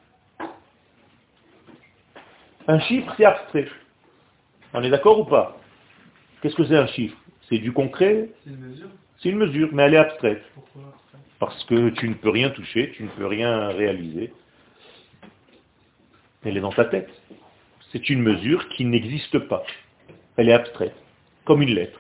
Un 2.66 2.80
chiffre, 2.80 3.14
c'est 3.16 3.24
abstrait. 3.24 3.68
On 4.74 4.82
est 4.82 4.90
d'accord 4.90 5.18
ou 5.20 5.24
pas? 5.24 5.58
Qu'est-ce 6.42 6.54
que 6.54 6.64
c'est 6.64 6.76
un 6.76 6.86
chiffre? 6.88 7.16
C'est 7.48 7.58
du 7.58 7.72
concret? 7.72 8.28
C'est 8.44 8.50
une 8.50 8.58
mesure 8.58 8.88
C'est 9.18 9.28
une 9.30 9.38
mesure, 9.38 9.68
mais 9.72 9.84
elle 9.84 9.94
est 9.94 9.98
abstraite. 9.98 10.42
Pourquoi 10.54 10.82
Parce 11.38 11.64
que 11.64 11.88
tu 11.90 12.08
ne 12.08 12.14
peux 12.14 12.28
rien 12.28 12.50
toucher, 12.50 12.92
tu 12.94 13.04
ne 13.04 13.08
peux 13.08 13.26
rien 13.26 13.68
réaliser. 13.68 14.32
Elle 16.44 16.58
est 16.58 16.60
dans 16.60 16.72
ta 16.72 16.84
tête. 16.84 17.10
C'est 17.90 18.10
une 18.10 18.22
mesure 18.22 18.68
qui 18.68 18.84
n'existe 18.84 19.38
pas. 19.38 19.64
Elle 20.36 20.50
est 20.50 20.52
abstraite, 20.52 20.94
comme 21.46 21.62
une 21.62 21.74
lettre. 21.74 21.98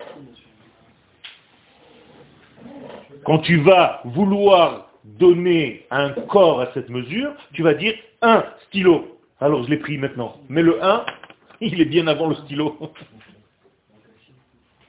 Quand 3.28 3.40
tu 3.40 3.58
vas 3.58 4.00
vouloir 4.06 4.90
donner 5.04 5.84
un 5.90 6.12
corps 6.12 6.62
à 6.62 6.72
cette 6.72 6.88
mesure, 6.88 7.30
tu 7.52 7.62
vas 7.62 7.74
dire 7.74 7.92
un 8.22 8.42
stylo. 8.66 9.18
Alors 9.38 9.64
je 9.64 9.68
l'ai 9.68 9.76
pris 9.76 9.98
maintenant. 9.98 10.38
Mais 10.48 10.62
le 10.62 10.82
1, 10.82 11.04
il 11.60 11.78
est 11.78 11.84
bien 11.84 12.06
avant 12.06 12.28
le 12.28 12.36
stylo. 12.36 12.78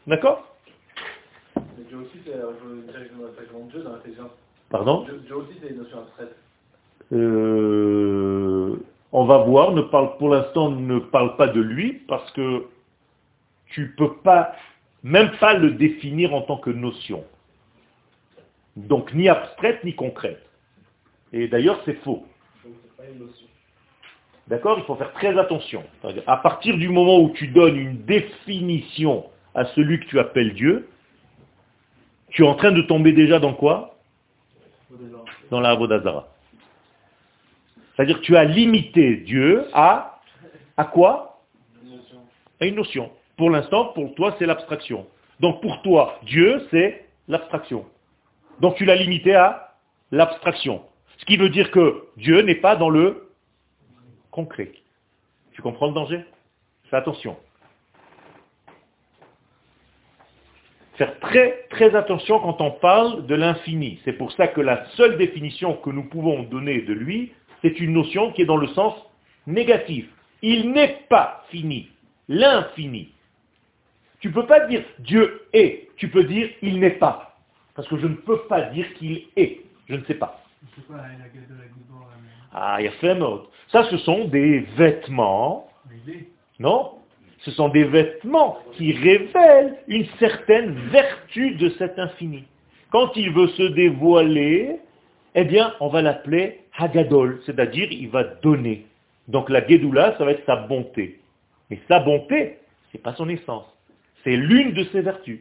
D'accord 0.07 0.55
Pardon 4.69 5.05
euh, 7.11 8.75
On 9.11 9.25
va 9.25 9.37
voir, 9.39 9.73
ne 9.73 9.81
parle, 9.81 10.15
pour 10.15 10.29
l'instant 10.29 10.71
ne 10.71 10.99
parle 10.99 11.35
pas 11.35 11.47
de 11.47 11.59
lui 11.59 11.91
parce 12.07 12.31
que 12.31 12.67
tu 13.65 13.81
ne 13.81 13.87
peux 13.97 14.13
pas, 14.23 14.53
même 15.03 15.31
pas 15.41 15.55
le 15.55 15.71
définir 15.71 16.33
en 16.33 16.43
tant 16.43 16.55
que 16.55 16.69
notion. 16.69 17.25
Donc 18.87 19.13
ni 19.13 19.27
abstraite 19.29 19.83
ni 19.83 19.93
concrète. 19.93 20.41
Et 21.33 21.47
d'ailleurs 21.47 21.81
c'est 21.85 21.95
faux. 22.03 22.25
D'accord 24.47 24.79
Il 24.79 24.85
faut 24.85 24.95
faire 24.95 25.13
très 25.13 25.37
attention. 25.37 25.83
À 26.25 26.37
partir 26.37 26.77
du 26.77 26.89
moment 26.89 27.19
où 27.19 27.29
tu 27.31 27.47
donnes 27.47 27.75
une 27.75 27.97
définition 28.05 29.25
à 29.53 29.65
celui 29.65 29.99
que 29.99 30.05
tu 30.05 30.19
appelles 30.19 30.53
Dieu, 30.53 30.89
tu 32.29 32.43
es 32.43 32.47
en 32.47 32.55
train 32.55 32.71
de 32.71 32.81
tomber 32.81 33.11
déjà 33.11 33.39
dans 33.39 33.53
quoi? 33.53 33.95
Dans 35.51 35.59
la 35.59 35.69
Avodazara. 35.69 36.27
C'est-à-dire 37.95 38.17
que 38.19 38.25
tu 38.25 38.37
as 38.37 38.45
limité 38.45 39.17
Dieu 39.17 39.65
à, 39.73 40.21
à 40.77 40.85
quoi? 40.85 41.41
À 42.59 42.65
une 42.65 42.75
notion. 42.75 43.11
Pour 43.37 43.49
l'instant, 43.49 43.85
pour 43.85 44.13
toi, 44.15 44.35
c'est 44.39 44.45
l'abstraction. 44.45 45.05
Donc 45.39 45.61
pour 45.61 45.81
toi, 45.81 46.19
Dieu, 46.23 46.65
c'est 46.71 47.05
l'abstraction. 47.27 47.85
Donc 48.61 48.75
tu 48.75 48.85
l'as 48.85 48.95
limité 48.95 49.35
à 49.35 49.75
l'abstraction. 50.11 50.83
Ce 51.17 51.25
qui 51.25 51.37
veut 51.37 51.49
dire 51.49 51.71
que 51.71 52.05
Dieu 52.17 52.41
n'est 52.41 52.55
pas 52.55 52.75
dans 52.75 52.89
le 52.89 53.29
concret. 54.31 54.71
Tu 55.53 55.61
comprends 55.61 55.87
le 55.87 55.93
danger? 55.93 56.23
Fais 56.89 56.97
attention. 56.97 57.37
Faire 60.95 61.17
très 61.19 61.65
très 61.69 61.95
attention 61.95 62.39
quand 62.39 62.59
on 62.61 62.71
parle 62.71 63.25
de 63.25 63.35
l'infini. 63.35 63.99
C'est 64.03 64.13
pour 64.13 64.31
ça 64.33 64.47
que 64.47 64.61
la 64.61 64.85
seule 64.95 65.17
définition 65.17 65.75
que 65.75 65.89
nous 65.89 66.03
pouvons 66.03 66.43
donner 66.43 66.81
de 66.81 66.93
lui, 66.93 67.31
c'est 67.61 67.79
une 67.79 67.93
notion 67.93 68.31
qui 68.33 68.41
est 68.41 68.45
dans 68.45 68.57
le 68.57 68.67
sens 68.67 68.93
négatif. 69.47 70.07
Il 70.41 70.71
n'est 70.71 71.05
pas 71.09 71.45
fini. 71.49 71.89
L'infini. 72.27 73.13
Tu 74.19 74.29
ne 74.29 74.33
peux 74.33 74.45
pas 74.45 74.67
dire 74.67 74.83
Dieu 74.99 75.47
est. 75.53 75.87
Tu 75.95 76.09
peux 76.09 76.23
dire 76.23 76.49
il 76.61 76.79
n'est 76.79 76.91
pas. 76.91 77.28
Parce 77.79 77.87
que 77.87 77.97
je 77.97 78.07
ne 78.07 78.15
peux 78.15 78.39
pas 78.39 78.63
dire 78.71 78.93
qu'il 78.95 79.27
est. 79.37 79.61
Je 79.87 79.95
ne 79.95 80.03
sais 80.03 80.15
pas. 80.15 80.43
Ah, 82.51 82.75
il 82.81 82.83
y 82.83 82.87
a. 82.89 83.39
Ça, 83.69 83.85
ce 83.89 83.95
sont 83.99 84.25
des 84.25 84.59
vêtements. 84.75 85.69
Non 86.59 86.95
Ce 87.39 87.51
sont 87.51 87.69
des 87.69 87.85
vêtements 87.85 88.57
qui 88.73 88.91
révèlent 88.91 89.77
une 89.87 90.05
certaine 90.19 90.73
vertu 90.89 91.51
de 91.51 91.69
cet 91.77 91.97
infini. 91.97 92.43
Quand 92.91 93.15
il 93.15 93.31
veut 93.31 93.47
se 93.47 93.63
dévoiler, 93.63 94.75
eh 95.35 95.45
bien, 95.45 95.73
on 95.79 95.87
va 95.87 96.01
l'appeler 96.01 96.59
Hagadol, 96.77 97.41
c'est-à-dire 97.45 97.87
il 97.93 98.09
va 98.09 98.25
donner. 98.25 98.87
Donc 99.29 99.49
la 99.49 99.65
Gedoula, 99.65 100.17
ça 100.17 100.25
va 100.25 100.31
être 100.31 100.45
sa 100.45 100.57
bonté. 100.57 101.21
Mais 101.69 101.79
sa 101.87 102.01
bonté, 102.01 102.57
ce 102.91 102.97
n'est 102.97 103.01
pas 103.01 103.13
son 103.13 103.29
essence. 103.29 103.73
C'est 104.25 104.35
l'une 104.35 104.73
de 104.73 104.83
ses 104.91 104.99
vertus. 104.99 105.39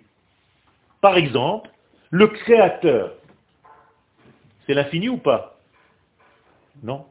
Par 1.00 1.16
exemple, 1.16 1.68
le 2.10 2.26
créateur, 2.28 3.14
c'est 4.66 4.74
l'infini 4.74 5.08
ou 5.08 5.18
pas? 5.18 5.58
Non. 6.82 7.06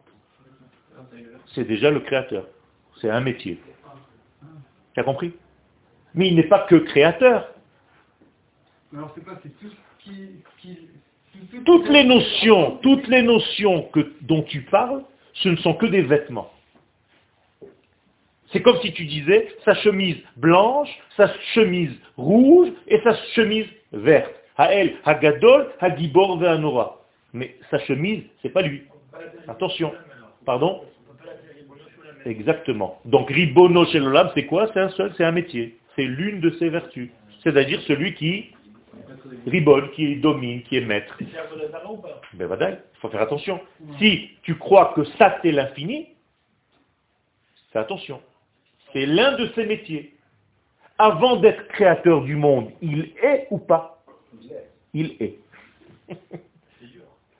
C'est 1.53 1.65
déjà 1.65 1.91
le 1.91 1.99
créateur. 1.99 2.45
C'est 2.99 3.09
un 3.09 3.21
métier. 3.21 3.59
Tu 4.93 4.99
as 4.99 5.03
compris? 5.03 5.33
Mais 6.13 6.27
il 6.27 6.35
n'est 6.35 6.47
pas 6.47 6.65
que 6.67 6.75
créateur. 6.75 7.53
toutes 11.65 11.89
les 11.89 12.03
notions, 12.03 12.77
toutes 12.77 13.07
les 13.07 13.21
notions 13.21 13.83
que, 13.93 14.13
dont 14.21 14.43
tu 14.43 14.61
parles, 14.63 15.03
ce 15.33 15.49
ne 15.49 15.55
sont 15.57 15.73
que 15.73 15.85
des 15.85 16.01
vêtements. 16.01 16.51
C'est 18.51 18.61
comme 18.61 18.79
si 18.81 18.93
tu 18.93 19.05
disais 19.05 19.53
sa 19.65 19.75
chemise 19.75 20.17
blanche, 20.37 20.89
sa 21.17 21.31
chemise 21.53 21.93
rouge 22.15 22.69
et 22.87 22.99
sa 23.01 23.13
chemise 23.35 23.67
verte. 23.91 24.33
Hael, 24.57 24.95
Hagadol, 25.05 25.71
Hagibor, 25.79 26.37
Ve'anora. 26.37 27.01
Mais 27.33 27.55
sa 27.69 27.79
chemise, 27.79 28.23
c'est 28.41 28.49
pas 28.49 28.61
lui. 28.61 28.83
Attention. 29.47 29.93
Pardon? 30.45 30.83
Exactement. 32.25 32.99
Donc 33.05 33.29
Ribono 33.29 33.85
chez 33.85 33.99
l'Olam, 33.99 34.29
c'est 34.33 34.45
quoi? 34.45 34.69
C'est 34.73 34.79
un 34.79 34.89
seul, 34.89 35.13
c'est 35.17 35.23
un 35.23 35.31
métier. 35.31 35.77
C'est 35.95 36.03
l'une 36.03 36.39
de 36.39 36.49
ses 36.51 36.69
vertus. 36.69 37.09
C'est-à-dire 37.43 37.81
celui 37.81 38.13
qui 38.15 38.51
ribonne, 39.45 39.89
qui 39.91 40.17
domine, 40.17 40.63
qui 40.63 40.77
est 40.77 40.81
maître. 40.81 41.17
Ben 42.33 42.49
il 42.59 42.99
faut 42.99 43.09
faire 43.09 43.21
attention. 43.21 43.61
Si 43.99 44.31
tu 44.43 44.55
crois 44.55 44.93
que 44.95 45.03
ça 45.17 45.37
c'est 45.41 45.51
l'infini, 45.51 46.07
fais 47.71 47.79
attention. 47.79 48.21
C'est 48.93 49.05
l'un 49.05 49.37
de 49.37 49.47
ses 49.53 49.65
métiers. 49.65 50.13
Avant 50.97 51.35
d'être 51.35 51.67
créateur 51.67 52.23
du 52.23 52.35
monde, 52.35 52.71
il 52.81 53.11
est 53.21 53.47
ou 53.51 53.59
pas? 53.59 53.96
Il 54.93 55.15
est. 55.19 55.39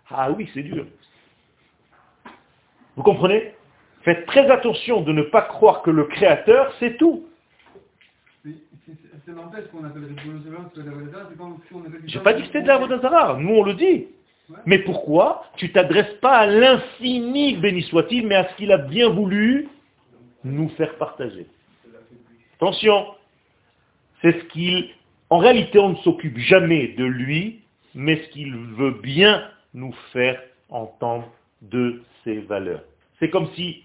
Ah 0.10 0.32
oui, 0.32 0.50
c'est 0.54 0.64
dur. 0.64 0.86
Vous 2.96 3.04
comprenez? 3.04 3.54
Faites 4.04 4.26
très 4.26 4.50
attention 4.50 5.02
de 5.02 5.12
ne 5.12 5.24
pas 5.24 5.42
croire 5.42 5.82
que 5.82 5.92
le 5.92 6.06
créateur, 6.06 6.74
c'est 6.80 6.98
tout. 6.98 7.28
Je 8.46 8.52
n'ai 12.18 12.24
pas 12.24 12.34
dit 12.34 12.42
que 12.42 12.48
c'était 12.48 12.62
de 12.62 12.68
la 12.68 12.78
Vodazara. 12.78 13.38
Nous, 13.38 13.54
on 13.54 13.64
le 13.64 13.74
dit. 13.74 14.08
Mais 14.66 14.80
pourquoi 14.80 15.44
Tu 15.58 15.72
t'adresses 15.72 16.14
pas 16.22 16.38
à 16.38 16.46
l'infini, 16.46 17.58
béni 17.58 17.82
soit-il, 17.84 18.26
mais 18.28 18.36
à 18.36 18.50
ce 18.50 18.56
qu'il 18.56 18.72
a 18.72 18.78
bien 18.78 19.10
voulu 19.10 19.68
nous 20.46 20.70
faire 20.70 20.96
partager? 20.98 21.48
Attention, 22.56 23.08
c'est 24.22 24.40
ce 24.40 24.46
qu'il... 24.46 24.90
En 25.30 25.40
réalité, 25.40 25.78
on 25.80 25.90
ne 25.90 25.96
s'occupe 25.98 26.38
jamais 26.38 26.90
de 26.90 27.04
lui, 27.04 27.60
mais 27.94 28.18
ce 28.24 28.30
qu'il 28.30 28.56
veut 28.56 29.00
bien 29.02 29.44
nous 29.74 29.94
faire 30.14 30.42
entendre 30.70 31.28
de 31.62 32.02
ses 32.24 32.40
valeurs. 32.40 32.84
C'est 33.20 33.30
comme 33.30 33.50
si, 33.56 33.84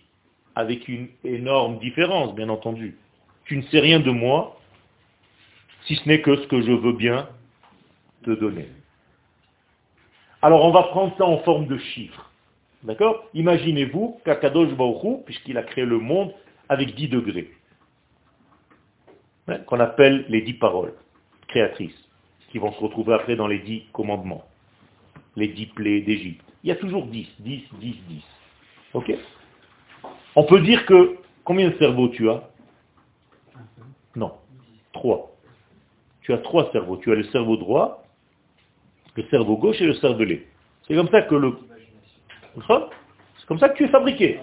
avec 0.54 0.86
une 0.88 1.08
énorme 1.24 1.78
différence, 1.78 2.34
bien 2.34 2.48
entendu, 2.48 2.96
tu 3.44 3.56
ne 3.56 3.62
sais 3.62 3.80
rien 3.80 3.98
de 3.98 4.10
moi, 4.10 4.60
si 5.86 5.96
ce 5.96 6.08
n'est 6.08 6.20
que 6.20 6.36
ce 6.36 6.46
que 6.46 6.62
je 6.62 6.72
veux 6.72 6.92
bien 6.92 7.28
te 8.24 8.30
donner. 8.30 8.68
Alors 10.42 10.64
on 10.64 10.70
va 10.70 10.84
prendre 10.84 11.16
ça 11.16 11.24
en 11.24 11.38
forme 11.38 11.66
de 11.66 11.78
chiffres. 11.78 12.30
D'accord? 12.84 13.28
Imaginez-vous 13.34 14.20
qu'Akadosh 14.24 14.72
Baruch 14.74 15.24
puisqu'il 15.24 15.56
a 15.56 15.62
créé 15.62 15.84
le 15.84 15.98
monde, 15.98 16.32
avec 16.68 16.94
10 16.94 17.08
degrés, 17.08 17.50
hein, 19.48 19.58
qu'on 19.66 19.80
appelle 19.80 20.24
les 20.28 20.42
10 20.42 20.54
paroles 20.54 20.94
créatrices, 21.52 22.08
qui 22.50 22.58
vont 22.58 22.72
se 22.72 22.80
retrouver 22.80 23.14
après 23.14 23.36
dans 23.36 23.46
les 23.46 23.58
10 23.58 23.84
commandements, 23.92 24.44
les 25.36 25.48
10 25.48 25.66
plaies 25.66 26.00
d'Égypte. 26.00 26.44
Il 26.64 26.68
y 26.68 26.72
a 26.72 26.76
toujours 26.76 27.06
10, 27.06 27.28
10, 27.40 27.62
10, 27.78 27.96
10. 28.08 28.24
Ok? 28.94 29.12
On 30.34 30.44
peut 30.44 30.60
dire 30.60 30.86
que, 30.86 31.18
combien 31.44 31.68
de 31.68 31.76
cerveaux 31.78 32.08
tu 32.08 32.30
as? 32.30 32.48
Non, 34.16 34.32
3. 34.92 35.30
Tu 36.22 36.32
as 36.32 36.38
trois 36.38 36.70
cerveaux. 36.72 36.96
Tu 36.98 37.12
as 37.12 37.16
le 37.16 37.24
cerveau 37.24 37.56
droit, 37.56 38.04
le 39.16 39.24
cerveau 39.24 39.56
gauche 39.56 39.80
et 39.80 39.86
le 39.86 39.94
cervelet. 39.94 40.46
C'est 40.86 40.94
comme 40.94 41.08
ça 41.08 41.22
que 41.22 41.34
le... 41.34 41.58
C'est 42.56 43.46
comme 43.46 43.58
ça 43.58 43.68
que 43.68 43.76
tu 43.76 43.84
es 43.84 43.88
fabriqué. 43.88 44.38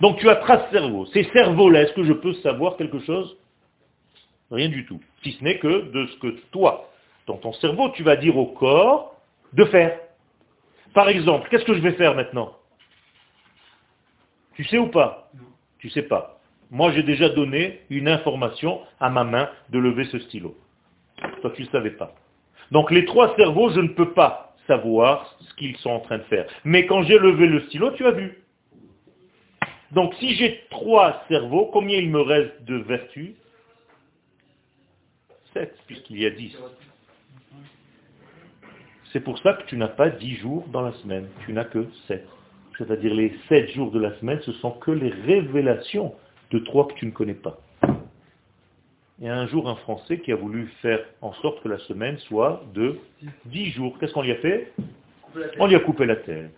Donc 0.00 0.18
tu 0.18 0.28
as 0.28 0.36
trois 0.36 0.68
cerveaux. 0.70 1.06
Ces 1.06 1.24
cerveaux-là, 1.32 1.82
est-ce 1.82 1.92
que 1.92 2.04
je 2.04 2.12
peux 2.12 2.32
savoir 2.34 2.76
quelque 2.76 3.00
chose? 3.00 3.36
Rien 4.54 4.68
du 4.68 4.86
tout. 4.86 5.00
Si 5.24 5.32
ce 5.32 5.42
n'est 5.42 5.58
que 5.58 5.90
de 5.90 6.06
ce 6.06 6.16
que 6.18 6.28
toi, 6.52 6.88
dans 7.26 7.36
ton 7.36 7.52
cerveau, 7.54 7.88
tu 7.90 8.04
vas 8.04 8.14
dire 8.14 8.36
au 8.38 8.46
corps 8.46 9.20
de 9.52 9.64
faire. 9.64 9.98
Par 10.94 11.08
exemple, 11.08 11.48
qu'est-ce 11.50 11.64
que 11.64 11.74
je 11.74 11.80
vais 11.80 11.94
faire 11.94 12.14
maintenant? 12.14 12.56
Tu 14.54 14.62
sais 14.64 14.78
ou 14.78 14.86
pas? 14.86 15.28
Tu 15.78 15.90
sais 15.90 16.02
pas. 16.02 16.38
Moi, 16.70 16.92
j'ai 16.92 17.02
déjà 17.02 17.28
donné 17.28 17.80
une 17.90 18.06
information 18.06 18.80
à 19.00 19.10
ma 19.10 19.24
main 19.24 19.50
de 19.70 19.78
lever 19.80 20.04
ce 20.04 20.20
stylo. 20.20 20.56
Toi, 21.42 21.50
tu 21.56 21.62
ne 21.62 21.68
savais 21.68 21.90
pas. 21.90 22.14
Donc 22.70 22.92
les 22.92 23.04
trois 23.06 23.34
cerveaux, 23.34 23.70
je 23.70 23.80
ne 23.80 23.88
peux 23.88 24.12
pas 24.12 24.54
savoir 24.68 25.36
ce 25.40 25.54
qu'ils 25.54 25.76
sont 25.78 25.90
en 25.90 26.00
train 26.00 26.18
de 26.18 26.24
faire. 26.24 26.46
Mais 26.64 26.86
quand 26.86 27.02
j'ai 27.02 27.18
levé 27.18 27.48
le 27.48 27.62
stylo, 27.62 27.90
tu 27.90 28.06
as 28.06 28.12
vu. 28.12 28.38
Donc 29.90 30.14
si 30.14 30.34
j'ai 30.36 30.64
trois 30.70 31.24
cerveaux, 31.28 31.66
combien 31.72 31.98
il 31.98 32.10
me 32.10 32.20
reste 32.20 32.64
de 32.64 32.76
vertus? 32.76 33.34
Puisqu'il 35.86 36.20
y 36.20 36.26
a 36.26 36.30
dix. 36.30 36.56
C'est 39.12 39.20
pour 39.20 39.38
ça 39.38 39.54
que 39.54 39.64
tu 39.66 39.76
n'as 39.76 39.88
pas 39.88 40.10
dix 40.10 40.36
jours 40.36 40.66
dans 40.68 40.82
la 40.82 40.92
semaine, 40.94 41.28
tu 41.44 41.52
n'as 41.52 41.64
que 41.64 41.86
sept. 42.08 42.26
C'est-à-dire 42.78 43.14
les 43.14 43.32
sept 43.48 43.70
jours 43.70 43.92
de 43.92 44.00
la 44.00 44.12
semaine, 44.18 44.40
ce 44.42 44.52
sont 44.54 44.72
que 44.72 44.90
les 44.90 45.10
révélations 45.10 46.14
de 46.50 46.58
trois 46.58 46.88
que 46.88 46.94
tu 46.94 47.06
ne 47.06 47.12
connais 47.12 47.34
pas. 47.34 47.58
Il 49.20 49.26
y 49.26 49.28
a 49.28 49.36
un 49.36 49.46
jour 49.46 49.68
un 49.68 49.76
Français 49.76 50.18
qui 50.18 50.32
a 50.32 50.36
voulu 50.36 50.66
faire 50.82 50.98
en 51.20 51.32
sorte 51.34 51.62
que 51.62 51.68
la 51.68 51.78
semaine 51.78 52.18
soit 52.18 52.64
de 52.74 52.98
dix 53.46 53.70
jours. 53.70 53.96
Qu'est-ce 53.98 54.12
qu'on 54.12 54.22
lui 54.22 54.32
a 54.32 54.36
fait? 54.36 54.72
On 55.60 55.66
lui 55.68 55.76
a 55.76 55.80
coupé 55.80 56.04
la 56.06 56.16
tête. 56.16 56.50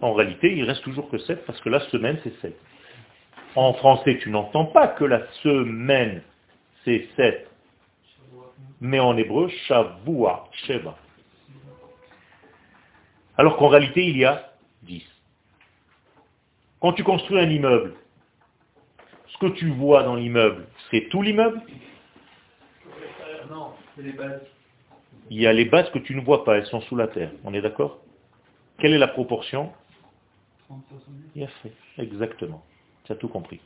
En 0.00 0.14
réalité, 0.14 0.56
il 0.56 0.64
reste 0.64 0.82
toujours 0.82 1.10
que 1.10 1.18
7 1.18 1.44
parce 1.44 1.60
que 1.60 1.68
la 1.68 1.80
semaine, 1.90 2.18
c'est 2.24 2.34
7. 2.40 2.58
En 3.56 3.74
français, 3.74 4.18
tu 4.18 4.30
n'entends 4.30 4.66
pas 4.66 4.88
que 4.88 5.04
la 5.04 5.26
semaine, 5.42 6.22
c'est 6.84 7.08
7. 7.16 7.50
Mais 8.80 9.00
en 9.00 9.16
hébreu, 9.16 9.48
Shavua, 9.66 10.48
Sheva. 10.52 10.96
Alors 13.36 13.56
qu'en 13.56 13.68
réalité, 13.68 14.06
il 14.06 14.16
y 14.16 14.24
a 14.24 14.52
10. 14.82 15.04
Quand 16.80 16.92
tu 16.92 17.04
construis 17.04 17.40
un 17.40 17.50
immeuble, 17.50 17.94
ce 19.28 19.38
que 19.38 19.52
tu 19.52 19.70
vois 19.70 20.02
dans 20.02 20.14
l'immeuble, 20.14 20.66
c'est 20.90 21.08
tout 21.10 21.22
l'immeuble? 21.22 21.60
Non, 23.50 23.72
c'est 23.94 24.02
les 24.02 24.12
bases. 24.12 24.42
Il 25.28 25.40
y 25.40 25.46
a 25.46 25.52
les 25.52 25.64
bases 25.64 25.90
que 25.90 25.98
tu 25.98 26.14
ne 26.14 26.22
vois 26.22 26.44
pas, 26.44 26.56
elles 26.56 26.66
sont 26.66 26.80
sous 26.82 26.96
la 26.96 27.08
terre. 27.08 27.32
On 27.44 27.52
est 27.52 27.60
d'accord? 27.60 27.98
Quelle 28.78 28.94
est 28.94 28.98
la 28.98 29.08
proportion? 29.08 29.72
Il 31.34 31.42
a 31.42 31.48
fait, 31.62 31.72
exactement. 31.98 32.64
Tu 33.04 33.12
as 33.12 33.16
tout 33.16 33.28
compris. 33.28 33.60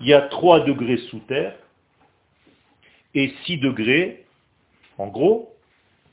il 0.00 0.06
y 0.06 0.14
a 0.14 0.22
3 0.22 0.60
degrés 0.60 0.98
sous 1.08 1.20
terre 1.20 1.56
et 3.14 3.32
6 3.44 3.58
degrés, 3.58 4.26
en 4.98 5.08
gros, 5.08 5.54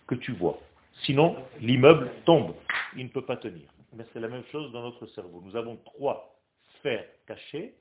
que 0.07 0.15
tu 0.15 0.31
vois. 0.31 0.59
Sinon, 1.03 1.35
l'immeuble 1.61 2.09
tombe. 2.25 2.55
Il 2.95 3.03
ne 3.05 3.09
peut 3.09 3.25
pas 3.25 3.37
tenir. 3.37 3.63
Mais 3.95 4.05
c'est 4.13 4.19
la 4.19 4.27
même 4.27 4.43
chose 4.51 4.71
dans 4.71 4.81
notre 4.81 5.05
cerveau. 5.07 5.41
Nous 5.45 5.55
avons 5.55 5.77
trois 5.85 6.35
sphères 6.77 7.05
cachées 7.27 7.73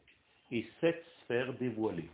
et 0.50 0.66
sept 0.80 1.04
sphères 1.24 1.52
dévoilées. 1.54 2.08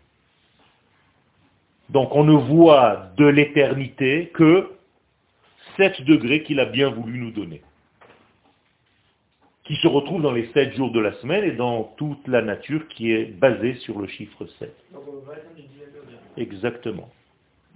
Donc 1.90 2.14
on 2.14 2.24
ne 2.24 2.32
voit 2.32 3.10
de 3.16 3.26
l'éternité 3.26 4.30
que 4.34 4.70
7 5.76 6.02
degrés 6.02 6.42
qu'il 6.44 6.60
a 6.60 6.64
bien 6.64 6.90
voulu 6.90 7.18
nous 7.18 7.32
donner, 7.32 7.62
qui 9.70 9.76
se 9.76 9.86
retrouvent 9.86 10.20
dans 10.20 10.32
les 10.32 10.48
7 10.48 10.74
jours 10.74 10.90
de 10.90 10.98
la 10.98 11.12
semaine 11.20 11.44
et 11.44 11.52
dans 11.52 11.84
toute 11.96 12.26
la 12.26 12.42
nature 12.42 12.88
qui 12.88 13.12
est 13.12 13.26
basée 13.26 13.74
sur 13.74 14.00
le 14.00 14.08
chiffre 14.08 14.44
7. 14.58 14.74
Exactement. 16.36 17.08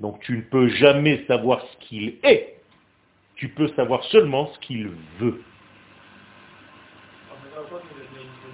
Donc 0.00 0.18
tu 0.18 0.38
ne 0.38 0.42
peux 0.42 0.66
jamais 0.66 1.24
savoir 1.28 1.64
ce 1.64 1.86
qu'il 1.86 2.14
est, 2.24 2.56
tu 3.36 3.48
peux 3.48 3.68
savoir 3.68 4.02
seulement 4.06 4.48
ce 4.48 4.58
qu'il 4.58 4.90
veut. 5.20 5.40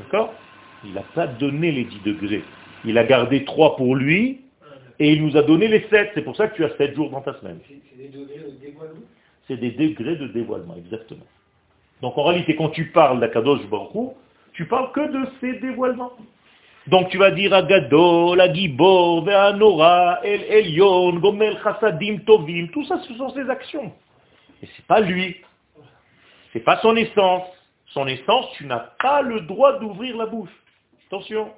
D'accord? 0.01 0.35
Il 0.85 0.93
n'a 0.93 1.05
pas 1.15 1.27
donné 1.27 1.73
les 1.73 1.85
10 1.85 2.01
degrés. 2.01 2.43
Il 2.85 2.99
a 2.99 3.05
gardé 3.05 3.47
3 3.47 3.77
pour 3.77 3.97
lui, 3.97 4.43
et 4.99 5.13
il 5.15 5.25
nous 5.25 5.39
a 5.39 5.43
donné 5.43 5.67
les 5.67 5.87
7. 5.89 6.11
C'est 6.13 6.23
pour 6.23 6.37
ça 6.37 6.47
que 6.49 6.57
tu 6.57 6.65
as 6.65 6.77
7 6.77 6.95
jours 6.95 7.09
dans 7.09 7.23
ta 7.23 7.33
semaine. 7.41 7.61
C'est 7.67 7.97
des 7.97 8.09
degrés 8.09 8.37
de 8.37 8.51
dévoilement? 8.61 9.01
C'est 9.49 9.57
des 9.57 9.71
degrés 9.71 10.17
de 10.17 10.27
dévoilement, 10.27 10.77
exactement. 10.77 11.25
Donc 12.03 12.17
en 12.17 12.25
réalité, 12.25 12.57
quand 12.57 12.71
tu 12.71 12.91
parles 12.91 13.21
d'Akadosh 13.21 13.67
Baruch 13.67 14.15
tu 14.53 14.67
parles 14.67 14.93
que 14.93 15.01
de 15.01 15.29
ces 15.41 15.55
dévoilements. 15.61 16.13
Donc 16.87 17.09
tu 17.11 17.19
vas 17.19 17.31
dire 17.31 17.55
Agadol, 17.55 18.41
Agibor, 18.41 19.25
Ve'anora, 19.25 20.21
El 20.25 20.43
Elion, 20.43 21.15
Gomel 21.15 21.59
Chassadim 21.63 22.19
Tovim, 22.27 22.69
tout 22.69 22.85
ça 22.85 22.99
ce 23.07 23.15
sont 23.15 23.31
ses 23.31 23.49
actions. 23.49 23.93
Et 24.63 24.69
c'est 24.77 24.87
pas 24.87 25.01
lui. 25.01 25.37
C'est 26.53 26.61
pas 26.61 26.79
son 26.83 26.97
essence. 26.97 27.45
Son 27.87 28.07
essence, 28.07 28.53
tu 28.53 28.67
n'as 28.67 28.91
pas 29.01 29.23
le 29.23 29.41
droit 29.43 29.79
d'ouvrir 29.79 30.17
la 30.17 30.27
bouche. 30.27 30.51
Attention. 31.07 31.53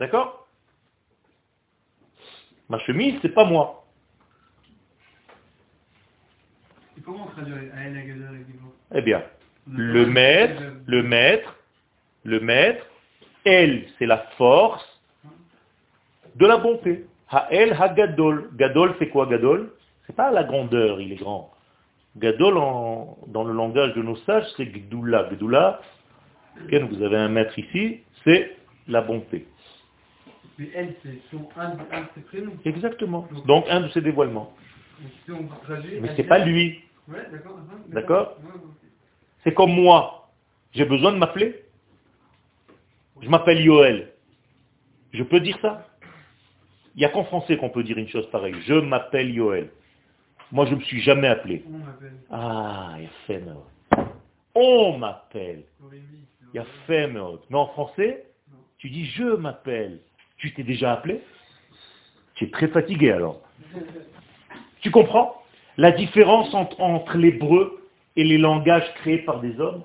D'accord? 0.00 0.46
Ma 2.68 2.78
chemise, 2.80 3.18
c'est 3.20 3.34
pas 3.34 3.44
moi. 3.44 3.81
Comment 7.04 7.26
traduire 7.26 7.58
Eh 8.94 9.02
bien, 9.02 9.22
le 9.70 10.06
maître, 10.06 10.62
le 10.86 11.02
maître, 11.02 11.56
le 12.24 12.40
maître, 12.40 12.86
elle, 13.44 13.84
c'est 13.98 14.06
la 14.06 14.18
force 14.36 14.86
de 16.36 16.46
la 16.46 16.58
bonté. 16.58 17.06
Ha-el 17.30 17.72
ha-gadol. 17.72 18.50
Gadol, 18.56 18.94
c'est 18.98 19.08
quoi 19.08 19.26
gadol? 19.26 19.72
C'est 20.06 20.16
pas 20.16 20.30
la 20.30 20.44
grandeur, 20.44 21.00
il 21.00 21.12
est 21.12 21.16
grand. 21.16 21.50
Gadol, 22.16 22.54
dans 23.28 23.44
le 23.44 23.54
langage 23.54 23.94
de 23.94 24.02
nos 24.02 24.16
sages, 24.16 24.44
c'est 24.56 24.66
Gdoula. 24.66 25.28
Gdoula, 25.32 25.80
vous 26.70 27.02
avez 27.02 27.16
un 27.16 27.28
maître 27.28 27.58
ici, 27.58 28.00
c'est 28.24 28.56
la 28.88 29.00
bonté. 29.00 29.46
Mais 30.58 30.68
elle, 30.74 30.94
c'est 31.02 31.18
un, 31.56 31.70
de 31.70 31.80
ses 32.14 32.20
prénoms. 32.22 32.52
Exactement. 32.64 33.26
Donc, 33.46 33.64
un 33.70 33.80
de 33.80 33.88
ses 33.88 34.02
dévoilements. 34.02 34.52
Mais 35.28 36.10
c'est 36.16 36.24
pas 36.24 36.38
lui. 36.38 36.82
D'accord. 37.88 38.38
C'est 39.44 39.54
comme 39.54 39.72
moi. 39.72 40.30
J'ai 40.72 40.84
besoin 40.84 41.12
de 41.12 41.18
m'appeler. 41.18 41.64
Je 43.20 43.28
m'appelle 43.28 43.60
Yoel. 43.60 44.12
Je 45.12 45.22
peux 45.22 45.40
dire 45.40 45.58
ça? 45.60 45.86
Il 46.94 46.98
n'y 46.98 47.04
a 47.04 47.08
qu'en 47.08 47.24
français 47.24 47.56
qu'on 47.56 47.70
peut 47.70 47.82
dire 47.82 47.98
une 47.98 48.08
chose 48.08 48.28
pareille. 48.30 48.54
Je 48.66 48.74
m'appelle 48.74 49.30
Yoel. 49.30 49.70
Moi, 50.50 50.66
je 50.66 50.72
ne 50.72 50.76
me 50.76 50.82
suis 50.82 51.00
jamais 51.00 51.28
appelé. 51.28 51.64
Ah, 52.30 52.94
il 52.98 53.04
y 53.04 53.06
a 53.06 53.10
fait 53.26 53.42
On 54.54 54.98
m'appelle. 54.98 55.64
Il 56.52 56.56
y 56.56 56.58
a 56.58 56.66
fait 56.86 57.08
Mais 57.08 57.18
en 57.56 57.66
français, 57.68 58.26
tu 58.78 58.90
dis 58.90 59.06
je 59.06 59.36
m'appelle. 59.36 60.00
Tu 60.36 60.52
t'es 60.52 60.62
déjà 60.62 60.92
appelé? 60.92 61.22
Tu 62.34 62.44
es 62.44 62.50
très 62.50 62.68
fatigué 62.68 63.12
alors. 63.12 63.40
Tu 64.80 64.90
comprends? 64.90 65.41
La 65.76 65.92
différence 65.92 66.52
entre, 66.54 67.16
l'hébreu 67.16 67.88
et 68.16 68.24
les 68.24 68.38
langages 68.38 68.92
créés 68.94 69.18
par 69.18 69.40
des 69.40 69.58
hommes? 69.60 69.82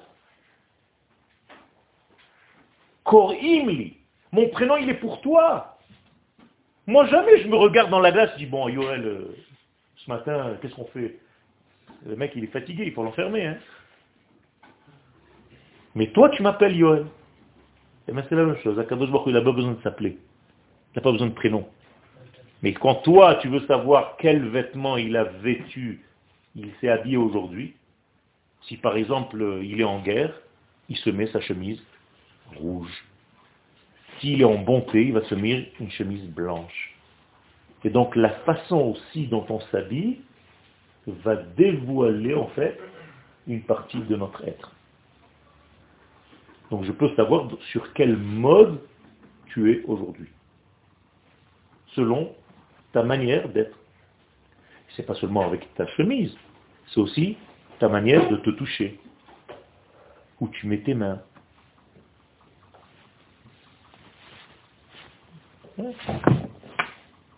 Korimli. 3.03 3.97
Mon 4.31 4.49
prénom, 4.49 4.75
il 4.77 4.89
est 4.89 4.99
pour 4.99 5.21
toi. 5.21 5.77
Moi, 6.85 7.05
jamais 7.07 7.41
je 7.41 7.47
me 7.47 7.55
regarde 7.55 7.89
dans 7.89 7.99
la 7.99 8.11
glace 8.11 8.31
et 8.35 8.39
dis, 8.39 8.45
bon, 8.45 8.67
Yoel, 8.67 9.05
euh, 9.05 9.35
ce 9.95 10.09
matin, 10.09 10.57
qu'est-ce 10.61 10.75
qu'on 10.75 10.85
fait? 10.85 11.19
Le 12.05 12.15
mec, 12.15 12.33
il 12.35 12.43
est 12.43 12.47
fatigué, 12.47 12.85
il 12.85 12.93
faut 12.93 13.03
l'enfermer. 13.03 13.45
Hein. 13.45 13.57
Mais 15.95 16.07
toi, 16.07 16.29
tu 16.29 16.43
m'appelles 16.43 16.75
Yoel. 16.75 17.01
Et 18.07 18.11
eh 18.11 18.13
bien, 18.13 18.23
c'est 18.29 18.35
la 18.35 18.45
même 18.45 18.57
chose. 18.57 18.79
Akadosh 18.79 19.09
il 19.25 19.33
n'a 19.33 19.41
pas 19.41 19.51
besoin 19.51 19.73
de 19.73 19.81
s'appeler. 19.81 20.17
Il 20.93 20.97
n'a 20.97 21.01
pas 21.01 21.11
besoin 21.11 21.27
de 21.27 21.33
prénom. 21.33 21.67
Mais 22.63 22.73
quand 22.73 22.95
toi, 22.95 23.35
tu 23.35 23.49
veux 23.49 23.65
savoir 23.67 24.15
quel 24.17 24.47
vêtement 24.49 24.97
il 24.97 25.15
a 25.15 25.25
vêtu, 25.25 26.01
il 26.55 26.71
s'est 26.81 26.89
habillé 26.89 27.17
aujourd'hui, 27.17 27.75
si 28.63 28.77
par 28.77 28.97
exemple 28.97 29.61
il 29.63 29.79
est 29.79 29.85
en 29.85 30.01
guerre, 30.01 30.33
il 30.89 30.97
se 30.97 31.09
met 31.09 31.27
sa 31.27 31.39
chemise 31.39 31.81
rouge. 32.55 33.05
S'il 34.19 34.41
est 34.41 34.45
en 34.45 34.57
bonté, 34.57 35.05
il 35.05 35.13
va 35.13 35.23
se 35.25 35.35
mettre 35.35 35.69
une 35.79 35.91
chemise 35.91 36.25
blanche. 36.29 36.95
Et 37.83 37.89
donc 37.89 38.15
la 38.15 38.29
façon 38.29 38.77
aussi 38.77 39.27
dont 39.27 39.45
on 39.49 39.59
s'habille 39.71 40.21
va 41.05 41.35
dévoiler 41.35 42.33
en 42.33 42.47
fait 42.47 42.79
une 43.47 43.61
partie 43.61 44.01
de 44.01 44.15
notre 44.15 44.45
être. 44.47 44.71
Donc 46.71 46.83
je 46.83 46.91
peux 46.91 47.13
savoir 47.15 47.49
sur 47.71 47.93
quel 47.93 48.17
mode 48.17 48.81
tu 49.47 49.71
es 49.71 49.83
aujourd'hui. 49.85 50.29
Selon 51.95 52.35
ta 52.97 53.03
manière 53.03 53.47
d'être. 53.49 53.77
C'est 54.95 55.05
pas 55.05 55.13
seulement 55.13 55.45
avec 55.45 55.71
ta 55.75 55.85
chemise, 55.85 56.35
c'est 56.87 56.99
aussi 56.99 57.37
ta 57.77 57.87
manière 57.89 58.27
de 58.27 58.37
te 58.37 58.49
toucher. 58.49 58.99
Où 60.41 60.47
tu 60.47 60.65
mets 60.65 60.79
tes 60.79 60.95
mains. 60.95 61.21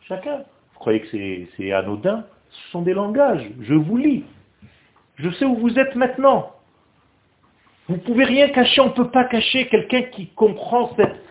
Chacun. 0.08 0.38
Vous 0.38 0.80
croyez 0.80 1.02
que 1.02 1.48
c'est 1.58 1.74
anodin? 1.74 2.26
Ce 2.52 2.72
sont 2.72 2.82
des 2.82 2.94
langages. 2.94 3.52
Je 3.60 3.74
vous 3.74 3.98
lis. 3.98 4.24
Je 5.16 5.30
sais 5.32 5.44
où 5.44 5.58
vous 5.58 5.78
êtes 5.78 5.96
maintenant. 5.96 6.56
Vous 7.90 7.96
ne 7.96 8.02
pouvez 8.02 8.24
rien 8.24 8.48
cacher, 8.50 8.80
on 8.80 8.88
ne 8.88 8.94
peut 8.94 9.12
pas 9.12 9.26
cacher 9.26 9.68
quelqu'un 9.68 10.04
qui 10.04 10.28
comprend 10.28 10.96
cette, 10.96 11.22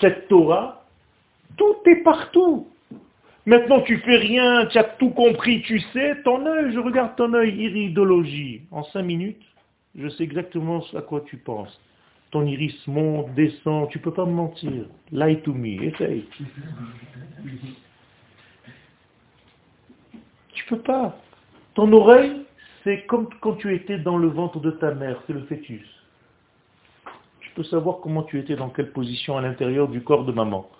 cette 0.00 0.28
Torah. 0.28 0.84
Tout 1.56 1.76
est 1.86 2.04
partout. 2.04 2.71
Maintenant, 3.44 3.80
tu 3.80 3.98
fais 3.98 4.16
rien, 4.16 4.66
tu 4.66 4.78
as 4.78 4.84
tout 4.84 5.10
compris, 5.10 5.62
tu 5.62 5.80
sais, 5.92 6.22
ton 6.22 6.46
œil, 6.46 6.72
je 6.72 6.78
regarde 6.78 7.16
ton 7.16 7.34
œil, 7.34 7.54
iridologie. 7.56 8.62
En 8.70 8.84
cinq 8.84 9.02
minutes, 9.02 9.42
je 9.96 10.08
sais 10.08 10.22
exactement 10.22 10.84
à 10.94 11.02
quoi 11.02 11.22
tu 11.22 11.38
penses. 11.38 11.80
Ton 12.30 12.46
iris 12.46 12.86
monte, 12.86 13.34
descend, 13.34 13.88
tu 13.90 13.98
peux 13.98 14.12
pas 14.12 14.24
me 14.24 14.32
mentir. 14.32 14.86
Lie 15.10 15.42
to 15.42 15.52
me, 15.52 15.82
essaye. 15.82 16.24
Tu 20.52 20.64
peux 20.66 20.78
pas. 20.78 21.18
Ton 21.74 21.92
oreille, 21.92 22.44
c'est 22.84 23.04
comme 23.06 23.28
quand 23.40 23.54
tu 23.56 23.74
étais 23.74 23.98
dans 23.98 24.18
le 24.18 24.28
ventre 24.28 24.60
de 24.60 24.70
ta 24.70 24.94
mère, 24.94 25.20
c'est 25.26 25.32
le 25.32 25.42
fœtus. 25.42 25.86
Tu 27.40 27.50
peux 27.56 27.64
savoir 27.64 27.98
comment 28.00 28.22
tu 28.22 28.38
étais 28.38 28.54
dans 28.54 28.70
quelle 28.70 28.92
position 28.92 29.36
à 29.36 29.42
l'intérieur 29.42 29.88
du 29.88 30.00
corps 30.02 30.24
de 30.24 30.32
maman. 30.32 30.70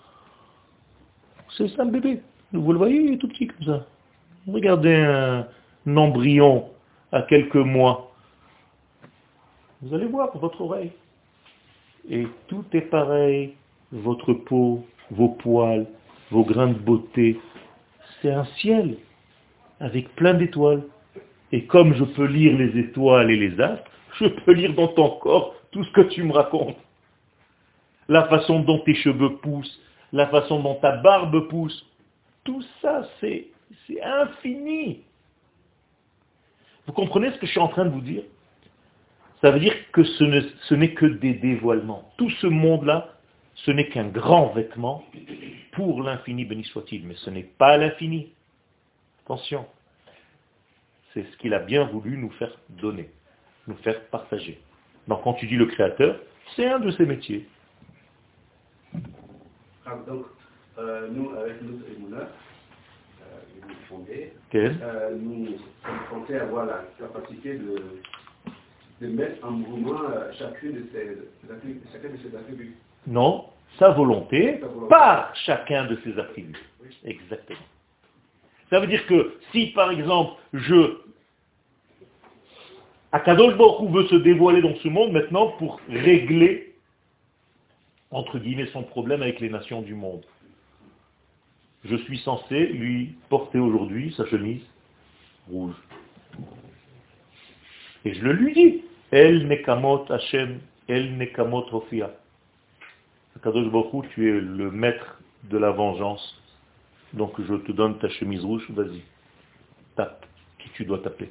C'est 1.57 1.67
ça 1.69 1.83
le 1.83 1.91
bébé. 1.91 2.21
Vous 2.53 2.71
le 2.71 2.77
voyez, 2.77 3.01
il 3.01 3.13
est 3.13 3.17
tout 3.17 3.27
petit 3.27 3.47
comme 3.47 3.65
ça. 3.65 3.85
Regardez 4.47 4.93
un 4.93 5.47
embryon 5.97 6.69
à 7.11 7.23
quelques 7.23 7.55
mois. 7.55 8.11
Vous 9.81 9.93
allez 9.95 10.05
voir 10.05 10.37
votre 10.37 10.61
oreille. 10.61 10.91
Et 12.09 12.27
tout 12.47 12.63
est 12.73 12.81
pareil. 12.81 13.55
Votre 13.91 14.33
peau, 14.33 14.85
vos 15.09 15.29
poils, 15.29 15.87
vos 16.29 16.43
grains 16.43 16.67
de 16.67 16.79
beauté. 16.79 17.39
C'est 18.21 18.31
un 18.31 18.45
ciel 18.59 18.97
avec 19.79 20.13
plein 20.15 20.35
d'étoiles. 20.35 20.83
Et 21.51 21.65
comme 21.65 21.93
je 21.95 22.03
peux 22.03 22.25
lire 22.25 22.55
les 22.57 22.79
étoiles 22.79 23.31
et 23.31 23.37
les 23.37 23.59
astres, 23.59 23.89
je 24.19 24.27
peux 24.27 24.53
lire 24.53 24.73
dans 24.75 24.89
ton 24.89 25.09
corps 25.17 25.55
tout 25.71 25.83
ce 25.83 25.91
que 25.91 26.01
tu 26.01 26.23
me 26.23 26.33
racontes. 26.33 26.77
La 28.07 28.27
façon 28.27 28.59
dont 28.59 28.79
tes 28.79 28.95
cheveux 28.95 29.37
poussent, 29.37 29.79
la 30.11 30.27
façon 30.27 30.61
dont 30.61 30.75
ta 30.75 30.97
barbe 30.97 31.47
pousse, 31.47 31.85
tout 32.43 32.63
ça, 32.81 33.07
c'est 33.19 33.47
infini. 34.03 35.03
Vous 36.85 36.93
comprenez 36.93 37.31
ce 37.31 37.37
que 37.37 37.45
je 37.45 37.51
suis 37.51 37.59
en 37.59 37.69
train 37.69 37.85
de 37.85 37.89
vous 37.89 38.01
dire? 38.01 38.23
Ça 39.41 39.51
veut 39.51 39.59
dire 39.59 39.75
que 39.91 40.03
ce 40.03 40.73
n'est 40.73 40.93
que 40.93 41.05
des 41.05 41.33
dévoilements. 41.33 42.11
Tout 42.17 42.29
ce 42.29 42.47
monde-là, 42.47 43.17
ce 43.55 43.71
n'est 43.71 43.89
qu'un 43.89 44.07
grand 44.07 44.53
vêtement 44.53 45.03
pour 45.73 46.01
l'infini, 46.01 46.45
béni 46.45 46.63
soit-il, 46.65 47.05
mais 47.05 47.15
ce 47.15 47.29
n'est 47.29 47.43
pas 47.43 47.77
l'infini. 47.77 48.31
Attention, 49.25 49.65
c'est 51.13 51.23
ce 51.23 51.37
qu'il 51.37 51.53
a 51.53 51.59
bien 51.59 51.85
voulu 51.85 52.17
nous 52.17 52.31
faire 52.31 52.57
donner, 52.69 53.09
nous 53.67 53.75
faire 53.77 54.01
partager. 54.07 54.61
Donc 55.07 55.23
quand 55.23 55.33
tu 55.33 55.47
dis 55.47 55.55
le 55.55 55.65
créateur, 55.65 56.19
c'est 56.55 56.67
un 56.67 56.79
de 56.79 56.91
ses 56.91 57.05
métiers. 57.05 57.47
Ah, 59.85 59.97
euh, 60.77 61.07
nous, 61.11 61.31
avec 61.31 61.61
notre 61.61 61.85
émouna, 61.95 62.29
euh, 63.21 63.39
nous 63.61 64.55
euh, 64.55 65.15
nous 65.19 65.45
sommes 65.47 66.21
censés 66.21 66.35
avoir 66.35 66.65
la 66.65 66.85
capacité 66.99 67.55
de, 67.55 67.75
de 69.01 69.07
mettre 69.07 69.45
en 69.45 69.51
mouvement 69.51 69.99
euh, 70.09 70.31
chacun 70.33 70.67
de 70.67 70.85
ces, 70.91 71.17
chacun 71.91 72.09
de 72.09 72.17
ces 72.17 72.35
attributs. 72.35 72.75
Non, 73.07 73.45
sa 73.79 73.89
volonté, 73.89 74.61
par 74.89 75.35
chacun 75.45 75.85
de 75.85 75.97
ses 76.03 76.17
attributs. 76.19 76.57
Exactement. 77.03 77.59
Ça 78.69 78.79
veut 78.79 78.87
dire 78.87 79.05
que 79.07 79.37
si 79.51 79.67
par 79.67 79.91
exemple 79.91 80.33
je 80.53 80.97
Akadosh 83.11 83.55
Baruch 83.55 83.91
veut 83.91 84.07
se 84.07 84.15
dévoiler 84.15 84.61
dans 84.61 84.75
ce 84.75 84.87
monde 84.87 85.11
maintenant 85.11 85.49
pour 85.59 85.79
régler 85.87 86.73
entre 88.09 88.39
guillemets 88.39 88.67
son 88.67 88.83
problème 88.83 89.21
avec 89.21 89.39
les 89.39 89.49
nations 89.49 89.81
du 89.81 89.93
monde. 89.93 90.25
Je 91.85 91.95
suis 91.97 92.19
censé 92.19 92.67
lui 92.67 93.15
porter 93.29 93.59
aujourd'hui 93.59 94.13
sa 94.15 94.25
chemise 94.27 94.61
rouge. 95.49 95.75
Et 98.05 98.13
je 98.13 98.21
le 98.21 98.33
lui 98.33 98.53
dis. 98.53 98.81
El 99.11 99.47
nekamot 99.47 100.05
Hashem, 100.09 100.59
el 100.87 101.17
nekamot 101.17 101.69
Rofia. 101.69 102.09
Kadosh 103.43 103.69
Baruch 103.69 104.09
tu 104.13 104.27
es 104.27 104.41
le 104.41 104.71
maître 104.71 105.21
de 105.43 105.57
la 105.57 105.71
vengeance. 105.71 106.41
Donc 107.13 107.39
je 107.39 107.53
te 107.55 107.71
donne 107.71 107.99
ta 107.99 108.09
chemise 108.09 108.43
rouge, 108.43 108.65
vas-y. 108.69 109.01
Tape 109.95 110.25
qui 110.57 110.69
tu 110.69 110.85
dois 110.85 110.99
taper. 110.99 111.29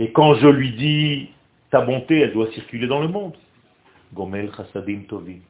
Et 0.00 0.10
quand 0.10 0.34
je 0.34 0.48
lui 0.48 0.72
dis 0.72 1.30
ta 1.70 1.82
bonté, 1.82 2.20
elle 2.20 2.32
doit 2.32 2.50
circuler 2.52 2.88
dans 2.88 3.00
le 3.00 3.08
monde. 3.08 3.36
Gomel 4.12 4.50
chasadim 4.56 5.02
tovim. 5.02 5.40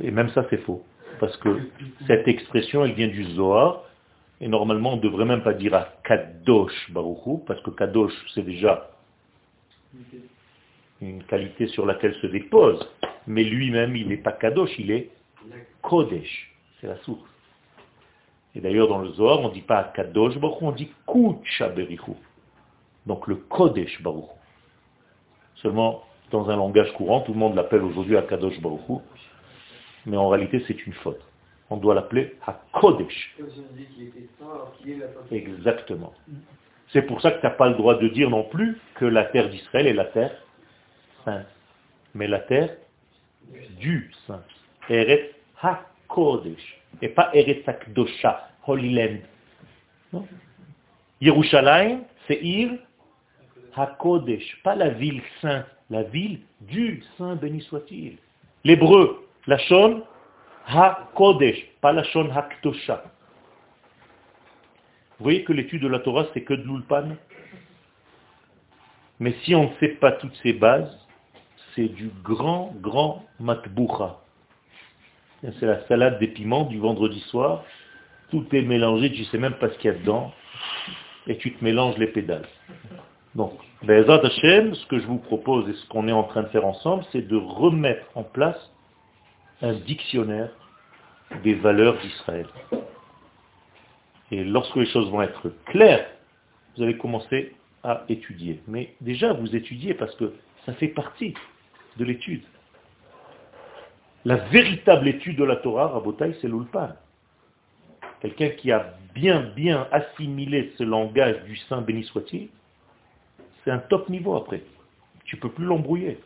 Et 0.00 0.10
même 0.10 0.30
ça, 0.30 0.46
c'est 0.50 0.58
faux. 0.58 0.82
Parce 1.20 1.36
que 1.38 1.70
cette 2.06 2.26
expression, 2.26 2.84
elle 2.84 2.94
vient 2.94 3.08
du 3.08 3.24
Zohar, 3.34 3.84
et 4.40 4.48
normalement, 4.48 4.94
on 4.94 4.96
ne 4.96 5.02
devrait 5.02 5.24
même 5.24 5.42
pas 5.42 5.54
dire 5.54 5.74
à 5.74 5.88
Kadosh 6.04 6.90
Baruchou, 6.90 7.42
parce 7.46 7.60
que 7.62 7.70
Kadosh, 7.70 8.12
c'est 8.34 8.42
déjà 8.42 8.90
une 11.00 11.22
qualité 11.24 11.68
sur 11.68 11.86
laquelle 11.86 12.14
se 12.16 12.26
dépose. 12.26 12.86
Mais 13.26 13.44
lui-même, 13.44 13.96
il 13.96 14.08
n'est 14.08 14.16
pas 14.16 14.32
Kadosh, 14.32 14.78
il 14.78 14.90
est 14.90 15.10
Kodesh. 15.82 16.54
C'est 16.80 16.86
la 16.86 16.96
source. 16.98 17.35
Et 18.56 18.60
d'ailleurs, 18.60 18.88
dans 18.88 18.98
le 18.98 19.10
Zohar, 19.10 19.40
on 19.40 19.48
ne 19.48 19.54
dit 19.54 19.60
pas 19.60 19.84
Kadosh 19.94 20.38
Baruchou, 20.38 20.66
on 20.66 20.72
dit 20.72 20.90
Kucha 21.06 21.68
Berichou. 21.68 22.16
Donc 23.06 23.28
le 23.28 23.36
Kodesh 23.36 24.02
Baruchou. 24.02 24.30
Seulement, 25.56 26.02
dans 26.32 26.50
un 26.50 26.56
langage 26.56 26.92
courant, 26.94 27.20
tout 27.20 27.32
le 27.32 27.38
monde 27.38 27.54
l'appelle 27.54 27.82
aujourd'hui 27.82 28.16
Kadosh 28.28 28.60
Baruchou 28.60 29.02
mais 30.06 30.16
en 30.16 30.28
réalité 30.28 30.64
c'est 30.66 30.86
une 30.86 30.94
faute. 30.94 31.20
On 31.68 31.76
doit 31.76 31.94
l'appeler 31.94 32.36
HaKodesh. 32.46 33.36
Exactement. 35.32 36.14
C'est 36.92 37.02
pour 37.02 37.20
ça 37.20 37.32
que 37.32 37.40
tu 37.40 37.46
n'as 37.46 37.52
pas 37.52 37.68
le 37.68 37.74
droit 37.74 37.98
de 37.98 38.08
dire 38.08 38.30
non 38.30 38.44
plus 38.44 38.78
que 38.94 39.04
la 39.04 39.24
terre 39.24 39.50
d'Israël 39.50 39.88
est 39.88 39.92
la 39.92 40.04
terre 40.04 40.32
sainte, 41.24 41.46
mais 42.14 42.28
la 42.28 42.38
terre 42.38 42.76
du 43.80 44.12
saint. 44.26 44.42
Eretz 44.88 45.34
HaKodesh. 45.60 46.80
Et 47.02 47.08
pas 47.08 47.30
Eretz 47.34 47.68
HaKdosha, 47.68 48.48
Holy 48.66 48.94
Land. 48.94 50.22
Yerushalayim, 51.20 52.02
c'est 52.26 52.40
Ir 52.42 52.78
HaKodesh, 53.74 54.62
pas 54.62 54.74
la 54.74 54.88
ville 54.90 55.22
sainte, 55.40 55.66
la 55.90 56.02
ville 56.02 56.40
du 56.60 57.02
saint 57.16 57.36
béni 57.36 57.60
soit-il. 57.62 58.18
L'hébreu, 58.64 59.28
la 59.46 59.58
Shon 59.58 60.02
ha-kodesh, 60.66 61.64
pas 61.80 61.92
la 61.92 62.02
Shon 62.04 62.30
ha-ktosha. 62.30 63.04
Vous 65.18 65.22
voyez 65.22 65.44
que 65.44 65.52
l'étude 65.52 65.82
de 65.82 65.88
la 65.88 66.00
Torah, 66.00 66.26
c'est 66.34 66.42
que 66.42 66.54
de 66.54 66.62
l'ulpan. 66.62 67.16
Mais 69.18 69.34
si 69.44 69.54
on 69.54 69.70
ne 69.70 69.74
sait 69.76 69.94
pas 69.94 70.12
toutes 70.12 70.34
ces 70.42 70.52
bases, 70.52 70.94
c'est 71.74 71.88
du 71.88 72.10
grand, 72.22 72.74
grand 72.80 73.24
matboucha. 73.40 74.20
C'est 75.58 75.66
la 75.66 75.86
salade 75.86 76.18
des 76.18 76.28
piments 76.28 76.64
du 76.64 76.78
vendredi 76.78 77.20
soir. 77.30 77.64
Tout 78.30 78.46
est 78.52 78.62
mélangé, 78.62 79.12
tu 79.12 79.20
ne 79.20 79.26
sais 79.26 79.38
même 79.38 79.54
pas 79.54 79.68
ce 79.70 79.78
qu'il 79.78 79.90
y 79.90 79.94
a 79.94 79.98
dedans. 79.98 80.32
Et 81.26 81.36
tu 81.38 81.52
te 81.54 81.62
mélanges 81.62 81.96
les 81.98 82.08
pédales. 82.08 82.48
Donc, 83.34 83.52
Hashem, 83.86 84.74
ce 84.74 84.86
que 84.86 84.98
je 84.98 85.06
vous 85.06 85.18
propose 85.18 85.68
et 85.68 85.74
ce 85.74 85.86
qu'on 85.88 86.08
est 86.08 86.12
en 86.12 86.24
train 86.24 86.42
de 86.42 86.48
faire 86.48 86.66
ensemble, 86.66 87.04
c'est 87.12 87.26
de 87.26 87.36
remettre 87.36 88.06
en 88.14 88.22
place 88.22 88.58
un 89.62 89.74
dictionnaire 89.74 90.50
des 91.42 91.54
valeurs 91.54 91.98
d'Israël. 92.00 92.46
Et 94.30 94.42
lorsque 94.44 94.76
les 94.76 94.86
choses 94.86 95.10
vont 95.10 95.22
être 95.22 95.52
claires, 95.66 96.06
vous 96.76 96.82
allez 96.82 96.96
commencer 96.96 97.54
à 97.84 98.04
étudier. 98.08 98.60
Mais 98.66 98.94
déjà, 99.00 99.32
vous 99.32 99.54
étudiez 99.54 99.94
parce 99.94 100.14
que 100.16 100.32
ça 100.64 100.72
fait 100.74 100.88
partie 100.88 101.34
de 101.96 102.04
l'étude. 102.04 102.42
La 104.26 104.34
véritable 104.34 105.06
étude 105.06 105.38
de 105.38 105.44
la 105.44 105.54
Torah, 105.54 105.86
Rabotai, 105.86 106.36
c'est 106.40 106.48
l'ulpan. 106.48 106.88
Quelqu'un 108.20 108.48
qui 108.48 108.72
a 108.72 108.96
bien, 109.14 109.52
bien 109.54 109.86
assimilé 109.92 110.72
ce 110.76 110.82
langage 110.82 111.44
du 111.44 111.56
Saint 111.68 111.80
béni 111.80 112.02
soit-il, 112.02 112.48
c'est 113.62 113.70
un 113.70 113.78
top 113.78 114.08
niveau 114.08 114.34
après. 114.34 114.64
Tu 115.26 115.36
ne 115.36 115.40
peux 115.40 115.52
plus 115.52 115.64
l'embrouiller. 115.64 116.18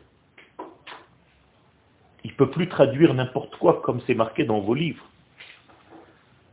Il 2.23 2.31
ne 2.31 2.35
peut 2.37 2.49
plus 2.49 2.67
traduire 2.67 3.13
n'importe 3.13 3.55
quoi 3.57 3.83
comme 3.83 4.01
c'est 4.07 4.15
marqué 4.15 4.45
dans 4.45 4.61
vos 4.61 4.73
livres. 4.73 5.05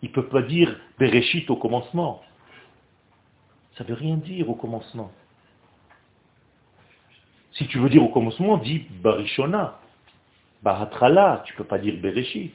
Il 0.03 0.11
ne 0.11 0.15
peut 0.15 0.27
pas 0.27 0.43
dire 0.43 0.79
Bereshit 0.99 1.49
au 1.49 1.57
commencement. 1.57 2.23
Ça 3.79 3.85
ne 3.85 3.89
veut 3.89 3.95
rien 3.95 4.19
dire 4.19 4.51
au 4.51 4.55
commencement. 4.55 5.11
Si 7.53 7.67
tu 7.69 7.79
veux 7.79 7.89
dire 7.89 8.03
au 8.03 8.11
commencement, 8.11 8.59
dis 8.59 8.81
Barishona. 9.03 9.81
Baratrala, 10.63 11.43
tu 11.47 11.53
ne 11.53 11.59
peux 11.59 11.65
pas 11.65 11.79
dire 11.79 11.97
Bereshit. 12.01 12.53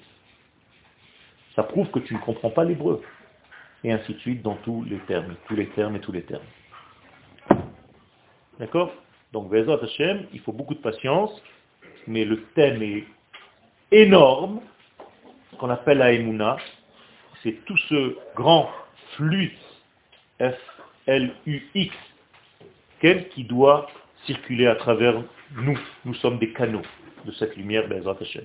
Ça 1.55 1.63
prouve 1.63 1.89
que 1.91 1.99
tu 1.99 2.13
ne 2.13 2.19
comprends 2.19 2.49
pas 2.49 2.63
l'hébreu. 2.63 3.01
Et 3.83 3.91
ainsi 3.91 4.13
de 4.13 4.19
suite 4.19 4.41
dans 4.41 4.55
tous 4.57 4.83
les 4.83 4.99
termes, 4.99 5.35
tous 5.47 5.55
les 5.55 5.67
termes 5.69 5.95
et 5.95 5.99
tous 5.99 6.11
les 6.11 6.23
termes. 6.23 6.45
D'accord? 8.59 8.91
Donc, 9.31 9.51
Hashem, 9.53 10.27
il 10.31 10.39
faut 10.41 10.53
beaucoup 10.53 10.75
de 10.75 10.79
patience 10.79 11.41
mais 12.07 12.25
le 12.25 12.43
thème 12.55 12.81
est 12.81 13.05
énorme, 13.91 14.61
ce 15.51 15.57
qu'on 15.57 15.69
appelle 15.69 15.99
la 15.99 16.57
c'est 17.41 17.65
tout 17.65 17.77
ce 17.89 18.15
grand 18.35 18.69
flux 19.15 19.53
F-L-U-X 20.39 21.95
qui 23.31 23.43
doit 23.43 23.87
circuler 24.25 24.67
à 24.67 24.75
travers 24.75 25.21
nous. 25.55 25.77
Nous 26.05 26.13
sommes 26.15 26.39
des 26.39 26.53
canaux 26.53 26.81
de 27.25 27.31
cette 27.31 27.55
lumière, 27.55 27.87
Bezrat 27.87 28.17
Hashem. 28.21 28.43